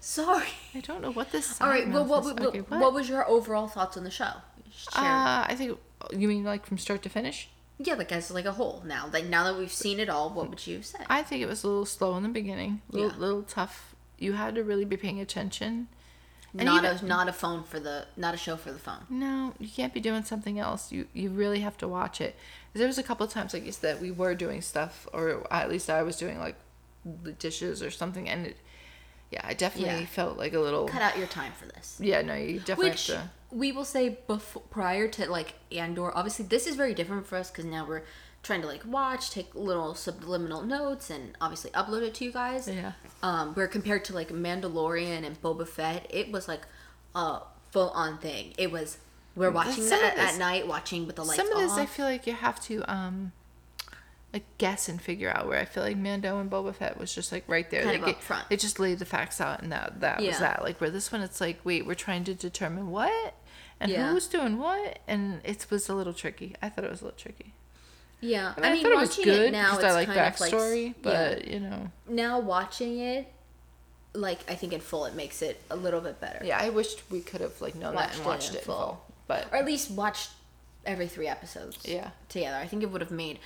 Sorry. 0.03 0.49
I 0.75 0.81
don't 0.81 1.01
know 1.01 1.13
what 1.13 1.31
this 1.31 1.61
All 1.61 1.69
right. 1.69 1.89
Well, 1.89 2.05
what, 2.05 2.25
what, 2.25 2.41
okay, 2.41 2.59
what? 2.61 2.93
was 2.93 3.09
your 3.09 3.27
overall 3.29 3.69
thoughts 3.69 3.97
on 3.97 4.03
the 4.03 4.11
show? 4.11 4.33
Uh, 4.97 5.47
I 5.49 5.55
think 5.57 5.79
you 6.11 6.27
mean 6.27 6.43
like 6.45 6.67
from 6.67 6.77
start 6.77 7.03
to 7.03 7.09
finish. 7.09 7.49
yeah, 7.79 7.95
like 7.95 8.11
as 8.11 8.31
like 8.33 8.45
a 8.45 8.53
whole. 8.53 8.83
Now, 8.85 9.09
like 9.13 9.27
now 9.27 9.45
that 9.45 9.57
we've 9.57 9.71
seen 9.73 10.01
it 10.01 10.09
all, 10.09 10.29
what 10.31 10.51
would 10.51 10.67
you 10.67 10.83
say? 10.83 10.99
I 11.09 11.23
think 11.23 11.41
it 11.41 11.47
was 11.47 11.63
a 11.63 11.69
little 11.69 11.87
slow 11.87 12.17
in 12.17 12.25
the 12.25 12.29
beginning, 12.29 12.83
a 12.91 12.97
little, 12.97 13.11
Yeah. 13.13 13.17
little 13.19 13.43
tough. 13.45 13.95
You 14.19 14.33
had 14.33 14.57
to 14.57 14.65
really 14.65 14.85
be 14.85 14.97
paying 14.97 15.21
attention. 15.21 15.87
And 16.55 16.65
not 16.67 16.85
even- 16.85 17.05
a 17.07 17.09
not 17.09 17.29
a 17.29 17.33
phone 17.33 17.63
for 17.63 17.79
the 17.81 18.07
not 18.17 18.35
a 18.35 18.37
show 18.37 18.57
for 18.57 18.73
the 18.73 18.79
phone. 18.79 19.07
No, 19.09 19.55
you 19.61 19.69
can't 19.69 19.95
be 19.95 20.01
doing 20.01 20.25
something 20.25 20.59
else. 20.59 20.91
You 20.91 21.07
you 21.15 21.31
really 21.31 21.61
have 21.61 21.77
to 21.79 21.87
watch 21.87 22.21
it. 22.21 22.35
There 22.75 22.87
was 22.89 22.99
a 22.99 23.03
couple 23.05 23.25
of 23.25 23.33
times 23.33 23.55
like 23.55 23.65
you 23.65 23.73
said 23.73 24.01
we 24.03 24.11
were 24.11 24.35
doing 24.35 24.63
stuff, 24.63 25.07
or 25.13 25.47
at 25.53 25.71
least 25.71 25.89
I 25.89 26.03
was 26.03 26.17
doing 26.17 26.39
like 26.41 26.57
the 27.05 27.33
dishes 27.33 27.83
or 27.83 27.91
something, 27.91 28.29
and 28.29 28.47
it, 28.49 28.57
yeah, 29.33 29.41
I 29.45 29.55
definitely 29.55 30.01
Yeah. 30.01 30.07
felt 30.07 30.37
like 30.39 30.53
a 30.53 30.61
little. 30.61 30.87
Cut 30.87 31.03
out 31.03 31.17
your 31.19 31.27
time 31.27 31.53
for 31.59 31.67
this. 31.67 31.97
Yeah, 31.99 32.23
no, 32.23 32.35
you 32.35 32.59
definitely 32.59 32.91
Which 32.91 33.07
have 33.09 33.17
to. 33.25 33.31
we 33.51 33.73
will 33.73 33.85
say 33.85 34.19
before 34.27 34.63
prior 34.71 35.09
to 35.09 35.29
like 35.31 35.55
Andor. 35.73 36.17
Obviously, 36.17 36.45
this 36.45 36.67
is 36.67 36.77
very 36.77 36.95
different 36.95 37.27
for 37.27 37.37
us 37.37 37.51
because 37.51 37.65
now 37.65 37.87
we're 37.87 38.03
trying 38.43 38.61
to 38.61 38.67
like 38.67 38.85
watch, 38.85 39.31
take 39.31 39.55
little 39.55 39.95
subliminal 39.95 40.63
notes, 40.63 41.11
and 41.11 41.37
obviously 41.41 41.71
upload 41.71 42.03
it 42.03 42.15
to 42.15 42.25
you 42.25 42.33
guys. 42.33 42.69
Yeah. 42.69 42.93
Um, 43.23 43.55
where 43.55 43.69
compared 43.69 44.05
to 44.07 44.13
like 44.15 44.29
Mandalorian 44.31 45.25
and 45.25 45.41
Boba 45.41 45.67
Fett, 45.67 46.07
it 46.11 46.31
was 46.33 46.49
like 46.49 46.63
a 47.15 47.41
full 47.71 47.91
on 47.91 48.19
thing. 48.19 48.53
It 48.59 48.71
was 48.71 48.99
we're 49.35 49.51
watching 49.51 49.89
that 49.89 50.03
at, 50.03 50.17
this- 50.17 50.39
night, 50.39 50.67
watching 50.67 51.07
with 51.07 51.17
the 51.17 51.25
lights 51.25 51.41
Some 51.41 51.51
of 51.53 51.59
this 51.59 51.73
off. 51.73 51.79
I 51.79 51.87
feel 51.87 52.05
like 52.05 52.27
you 52.27 52.35
have 52.35 52.61
to 52.65 52.83
um, 52.93 53.33
like 54.33 54.45
guess 54.59 54.89
and 54.89 55.01
figure 55.01 55.31
out. 55.31 55.47
Where 55.49 55.59
I 55.61 55.65
feel 55.65 55.83
like 55.83 55.97
Mando 55.97 56.39
and 56.41 56.51
Boba 56.51 56.75
Fett 56.75 56.99
was 56.99 57.15
just 57.15 57.33
like 57.33 57.45
right 57.49 57.69
there. 57.71 57.83
Kind 57.85 57.97
they, 57.97 58.01
of 58.01 58.07
get- 58.17 58.23
front. 58.23 58.49
they 58.49 58.57
just 58.57 58.79
laid 58.81 58.99
the 58.99 59.05
facts 59.05 59.41
out, 59.41 59.63
and 59.63 59.71
that 59.73 60.01
that 60.01 60.21
Yeah. 60.21 60.29
was 60.31 60.39
that. 60.39 60.63
Like 60.63 60.81
where 60.81 60.91
this 60.91 61.13
one, 61.13 61.21
it's 61.21 61.41
like 61.41 61.61
wait, 61.65 61.87
we're 61.87 61.95
trying 61.95 62.25
to 62.25 62.35
determine 62.35 62.91
what 62.91 63.35
and 63.81 63.91
Yeah. 63.91 64.11
who's 64.11 64.27
doing 64.29 64.59
what, 64.59 65.01
and 65.09 65.41
it 65.45 65.67
was 65.71 65.89
a 65.89 65.95
little 65.95 66.15
tricky. 66.15 66.55
I 66.63 66.69
thought 66.69 66.85
it 66.85 66.91
was 66.91 67.01
a 67.03 67.05
little 67.07 67.19
tricky. 67.19 67.53
yeah, 68.21 68.55
I 68.57 68.61
mean, 68.61 68.65
I, 68.71 68.73
mean, 68.75 68.83
thought 68.85 68.93
it 68.93 68.97
was 68.97 69.09
watching 69.11 69.25
good 69.25 69.43
it 69.49 69.53
now, 69.53 69.75
it's 69.75 69.83
I 69.85 69.93
like 69.93 70.07
kind 70.07 70.21
of 70.21 70.41
like 70.41 70.53
backstory, 70.53 70.87
yeah. 70.87 70.93
but 71.03 71.49
you 71.49 71.59
know, 71.61 71.91
now 72.09 72.39
watching 72.39 73.01
it, 73.01 73.27
like 74.15 74.39
I 74.51 74.55
think 74.55 74.73
in 74.73 74.81
full, 74.81 75.05
it 75.07 75.15
makes 75.15 75.43
it 75.43 75.61
a 75.71 75.77
little 75.77 76.01
bit 76.01 76.21
better. 76.21 76.45
yeah, 76.45 76.59
I 76.61 76.69
wished 76.71 77.03
we 77.11 77.21
could 77.21 77.41
have 77.41 77.61
like 77.61 77.75
known 77.75 77.95
that 77.97 78.11
Watched 78.11 78.17
and 78.19 78.23
it 78.25 78.29
watched 78.29 78.51
in 78.51 78.55
it 78.57 78.59
in 78.61 78.65
full. 78.65 78.77
full, 78.77 79.05
but 79.27 79.47
or 79.53 79.57
at 79.57 79.67
least 79.67 79.91
watched 79.91 80.31
every 80.87 81.09
three 81.09 81.27
episodes. 81.29 81.79
Yeah. 81.85 82.11
together. 82.29 82.57
I 82.57 82.67
think 82.67 82.83
it 82.83 82.91
would 82.91 83.01
have 83.01 83.11
made 83.11 83.39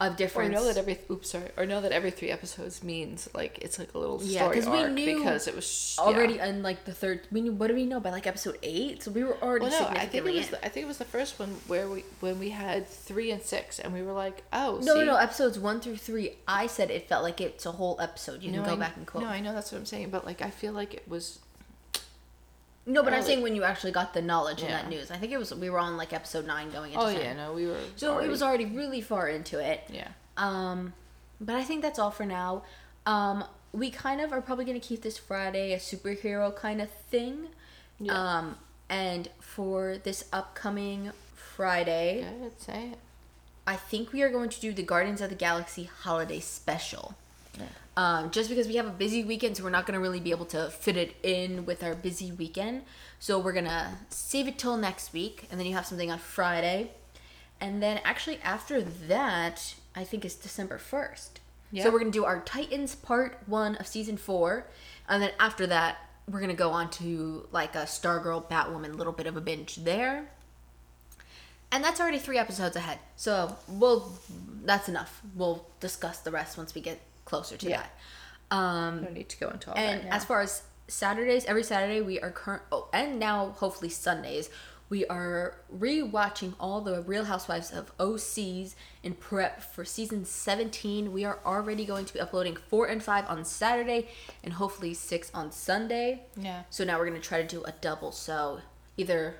a 0.00 0.14
or 0.34 0.48
know 0.48 0.64
that 0.64 0.76
every 0.76 0.98
oops 1.10 1.30
sorry, 1.30 1.48
or 1.56 1.64
know 1.66 1.80
that 1.80 1.92
every 1.92 2.10
three 2.10 2.30
episodes 2.30 2.82
means 2.82 3.28
like 3.34 3.58
it's 3.62 3.78
like 3.78 3.94
a 3.94 3.98
little 3.98 4.20
Yeah, 4.22 4.42
story 4.42 4.56
'cause 4.60 4.68
we 4.68 4.78
arc 4.78 4.92
knew 4.92 5.18
because 5.18 5.48
it 5.48 5.54
was 5.56 5.96
already 5.98 6.34
yeah. 6.34 6.46
in 6.46 6.62
like 6.62 6.84
the 6.84 6.92
third. 6.92 7.20
We 7.32 7.40
knew 7.40 7.52
what 7.52 7.68
do 7.68 7.74
we 7.74 7.86
know 7.86 7.98
by 8.00 8.10
like 8.10 8.26
episode 8.26 8.58
eight? 8.62 9.02
So 9.02 9.10
we 9.10 9.24
were 9.24 9.36
already 9.42 9.66
Well, 9.66 9.80
no, 9.82 9.88
I 9.88 10.06
think 10.06 10.26
it 10.26 10.32
was. 10.34 10.48
The, 10.48 10.64
I 10.64 10.68
think 10.68 10.84
it 10.84 10.88
was 10.88 10.98
the 10.98 11.04
first 11.06 11.38
one 11.38 11.50
where 11.66 11.88
we 11.88 12.04
when 12.20 12.38
we 12.38 12.50
had 12.50 12.86
three 12.86 13.30
and 13.30 13.42
six, 13.42 13.78
and 13.78 13.92
we 13.92 14.02
were 14.02 14.12
like, 14.12 14.42
oh, 14.52 14.80
no, 14.82 14.94
see? 14.94 15.00
no, 15.00 15.04
no. 15.04 15.16
Episodes 15.16 15.58
one 15.58 15.80
through 15.80 15.96
three. 15.96 16.36
I 16.46 16.66
said 16.66 16.90
it 16.90 17.08
felt 17.08 17.22
like 17.22 17.40
it's 17.40 17.64
a 17.66 17.72
whole 17.72 17.96
episode. 18.00 18.42
You 18.42 18.52
No, 18.52 18.58
can 18.62 18.70
go 18.70 18.76
I- 18.76 18.78
back 18.86 18.96
and 18.96 19.06
quote. 19.06 19.24
No, 19.24 19.30
I 19.30 19.40
know 19.40 19.54
that's 19.54 19.72
what 19.72 19.78
I'm 19.78 19.86
saying, 19.86 20.10
but 20.10 20.24
like 20.26 20.42
I 20.42 20.50
feel 20.50 20.72
like 20.72 20.94
it 20.94 21.08
was. 21.08 21.38
No, 22.88 23.02
but 23.02 23.12
I'm 23.12 23.22
saying 23.22 23.42
when 23.42 23.56
you 23.56 23.64
actually 23.64 23.90
got 23.90 24.14
the 24.14 24.22
knowledge 24.22 24.62
in 24.62 24.68
that 24.68 24.88
news. 24.88 25.10
I 25.10 25.16
think 25.16 25.32
it 25.32 25.38
was 25.38 25.52
we 25.52 25.68
were 25.68 25.78
on 25.80 25.96
like 25.96 26.12
episode 26.12 26.46
nine 26.46 26.70
going 26.70 26.92
into. 26.92 27.04
It. 27.04 27.10
Oh 27.10 27.12
10. 27.12 27.20
yeah, 27.20 27.32
no, 27.34 27.52
we 27.52 27.66
were. 27.66 27.78
So 27.96 28.18
it 28.18 28.28
was 28.28 28.42
already 28.42 28.66
really 28.66 29.00
far 29.00 29.28
into 29.28 29.58
it. 29.58 29.82
Yeah. 29.92 30.08
Um, 30.36 30.92
but 31.40 31.56
I 31.56 31.64
think 31.64 31.82
that's 31.82 31.98
all 31.98 32.12
for 32.12 32.24
now. 32.24 32.62
Um, 33.04 33.44
we 33.72 33.90
kind 33.90 34.20
of 34.20 34.32
are 34.32 34.40
probably 34.40 34.64
gonna 34.64 34.78
keep 34.78 35.02
this 35.02 35.18
Friday 35.18 35.72
a 35.72 35.78
superhero 35.78 36.54
kind 36.54 36.80
of 36.80 36.88
thing. 36.90 37.48
Yeah. 37.98 38.12
Um, 38.12 38.56
and 38.88 39.30
for 39.40 39.98
this 39.98 40.26
upcoming 40.32 41.10
Friday, 41.34 42.24
Good, 42.40 42.60
say 42.60 42.90
it. 42.92 42.98
I 43.66 43.74
think 43.74 44.12
we 44.12 44.22
are 44.22 44.30
going 44.30 44.48
to 44.50 44.60
do 44.60 44.72
the 44.72 44.84
Guardians 44.84 45.20
of 45.20 45.28
the 45.28 45.34
Galaxy 45.34 45.84
holiday 45.84 46.38
special. 46.38 47.16
Um, 47.96 48.30
just 48.30 48.50
because 48.50 48.68
we 48.68 48.76
have 48.76 48.86
a 48.86 48.90
busy 48.90 49.24
weekend, 49.24 49.56
so 49.56 49.64
we're 49.64 49.70
not 49.70 49.86
going 49.86 49.94
to 49.94 50.00
really 50.00 50.20
be 50.20 50.30
able 50.30 50.44
to 50.46 50.68
fit 50.68 50.98
it 50.98 51.16
in 51.22 51.64
with 51.64 51.82
our 51.82 51.94
busy 51.94 52.30
weekend. 52.30 52.82
So 53.18 53.38
we're 53.38 53.54
going 53.54 53.64
to 53.64 53.92
save 54.10 54.46
it 54.48 54.58
till 54.58 54.76
next 54.76 55.14
week, 55.14 55.46
and 55.50 55.58
then 55.58 55.66
you 55.66 55.74
have 55.74 55.86
something 55.86 56.10
on 56.10 56.18
Friday. 56.18 56.90
And 57.58 57.82
then 57.82 58.00
actually, 58.04 58.38
after 58.42 58.82
that, 58.82 59.76
I 59.94 60.04
think 60.04 60.26
it's 60.26 60.34
December 60.34 60.78
1st. 60.78 61.38
Yeah. 61.72 61.84
So 61.84 61.90
we're 61.90 61.98
going 61.98 62.12
to 62.12 62.18
do 62.18 62.24
our 62.24 62.40
Titans 62.40 62.94
part 62.94 63.38
one 63.46 63.76
of 63.76 63.86
season 63.86 64.16
four. 64.16 64.66
And 65.08 65.22
then 65.22 65.32
after 65.40 65.66
that, 65.66 65.98
we're 66.28 66.40
going 66.40 66.50
to 66.50 66.56
go 66.56 66.70
on 66.70 66.90
to 66.90 67.48
like 67.52 67.74
a 67.74 67.82
Stargirl, 67.82 68.48
Batwoman, 68.48 68.96
little 68.96 69.12
bit 69.12 69.26
of 69.26 69.36
a 69.36 69.40
binge 69.40 69.76
there. 69.76 70.28
And 71.72 71.82
that's 71.82 72.00
already 72.00 72.18
three 72.18 72.38
episodes 72.38 72.76
ahead. 72.76 72.98
So 73.16 73.56
we'll 73.68 74.12
that's 74.64 74.88
enough. 74.88 75.20
We'll 75.34 75.66
discuss 75.80 76.18
the 76.18 76.30
rest 76.30 76.56
once 76.56 76.74
we 76.74 76.80
get 76.80 77.00
closer 77.26 77.56
to 77.58 77.68
Yeah. 77.68 77.82
that. 77.82 78.56
Um 78.56 79.02
No 79.04 79.10
need 79.10 79.28
to 79.28 79.36
go 79.38 79.50
into 79.50 79.70
all 79.70 79.76
and 79.76 80.00
that 80.02 80.08
now. 80.08 80.16
as 80.16 80.24
far 80.24 80.40
as 80.40 80.62
Saturdays, 80.88 81.44
every 81.46 81.62
Saturday 81.64 82.00
we 82.00 82.18
are 82.20 82.30
current 82.30 82.62
oh 82.72 82.88
and 82.92 83.18
now 83.18 83.50
hopefully 83.50 83.90
Sundays, 83.90 84.48
we 84.88 85.04
are 85.06 85.56
rewatching 85.76 86.54
all 86.60 86.80
the 86.80 87.02
Real 87.02 87.24
Housewives 87.24 87.72
of 87.72 87.90
OCs 87.98 88.76
in 89.02 89.14
prep 89.14 89.60
for 89.74 89.84
season 89.84 90.24
17. 90.24 91.12
We 91.12 91.24
are 91.24 91.40
already 91.44 91.84
going 91.84 92.04
to 92.04 92.12
be 92.14 92.20
uploading 92.20 92.54
4 92.68 92.86
and 92.86 93.02
5 93.02 93.26
on 93.28 93.44
Saturday 93.44 94.08
and 94.44 94.52
hopefully 94.54 94.94
6 94.94 95.30
on 95.34 95.50
Sunday. 95.50 96.22
yeah. 96.36 96.62
So 96.70 96.84
now 96.84 96.98
we're 97.00 97.06
gonna 97.06 97.18
try 97.18 97.42
to 97.42 97.48
do 97.48 97.64
a 97.64 97.72
double. 97.72 98.12
So 98.12 98.60
either 98.96 99.34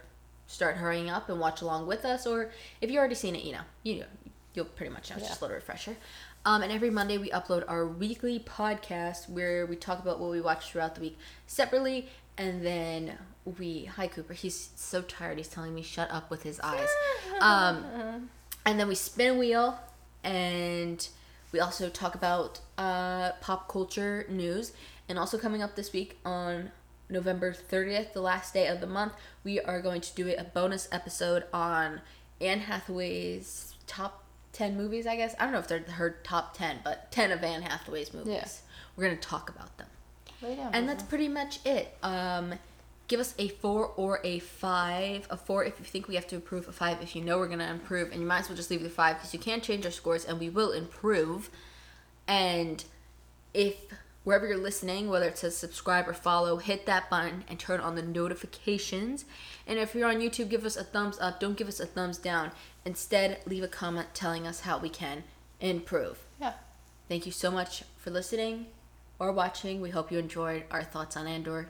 start 0.48 0.76
hurrying 0.78 1.08
up 1.08 1.28
and 1.28 1.38
watch 1.38 1.60
along 1.62 1.86
with 1.86 2.04
us, 2.04 2.26
or 2.26 2.50
if 2.80 2.90
you 2.90 2.98
already 2.98 3.14
seen 3.14 3.36
it, 3.36 3.44
you 3.44 3.52
know, 3.52 3.62
you 3.84 4.00
know, 4.00 4.06
you'll 4.54 4.64
pretty 4.64 4.92
much 4.92 5.10
know. 5.10 5.16
It's 5.16 5.24
Yeah. 5.24 5.28
just 5.28 5.40
a 5.40 5.44
little 5.44 5.54
refresher. 5.56 5.96
Um, 6.46 6.62
and 6.62 6.70
every 6.70 6.90
Monday 6.90 7.18
we 7.18 7.28
upload 7.30 7.64
our 7.66 7.84
weekly 7.84 8.38
podcast 8.38 9.28
where 9.28 9.66
we 9.66 9.74
talk 9.74 9.98
about 9.98 10.20
what 10.20 10.30
we 10.30 10.40
watched 10.40 10.70
throughout 10.70 10.94
the 10.94 11.00
week 11.00 11.18
separately, 11.48 12.08
and 12.38 12.64
then 12.64 13.18
we. 13.58 13.86
Hi 13.86 14.06
Cooper. 14.06 14.32
He's 14.32 14.70
so 14.76 15.02
tired. 15.02 15.38
He's 15.38 15.48
telling 15.48 15.74
me 15.74 15.82
shut 15.82 16.08
up 16.12 16.30
with 16.30 16.44
his 16.44 16.60
eyes. 16.60 16.88
Um, 17.40 18.30
and 18.64 18.80
then 18.80 18.88
we 18.88 18.94
spin 18.94 19.34
a 19.34 19.38
wheel 19.38 19.78
and 20.24 21.06
we 21.52 21.60
also 21.60 21.90
talk 21.90 22.14
about 22.14 22.60
uh, 22.78 23.32
pop 23.42 23.68
culture 23.68 24.24
news 24.30 24.72
and 25.08 25.18
also 25.18 25.36
coming 25.36 25.62
up 25.62 25.76
this 25.76 25.92
week 25.92 26.18
on 26.24 26.70
november 27.10 27.52
30th 27.52 28.14
the 28.14 28.20
last 28.20 28.54
day 28.54 28.66
of 28.66 28.80
the 28.80 28.86
month 28.86 29.12
we 29.44 29.60
are 29.60 29.80
going 29.80 30.00
to 30.00 30.14
do 30.14 30.28
a 30.36 30.42
bonus 30.42 30.88
episode 30.90 31.44
on 31.52 32.00
anne 32.40 32.60
hathaway's 32.60 33.74
top 33.86 34.25
10 34.56 34.76
movies 34.76 35.06
i 35.06 35.14
guess 35.16 35.34
i 35.38 35.44
don't 35.44 35.52
know 35.52 35.58
if 35.58 35.68
they're 35.68 35.80
her 35.80 36.16
top 36.24 36.56
10 36.56 36.78
but 36.82 37.10
10 37.12 37.30
of 37.32 37.42
anne 37.44 37.62
hathaway's 37.62 38.12
movies 38.14 38.32
Yeah. 38.32 38.48
we're 38.96 39.04
going 39.04 39.16
to 39.16 39.22
talk 39.28 39.50
about 39.50 39.76
them 39.78 39.86
down, 40.42 40.74
and 40.74 40.88
that's 40.88 41.02
pretty 41.02 41.28
much 41.28 41.60
it. 41.64 41.96
Um, 42.02 42.54
give 43.08 43.20
us 43.20 43.34
a 43.38 43.48
four 43.48 43.86
or 43.96 44.20
a 44.22 44.38
five. 44.38 45.26
A 45.30 45.36
four 45.36 45.64
if 45.64 45.78
you 45.78 45.84
think 45.84 46.08
we 46.08 46.14
have 46.14 46.26
to 46.28 46.34
improve. 46.36 46.68
A 46.68 46.72
five 46.72 47.00
if 47.02 47.16
you 47.16 47.22
know 47.22 47.38
we're 47.38 47.48
gonna 47.48 47.70
improve, 47.70 48.12
and 48.12 48.20
you 48.20 48.26
might 48.26 48.40
as 48.40 48.48
well 48.48 48.56
just 48.56 48.70
leave 48.70 48.82
the 48.82 48.90
five 48.90 49.16
because 49.16 49.32
you 49.32 49.40
can 49.40 49.60
change 49.62 49.84
our 49.86 49.90
scores 49.90 50.24
and 50.26 50.38
we 50.38 50.50
will 50.50 50.72
improve. 50.72 51.48
And 52.28 52.84
if 53.54 53.76
wherever 54.24 54.46
you're 54.46 54.58
listening, 54.58 55.08
whether 55.08 55.26
it 55.26 55.38
says 55.38 55.56
subscribe 55.56 56.06
or 56.08 56.12
follow, 56.14 56.58
hit 56.58 56.84
that 56.86 57.08
button 57.08 57.44
and 57.48 57.58
turn 57.58 57.80
on 57.80 57.94
the 57.94 58.02
notifications. 58.02 59.24
And 59.66 59.78
if 59.78 59.94
you're 59.94 60.08
on 60.08 60.16
YouTube, 60.16 60.48
give 60.50 60.64
us 60.64 60.76
a 60.76 60.84
thumbs 60.84 61.18
up. 61.20 61.40
Don't 61.40 61.56
give 61.56 61.68
us 61.68 61.80
a 61.80 61.86
thumbs 61.86 62.18
down. 62.18 62.50
Instead, 62.86 63.40
leave 63.46 63.64
a 63.64 63.68
comment 63.68 64.06
telling 64.14 64.46
us 64.46 64.60
how 64.60 64.78
we 64.78 64.88
can 64.88 65.24
improve. 65.60 66.18
Yeah. 66.40 66.52
Thank 67.08 67.26
you 67.26 67.32
so 67.32 67.50
much 67.50 67.82
for 67.98 68.10
listening 68.10 68.66
or 69.18 69.32
watching. 69.32 69.80
We 69.80 69.90
hope 69.90 70.12
you 70.12 70.18
enjoyed 70.20 70.62
our 70.70 70.84
thoughts 70.84 71.16
on 71.16 71.26
Andor. 71.26 71.68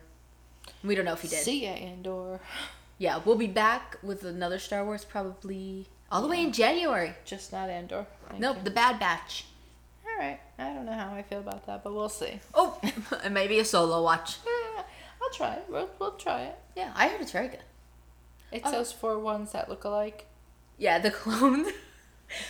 We 0.85 0.95
don't 0.95 1.07
know 1.07 1.15
if 1.15 1.25
you 1.25 1.31
did. 1.31 1.43
See 1.43 1.65
ya, 1.65 1.71
Andor. 1.71 2.39
Yeah, 2.99 3.21
we'll 3.25 3.37
be 3.37 3.47
back 3.47 3.97
with 4.03 4.25
another 4.25 4.59
Star 4.59 4.85
Wars 4.85 5.05
probably 5.07 5.87
all 6.13 6.21
the 6.21 6.29
way 6.29 6.43
in 6.43 6.53
January. 6.53 7.15
Just 7.25 7.51
not 7.51 7.71
Andor. 7.71 8.07
Thank 8.29 8.41
Nope, 8.41 8.59
you. 8.59 8.65
the 8.65 8.71
Bad 8.71 9.01
Batch. 9.01 9.47
All 10.07 10.19
right. 10.19 10.39
I 10.59 10.75
don't 10.75 10.85
know 10.85 10.93
how 10.93 11.15
I 11.15 11.23
feel 11.23 11.39
about 11.41 11.65
that, 11.67 11.83
but 11.83 11.95
we'll 11.95 12.11
see. 12.11 12.41
Oh, 12.53 12.79
and 13.25 13.33
maybe 13.33 13.59
a 13.59 13.65
solo 13.65 14.03
watch. 14.03 14.37
I'll 15.23 15.33
try 15.33 15.55
it. 15.55 15.65
We'll, 15.71 15.89
we'll 15.99 16.13
try 16.13 16.43
it. 16.43 16.57
Yeah, 16.77 16.93
I 16.95 17.09
heard 17.09 17.23
it's 17.23 17.33
very 17.33 17.49
good. 17.49 17.63
It's 18.53 18.67
Oh. 18.67 18.71
those 18.71 18.93
four 18.93 19.19
ones 19.19 19.53
that 19.53 19.71
look 19.71 19.85
alike. 19.85 20.27
Yeah, 20.79 20.99
the 20.99 21.11
clones. 21.23 21.69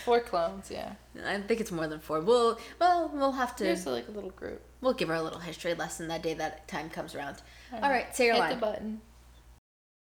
Four 0.03 0.21
clones, 0.21 0.71
yeah. 0.71 0.93
I 1.23 1.37
think 1.39 1.61
it's 1.61 1.71
more 1.71 1.87
than 1.87 1.99
four. 1.99 2.19
We'll 2.21 2.59
well, 2.79 3.11
we'll 3.13 3.33
have 3.33 3.55
to. 3.57 3.63
There's 3.63 3.85
like 3.85 4.07
a 4.07 4.11
little 4.11 4.31
group. 4.31 4.61
We'll 4.81 4.93
give 4.93 5.07
her 5.09 5.15
a 5.15 5.21
little 5.21 5.39
history 5.39 5.73
lesson 5.75 6.07
that 6.07 6.23
day 6.23 6.33
that 6.35 6.67
time 6.67 6.89
comes 6.89 7.13
around. 7.13 7.41
All 7.71 7.81
right, 7.89 8.15
say 8.15 8.25
your 8.25 8.35
Hit 8.35 8.39
line. 8.39 8.49
the 8.55 8.57
button. 8.57 9.01